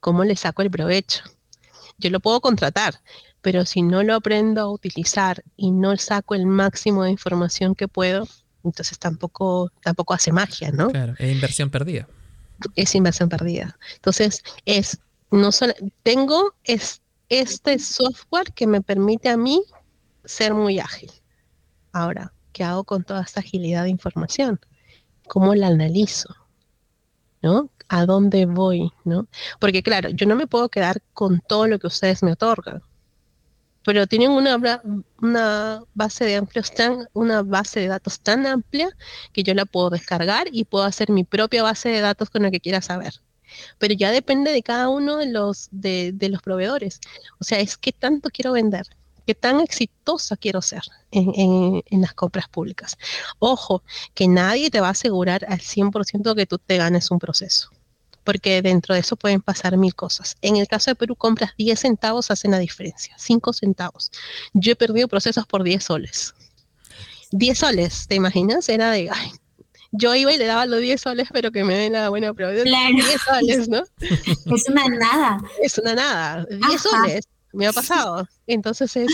cómo 0.00 0.24
le 0.24 0.36
saco 0.36 0.62
el 0.62 0.70
provecho. 0.70 1.22
Yo 1.96 2.10
lo 2.10 2.20
puedo 2.20 2.40
contratar, 2.40 3.00
pero 3.40 3.64
si 3.64 3.82
no 3.82 4.02
lo 4.02 4.16
aprendo 4.16 4.60
a 4.60 4.70
utilizar 4.70 5.42
y 5.56 5.70
no 5.70 5.96
saco 5.96 6.34
el 6.34 6.46
máximo 6.46 7.04
de 7.04 7.10
información 7.10 7.74
que 7.76 7.86
puedo, 7.86 8.26
entonces 8.64 8.98
tampoco, 8.98 9.70
tampoco 9.82 10.12
hace 10.12 10.32
magia, 10.32 10.72
¿no? 10.72 10.90
Claro, 10.90 11.14
es 11.18 11.32
inversión 11.32 11.70
perdida. 11.70 12.08
Es 12.74 12.94
inversión 12.94 13.28
perdida. 13.28 13.78
Entonces, 13.94 14.42
es, 14.66 14.98
no 15.30 15.52
solo, 15.52 15.74
tengo 16.02 16.54
es, 16.64 17.00
este 17.28 17.78
software 17.78 18.52
que 18.52 18.66
me 18.66 18.82
permite 18.82 19.28
a 19.28 19.36
mí 19.36 19.62
ser 20.24 20.52
muy 20.52 20.80
ágil. 20.80 21.10
Ahora, 21.92 22.32
¿Qué 22.52 22.64
hago 22.64 22.84
con 22.84 23.04
toda 23.04 23.22
esta 23.22 23.40
agilidad 23.40 23.84
de 23.84 23.90
información? 23.90 24.60
¿Cómo 25.28 25.54
la 25.54 25.68
analizo? 25.68 26.34
¿No? 27.42 27.70
¿A 27.88 28.06
dónde 28.06 28.46
voy? 28.46 28.92
¿No? 29.04 29.26
Porque 29.58 29.82
claro, 29.82 30.10
yo 30.10 30.26
no 30.26 30.36
me 30.36 30.46
puedo 30.46 30.68
quedar 30.68 31.02
con 31.12 31.40
todo 31.40 31.66
lo 31.66 31.78
que 31.78 31.86
ustedes 31.88 32.22
me 32.22 32.32
otorgan, 32.32 32.82
pero 33.84 34.06
tienen 34.06 34.30
una, 34.30 34.82
una 35.20 35.82
base 35.94 36.24
de 36.24 36.36
amplios 36.36 36.72
tan, 36.72 37.08
una 37.14 37.42
base 37.42 37.80
de 37.80 37.88
datos 37.88 38.20
tan 38.20 38.46
amplia 38.46 38.90
que 39.32 39.42
yo 39.42 39.54
la 39.54 39.64
puedo 39.64 39.90
descargar 39.90 40.46
y 40.52 40.64
puedo 40.64 40.84
hacer 40.84 41.10
mi 41.10 41.24
propia 41.24 41.62
base 41.62 41.88
de 41.88 42.00
datos 42.00 42.30
con 42.30 42.42
la 42.42 42.50
que 42.50 42.60
quiera 42.60 42.80
saber. 42.80 43.14
Pero 43.78 43.94
ya 43.94 44.10
depende 44.10 44.52
de 44.52 44.62
cada 44.62 44.88
uno 44.88 45.16
de 45.16 45.26
los, 45.30 45.68
de, 45.72 46.12
de 46.14 46.28
los 46.28 46.42
proveedores. 46.42 47.00
O 47.38 47.44
sea, 47.44 47.60
es 47.60 47.76
qué 47.76 47.92
tanto 47.92 48.30
quiero 48.30 48.52
vender, 48.52 48.86
qué 49.26 49.34
tan 49.34 49.60
exitosa 49.60 50.36
quiero 50.36 50.62
ser 50.62 50.82
en, 51.10 51.82
las 51.90 52.14
compras 52.14 52.48
públicas. 52.48 52.96
Ojo, 53.38 53.82
que 54.14 54.28
nadie 54.28 54.70
te 54.70 54.80
va 54.80 54.88
a 54.88 54.92
asegurar 54.92 55.44
al 55.48 55.60
100% 55.60 56.34
que 56.34 56.46
tú 56.46 56.58
te 56.58 56.76
ganes 56.76 57.10
un 57.10 57.18
proceso, 57.18 57.70
porque 58.24 58.62
dentro 58.62 58.94
de 58.94 59.00
eso 59.00 59.16
pueden 59.16 59.40
pasar 59.40 59.76
mil 59.76 59.94
cosas. 59.94 60.36
En 60.42 60.56
el 60.56 60.66
caso 60.66 60.90
de 60.90 60.94
Perú, 60.96 61.16
compras 61.16 61.52
10 61.58 61.78
centavos 61.78 62.30
hacen 62.30 62.50
la 62.50 62.58
diferencia, 62.58 63.14
5 63.18 63.52
centavos. 63.52 64.10
Yo 64.52 64.72
he 64.72 64.76
perdido 64.76 65.08
procesos 65.08 65.46
por 65.46 65.62
10 65.62 65.84
soles. 65.84 66.34
10 67.30 67.58
soles, 67.58 68.06
¿te 68.08 68.14
imaginas? 68.14 68.68
Era 68.68 68.90
de, 68.90 69.08
ay, 69.10 69.32
yo 69.92 70.14
iba 70.14 70.32
y 70.32 70.38
le 70.38 70.46
daba 70.46 70.66
los 70.66 70.80
10 70.80 71.00
soles, 71.00 71.28
pero 71.32 71.50
que 71.52 71.64
me 71.64 71.74
den 71.74 71.92
la 71.92 72.08
buena 72.08 72.32
proveedora. 72.34 72.64
Claro. 72.64 72.94
10 72.94 73.20
soles, 73.20 73.68
¿no? 73.68 73.82
Es 74.56 74.68
una 74.68 74.88
nada. 74.88 75.38
Es 75.62 75.78
una 75.78 75.94
nada. 75.94 76.46
10 76.48 76.80
soles 76.80 77.24
me 77.52 77.66
ha 77.66 77.72
pasado. 77.72 78.28
Entonces 78.46 78.96
es, 78.96 79.12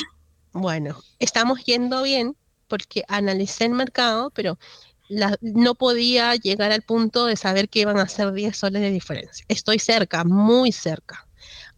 bueno, 0.52 1.00
estamos 1.18 1.64
yendo 1.64 2.02
bien 2.02 2.36
porque 2.68 3.02
analicé 3.08 3.64
el 3.64 3.72
mercado, 3.72 4.30
pero 4.30 4.58
no 5.40 5.74
podía 5.74 6.34
llegar 6.36 6.70
al 6.70 6.82
punto 6.82 7.26
de 7.26 7.36
saber 7.36 7.68
que 7.68 7.80
iban 7.80 7.98
a 7.98 8.08
ser 8.08 8.32
10 8.32 8.56
soles 8.56 8.82
de 8.82 8.90
diferencia. 8.90 9.44
Estoy 9.48 9.78
cerca, 9.78 10.24
muy 10.24 10.72
cerca. 10.72 11.26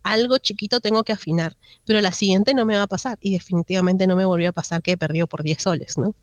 Algo 0.02 0.38
chiquito 0.38 0.80
tengo 0.80 1.04
que 1.04 1.12
afinar, 1.12 1.56
pero 1.84 2.00
la 2.00 2.12
siguiente 2.12 2.54
no 2.54 2.64
me 2.64 2.76
va 2.76 2.84
a 2.84 2.86
pasar 2.86 3.18
y 3.20 3.32
definitivamente 3.32 4.06
no 4.06 4.16
me 4.16 4.24
volvió 4.24 4.48
a 4.48 4.52
pasar 4.52 4.82
que 4.82 4.92
he 4.92 4.96
perdido 4.96 5.26
por 5.26 5.42
10 5.42 5.62
soles, 5.62 5.98
¿no? 5.98 6.14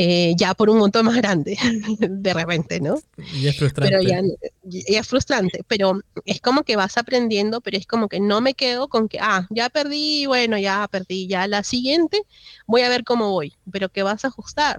Eh, 0.00 0.34
ya 0.36 0.54
por 0.54 0.70
un 0.70 0.78
montón 0.78 1.06
más 1.06 1.16
grande, 1.16 1.58
de 1.98 2.32
repente, 2.32 2.80
¿no? 2.80 3.00
Y 3.34 3.48
es 3.48 3.56
frustrante. 3.58 3.96
Pero 3.98 4.08
ya, 4.08 4.22
es 4.62 5.08
frustrante, 5.08 5.64
pero 5.66 6.00
es 6.24 6.40
como 6.40 6.62
que 6.62 6.76
vas 6.76 6.96
aprendiendo, 6.96 7.60
pero 7.60 7.76
es 7.76 7.84
como 7.84 8.08
que 8.08 8.20
no 8.20 8.40
me 8.40 8.54
quedo 8.54 8.86
con 8.86 9.08
que, 9.08 9.18
ah, 9.20 9.48
ya 9.50 9.68
perdí, 9.70 10.26
bueno, 10.26 10.56
ya 10.56 10.86
perdí, 10.86 11.26
ya 11.26 11.48
la 11.48 11.64
siguiente 11.64 12.22
voy 12.68 12.82
a 12.82 12.88
ver 12.88 13.02
cómo 13.02 13.32
voy, 13.32 13.56
pero 13.72 13.88
que 13.88 14.04
vas 14.04 14.24
a 14.24 14.28
ajustar, 14.28 14.78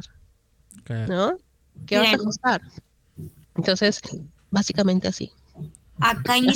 ¿no? 1.09 1.37
Que 1.85 1.97
vas 1.97 2.13
a 2.13 2.15
ajustar. 2.15 2.61
Entonces, 3.57 3.99
básicamente 4.49 5.09
así. 5.09 5.33
Acá 5.99 6.37
en 6.37 6.47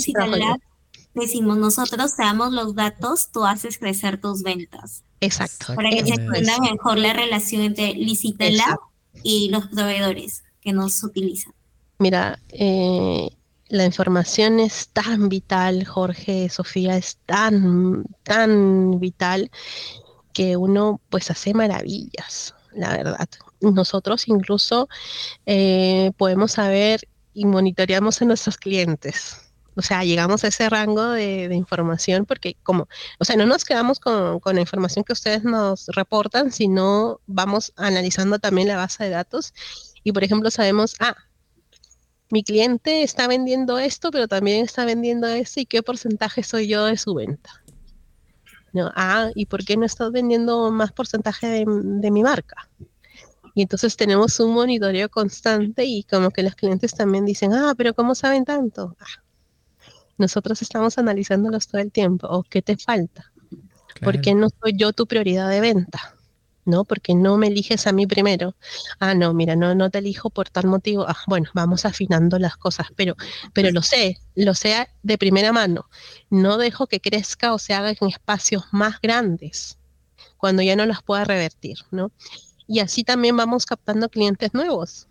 decimos 1.14 1.58
nosotros 1.58 2.16
te 2.16 2.24
damos 2.24 2.54
los 2.54 2.76
datos, 2.76 3.30
tú 3.30 3.44
haces 3.44 3.78
crecer 3.78 4.22
tus 4.22 4.42
ventas. 4.42 5.04
Exacto. 5.26 5.76
Para 5.76 5.90
que 5.90 6.06
se 6.06 6.14
entienda 6.14 6.60
mejor 6.60 6.98
la 6.98 7.14
relación 7.14 7.62
entre 7.62 7.94
Licitela 7.94 8.78
y 9.24 9.50
los 9.50 9.68
proveedores 9.68 10.44
que 10.62 10.74
nos 10.74 11.04
utilizan. 11.04 11.54
Mira, 12.00 12.40
eh, 12.50 13.30
la 13.70 13.86
información 13.86 14.60
es 14.60 14.90
tan 14.90 15.30
vital, 15.30 15.86
Jorge, 15.86 16.50
Sofía, 16.50 16.98
es 16.98 17.18
tan, 17.26 18.04
tan 18.24 19.00
vital 19.00 19.50
que 20.34 20.58
uno 20.58 21.00
pues 21.10 21.32
hace 21.32 21.54
maravillas, 21.54 22.56
la 22.74 22.90
verdad. 22.90 23.30
Nosotros 23.62 24.28
incluso 24.28 24.90
eh, 25.46 26.12
podemos 26.18 26.54
saber 26.54 27.02
y 27.34 27.46
monitoreamos 27.46 28.22
a 28.22 28.26
nuestros 28.26 28.58
clientes 28.58 29.43
o 29.76 29.82
sea, 29.82 30.04
llegamos 30.04 30.44
a 30.44 30.48
ese 30.48 30.70
rango 30.70 31.10
de, 31.10 31.50
información 31.54 32.26
porque 32.26 32.56
como, 32.64 32.88
o 33.20 33.26
sea, 33.26 33.36
no 33.36 33.46
nos 33.46 33.66
quedamos 33.66 34.00
con, 34.00 34.40
la 34.44 34.62
información 34.62 35.04
que 35.04 35.14
ustedes 35.14 35.44
nos 35.44 35.88
reportan, 35.88 36.52
sino 36.52 37.20
vamos 37.26 37.74
analizando 37.76 38.40
también 38.40 38.68
la 38.68 38.78
base 38.78 39.06
de 39.06 39.10
datos 39.10 39.54
y, 40.04 40.12
por 40.12 40.24
ejemplo, 40.24 40.52
sabemos, 40.52 40.96
ah, 41.00 41.16
mi 42.30 42.44
cliente 42.44 43.04
está 43.04 43.28
vendiendo 43.28 43.80
esto, 43.80 44.12
pero 44.12 44.28
también 44.28 44.64
está 44.64 44.86
vendiendo 44.86 45.28
esto 45.28 45.60
y 45.62 45.66
qué 45.66 45.84
porcentaje 45.84 46.44
soy 46.44 46.68
yo 46.68 46.86
de 46.86 46.98
su 46.98 47.14
venta. 47.14 47.64
No, 48.74 48.92
ah, 48.96 49.30
¿y 49.36 49.46
por 49.46 49.64
qué 49.64 49.78
no 49.78 49.86
estás 49.86 50.12
vendiendo 50.12 50.72
más 50.72 50.92
porcentaje 50.92 51.48
de, 51.48 51.66
de 51.68 52.12
mi 52.12 52.24
marca? 52.24 52.70
Y 53.56 53.62
entonces 53.62 53.96
tenemos 53.96 54.40
un 54.40 54.54
monitoreo 54.54 55.10
constante 55.10 55.86
y 55.86 56.04
como 56.04 56.32
que 56.32 56.42
los 56.42 56.56
clientes 56.56 56.94
también 56.96 57.26
dicen, 57.26 57.54
ah, 57.54 57.74
pero 57.78 57.94
¿cómo 57.94 58.16
saben 58.16 58.46
tanto? 58.46 58.96
Ah, 59.00 59.23
nosotros 60.18 60.62
estamos 60.62 60.98
analizándolos 60.98 61.68
todo 61.68 61.82
el 61.82 61.92
tiempo. 61.92 62.28
¿O 62.28 62.44
qué 62.44 62.62
te 62.62 62.78
falta? 62.78 63.32
¿Por 64.02 64.22
qué 64.22 64.34
no 64.36 64.48
soy 64.50 64.74
yo 64.76 64.94
tu 64.94 65.08
prioridad 65.08 65.50
de 65.50 65.62
venta? 65.62 66.16
¿no? 66.66 66.86
Porque 66.86 67.14
no 67.14 67.38
me 67.38 67.48
eliges 67.48 67.88
a 67.88 67.92
mí 67.92 68.08
primero. 68.08 68.56
Ah, 69.00 69.14
no, 69.14 69.34
mira, 69.34 69.56
no, 69.56 69.76
no 69.76 69.90
te 69.90 70.00
elijo 70.00 70.30
por 70.30 70.50
tal 70.50 70.68
motivo. 70.68 71.06
Ah, 71.08 71.18
bueno, 71.28 71.50
vamos 71.54 71.86
afinando 71.86 72.40
las 72.40 72.58
cosas, 72.58 72.88
pero, 72.96 73.16
pero 73.54 73.72
lo 73.72 73.82
sé, 73.82 74.18
lo 74.36 74.54
sé 74.54 74.88
de 75.02 75.18
primera 75.18 75.52
mano. 75.52 75.90
No 76.30 76.58
dejo 76.58 76.88
que 76.88 77.02
crezca 77.02 77.54
o 77.54 77.60
se 77.60 77.74
haga 77.74 77.92
en 77.92 78.08
espacios 78.08 78.66
más 78.72 79.00
grandes, 79.02 79.78
cuando 80.38 80.62
ya 80.62 80.76
no 80.76 80.86
las 80.86 81.04
pueda 81.04 81.26
revertir, 81.26 81.78
¿no? 81.92 82.12
Y 82.68 82.80
así 82.80 83.04
también 83.04 83.36
vamos 83.36 83.66
captando 83.66 84.10
clientes 84.10 84.54
nuevos 84.54 85.08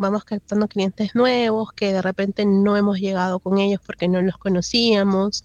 vamos 0.00 0.24
captando 0.24 0.66
clientes 0.66 1.14
nuevos 1.14 1.72
que 1.72 1.92
de 1.92 2.02
repente 2.02 2.44
no 2.46 2.76
hemos 2.76 2.98
llegado 2.98 3.38
con 3.38 3.58
ellos 3.58 3.80
porque 3.84 4.08
no 4.08 4.22
los 4.22 4.38
conocíamos, 4.38 5.44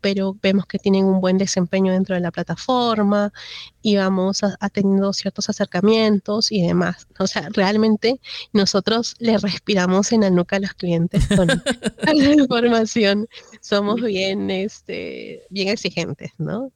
pero 0.00 0.36
vemos 0.42 0.66
que 0.66 0.78
tienen 0.78 1.04
un 1.04 1.20
buen 1.20 1.38
desempeño 1.38 1.92
dentro 1.92 2.14
de 2.14 2.20
la 2.20 2.30
plataforma 2.30 3.32
y 3.80 3.96
vamos 3.96 4.42
a, 4.42 4.56
teniendo 4.70 5.12
ciertos 5.12 5.48
acercamientos 5.48 6.52
y 6.52 6.66
demás. 6.66 7.06
O 7.18 7.26
sea, 7.26 7.48
realmente 7.52 8.20
nosotros 8.52 9.14
le 9.18 9.38
respiramos 9.38 10.12
en 10.12 10.22
la 10.22 10.30
nuca 10.30 10.56
a 10.56 10.60
los 10.60 10.74
clientes 10.74 11.26
con 11.28 11.46
la 12.14 12.32
información. 12.32 13.28
Somos 13.60 14.02
bien, 14.02 14.50
este, 14.50 15.42
bien 15.50 15.68
exigentes, 15.68 16.32
¿no? 16.38 16.72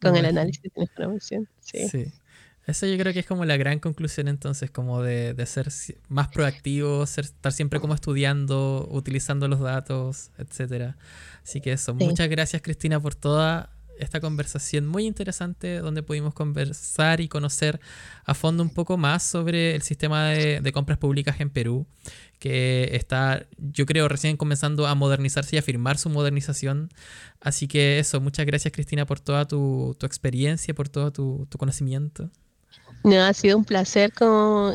Con 0.00 0.14
el 0.14 0.26
análisis 0.26 0.62
de 0.62 0.72
la 0.76 0.82
información. 0.82 1.48
sí. 1.60 1.88
sí. 1.88 2.12
Eso 2.66 2.84
yo 2.86 2.98
creo 2.98 3.12
que 3.12 3.20
es 3.20 3.26
como 3.26 3.44
la 3.44 3.56
gran 3.56 3.78
conclusión 3.78 4.26
entonces, 4.26 4.72
como 4.72 5.00
de, 5.00 5.34
ser 5.46 5.68
más 6.08 6.28
proactivo, 6.28 7.04
estar 7.04 7.52
siempre 7.52 7.78
como 7.78 7.94
estudiando, 7.94 8.88
utilizando 8.90 9.46
los 9.46 9.60
datos, 9.60 10.32
etcétera. 10.36 10.96
Así 11.44 11.60
que 11.60 11.72
eso, 11.72 11.94
muchas 11.94 12.28
gracias 12.28 12.62
Cristina 12.62 12.98
por 12.98 13.14
toda 13.14 13.70
esta 13.98 14.20
conversación 14.20 14.86
muy 14.86 15.06
interesante 15.06 15.78
donde 15.78 16.02
pudimos 16.02 16.34
conversar 16.34 17.20
y 17.20 17.28
conocer 17.28 17.80
a 18.24 18.34
fondo 18.34 18.62
un 18.62 18.70
poco 18.70 18.96
más 18.98 19.22
sobre 19.22 19.74
el 19.74 19.82
sistema 19.82 20.30
de, 20.30 20.60
de, 20.60 20.72
compras 20.72 20.98
públicas 20.98 21.40
en 21.40 21.50
Perú, 21.50 21.86
que 22.40 22.90
está, 22.92 23.46
yo 23.58 23.86
creo, 23.86 24.08
recién 24.08 24.36
comenzando 24.36 24.86
a 24.86 24.94
modernizarse 24.94 25.56
y 25.56 25.58
a 25.60 25.62
firmar 25.62 25.98
su 25.98 26.10
modernización. 26.10 26.90
Así 27.40 27.68
que 27.68 28.00
eso, 28.00 28.20
muchas 28.20 28.44
gracias 28.44 28.72
Cristina 28.72 29.06
por 29.06 29.20
toda 29.20 29.46
tu, 29.46 29.96
tu 29.98 30.04
experiencia, 30.04 30.74
por 30.74 30.88
todo 30.88 31.12
tu, 31.12 31.46
tu 31.48 31.58
conocimiento. 31.58 32.30
No, 33.06 33.22
ha 33.22 33.32
sido 33.34 33.56
un 33.56 33.64
placer 33.64 34.12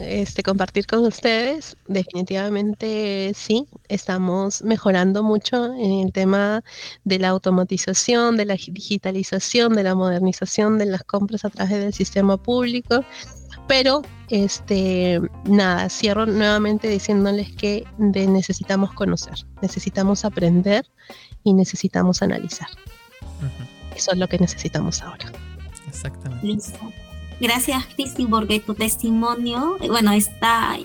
este, 0.04 0.42
compartir 0.42 0.88
con 0.88 1.04
ustedes. 1.04 1.76
Definitivamente 1.90 3.34
sí, 3.36 3.68
estamos 3.90 4.62
mejorando 4.62 5.22
mucho 5.22 5.66
en 5.74 6.06
el 6.08 6.14
tema 6.14 6.64
de 7.04 7.20
la 7.20 7.28
automatización, 7.28 8.38
de 8.38 8.46
la 8.46 8.54
digitalización, 8.54 9.74
de 9.74 9.84
la 9.84 9.96
modernización 9.96 10.78
de 10.78 10.86
las 10.86 11.04
compras 11.04 11.44
a 11.44 11.50
través 11.50 11.78
del 11.78 11.94
sistema 11.94 12.38
público. 12.38 13.04
Pero, 13.68 14.02
este, 14.30 15.20
nada, 15.44 15.90
cierro 15.90 16.26
nuevamente 16.26 16.88
diciéndoles 16.88 17.52
que 17.52 17.84
necesitamos 17.98 18.94
conocer, 18.94 19.46
necesitamos 19.62 20.24
aprender 20.24 20.86
y 21.44 21.54
necesitamos 21.54 22.22
analizar. 22.22 22.70
Eso 23.94 24.14
es 24.14 24.18
lo 24.18 24.30
que 24.30 24.38
necesitamos 24.38 25.02
ahora. 25.02 25.30
Exactamente. 25.90 26.48
Listo. 26.48 26.80
Gracias, 27.42 27.86
Cristi, 27.96 28.28
porque 28.28 28.60
tu 28.60 28.76
testimonio, 28.76 29.78
bueno, 29.88 30.12
esta 30.12 30.78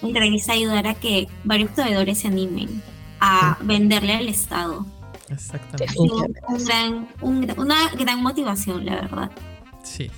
entrevista 0.00 0.54
ayudará 0.54 0.92
a 0.92 0.94
que 0.94 1.28
varios 1.44 1.70
proveedores 1.72 2.20
se 2.20 2.28
animen 2.28 2.82
a 3.20 3.58
venderle 3.60 4.14
al 4.14 4.26
Estado. 4.26 4.86
Exactamente. 5.28 5.94
una 7.20 7.88
gran 7.90 8.22
motivación, 8.22 8.86
la 8.86 8.94
verdad. 8.94 9.30
Sí. 9.82 10.10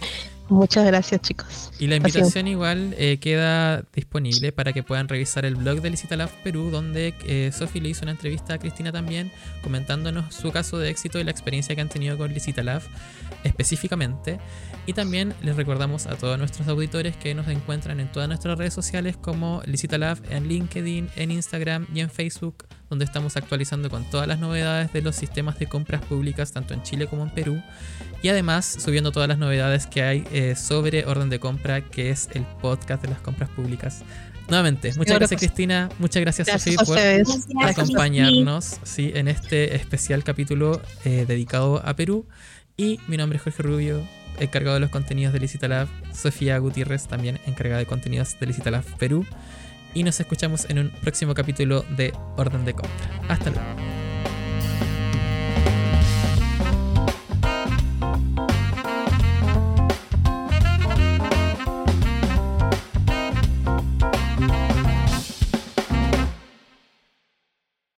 Muchas 0.48 0.84
gracias, 0.84 1.22
chicos. 1.22 1.70
Y 1.78 1.86
la 1.86 1.96
invitación 1.96 2.46
igual 2.48 2.94
eh, 2.98 3.18
queda 3.18 3.82
disponible 3.94 4.52
para 4.52 4.74
que 4.74 4.82
puedan 4.82 5.08
revisar 5.08 5.46
el 5.46 5.56
blog 5.56 5.80
de 5.80 5.90
Licitalab 5.90 6.30
Perú, 6.42 6.70
donde 6.70 7.14
eh, 7.26 7.50
Sofi 7.50 7.80
le 7.80 7.88
hizo 7.88 8.02
una 8.02 8.12
entrevista 8.12 8.54
a 8.54 8.58
Cristina 8.58 8.92
también, 8.92 9.32
comentándonos 9.62 10.34
su 10.34 10.52
caso 10.52 10.78
de 10.78 10.90
éxito 10.90 11.18
y 11.18 11.24
la 11.24 11.30
experiencia 11.30 11.74
que 11.74 11.80
han 11.80 11.88
tenido 11.88 12.18
con 12.18 12.32
Licitalab 12.32 12.82
específicamente. 13.42 14.38
Y 14.86 14.92
también 14.92 15.34
les 15.42 15.56
recordamos 15.56 16.06
a 16.06 16.16
todos 16.16 16.38
nuestros 16.38 16.68
auditores 16.68 17.16
que 17.16 17.34
nos 17.34 17.48
encuentran 17.48 17.98
en 18.00 18.12
todas 18.12 18.28
nuestras 18.28 18.58
redes 18.58 18.74
sociales 18.74 19.16
como 19.16 19.62
Licitalab 19.64 20.18
en 20.30 20.46
LinkedIn, 20.46 21.08
en 21.16 21.30
Instagram 21.30 21.86
y 21.94 22.00
en 22.00 22.10
Facebook, 22.10 22.66
donde 22.90 23.04
estamos 23.04 23.36
actualizando 23.36 23.90
con 23.90 24.04
todas 24.10 24.28
las 24.28 24.38
novedades 24.38 24.92
de 24.92 25.02
los 25.02 25.16
sistemas 25.16 25.58
de 25.58 25.66
compras 25.66 26.02
públicas 26.02 26.52
tanto 26.52 26.74
en 26.74 26.82
Chile 26.82 27.06
como 27.06 27.22
en 27.22 27.30
Perú 27.30 27.62
y 28.22 28.28
además 28.28 28.64
subiendo 28.64 29.12
todas 29.12 29.28
las 29.28 29.38
novedades 29.38 29.86
que 29.86 30.02
hay 30.02 30.24
eh, 30.32 30.54
sobre 30.56 31.04
orden 31.04 31.30
de 31.30 31.38
compra, 31.38 31.82
que 31.82 32.10
es 32.10 32.28
el 32.32 32.44
podcast 32.60 33.02
de 33.02 33.08
las 33.08 33.20
compras 33.20 33.50
públicas. 33.50 34.02
Nuevamente, 34.48 34.92
muchas 34.96 35.18
gracias 35.18 35.40
Cristina, 35.40 35.88
muchas 35.98 36.20
gracias, 36.20 36.48
Sofía 36.48 36.78
por 36.84 36.98
acompañarnos 37.66 38.78
sí, 38.82 39.10
en 39.14 39.28
este 39.28 39.74
especial 39.74 40.22
capítulo 40.22 40.82
eh, 41.04 41.24
dedicado 41.26 41.82
a 41.84 41.94
Perú. 41.96 42.26
Y 42.76 43.00
mi 43.06 43.16
nombre 43.16 43.36
es 43.38 43.42
Jorge 43.42 43.62
Rubio, 43.62 44.06
encargado 44.38 44.74
de 44.74 44.80
los 44.80 44.90
contenidos 44.90 45.32
de 45.32 45.40
Licitalab, 45.40 45.88
Sofía 46.12 46.58
Gutiérrez 46.58 47.06
también 47.06 47.38
encargada 47.46 47.78
de 47.78 47.86
contenidos 47.86 48.38
de 48.38 48.46
Licitalab 48.46 48.84
Perú. 48.98 49.24
Y 49.94 50.02
nos 50.02 50.18
escuchamos 50.18 50.68
en 50.68 50.78
un 50.78 50.90
próximo 50.90 51.34
capítulo 51.34 51.82
de 51.96 52.12
Orden 52.36 52.64
de 52.64 52.74
Compra. 52.74 53.20
Hasta 53.28 53.50
luego. 53.50 54.03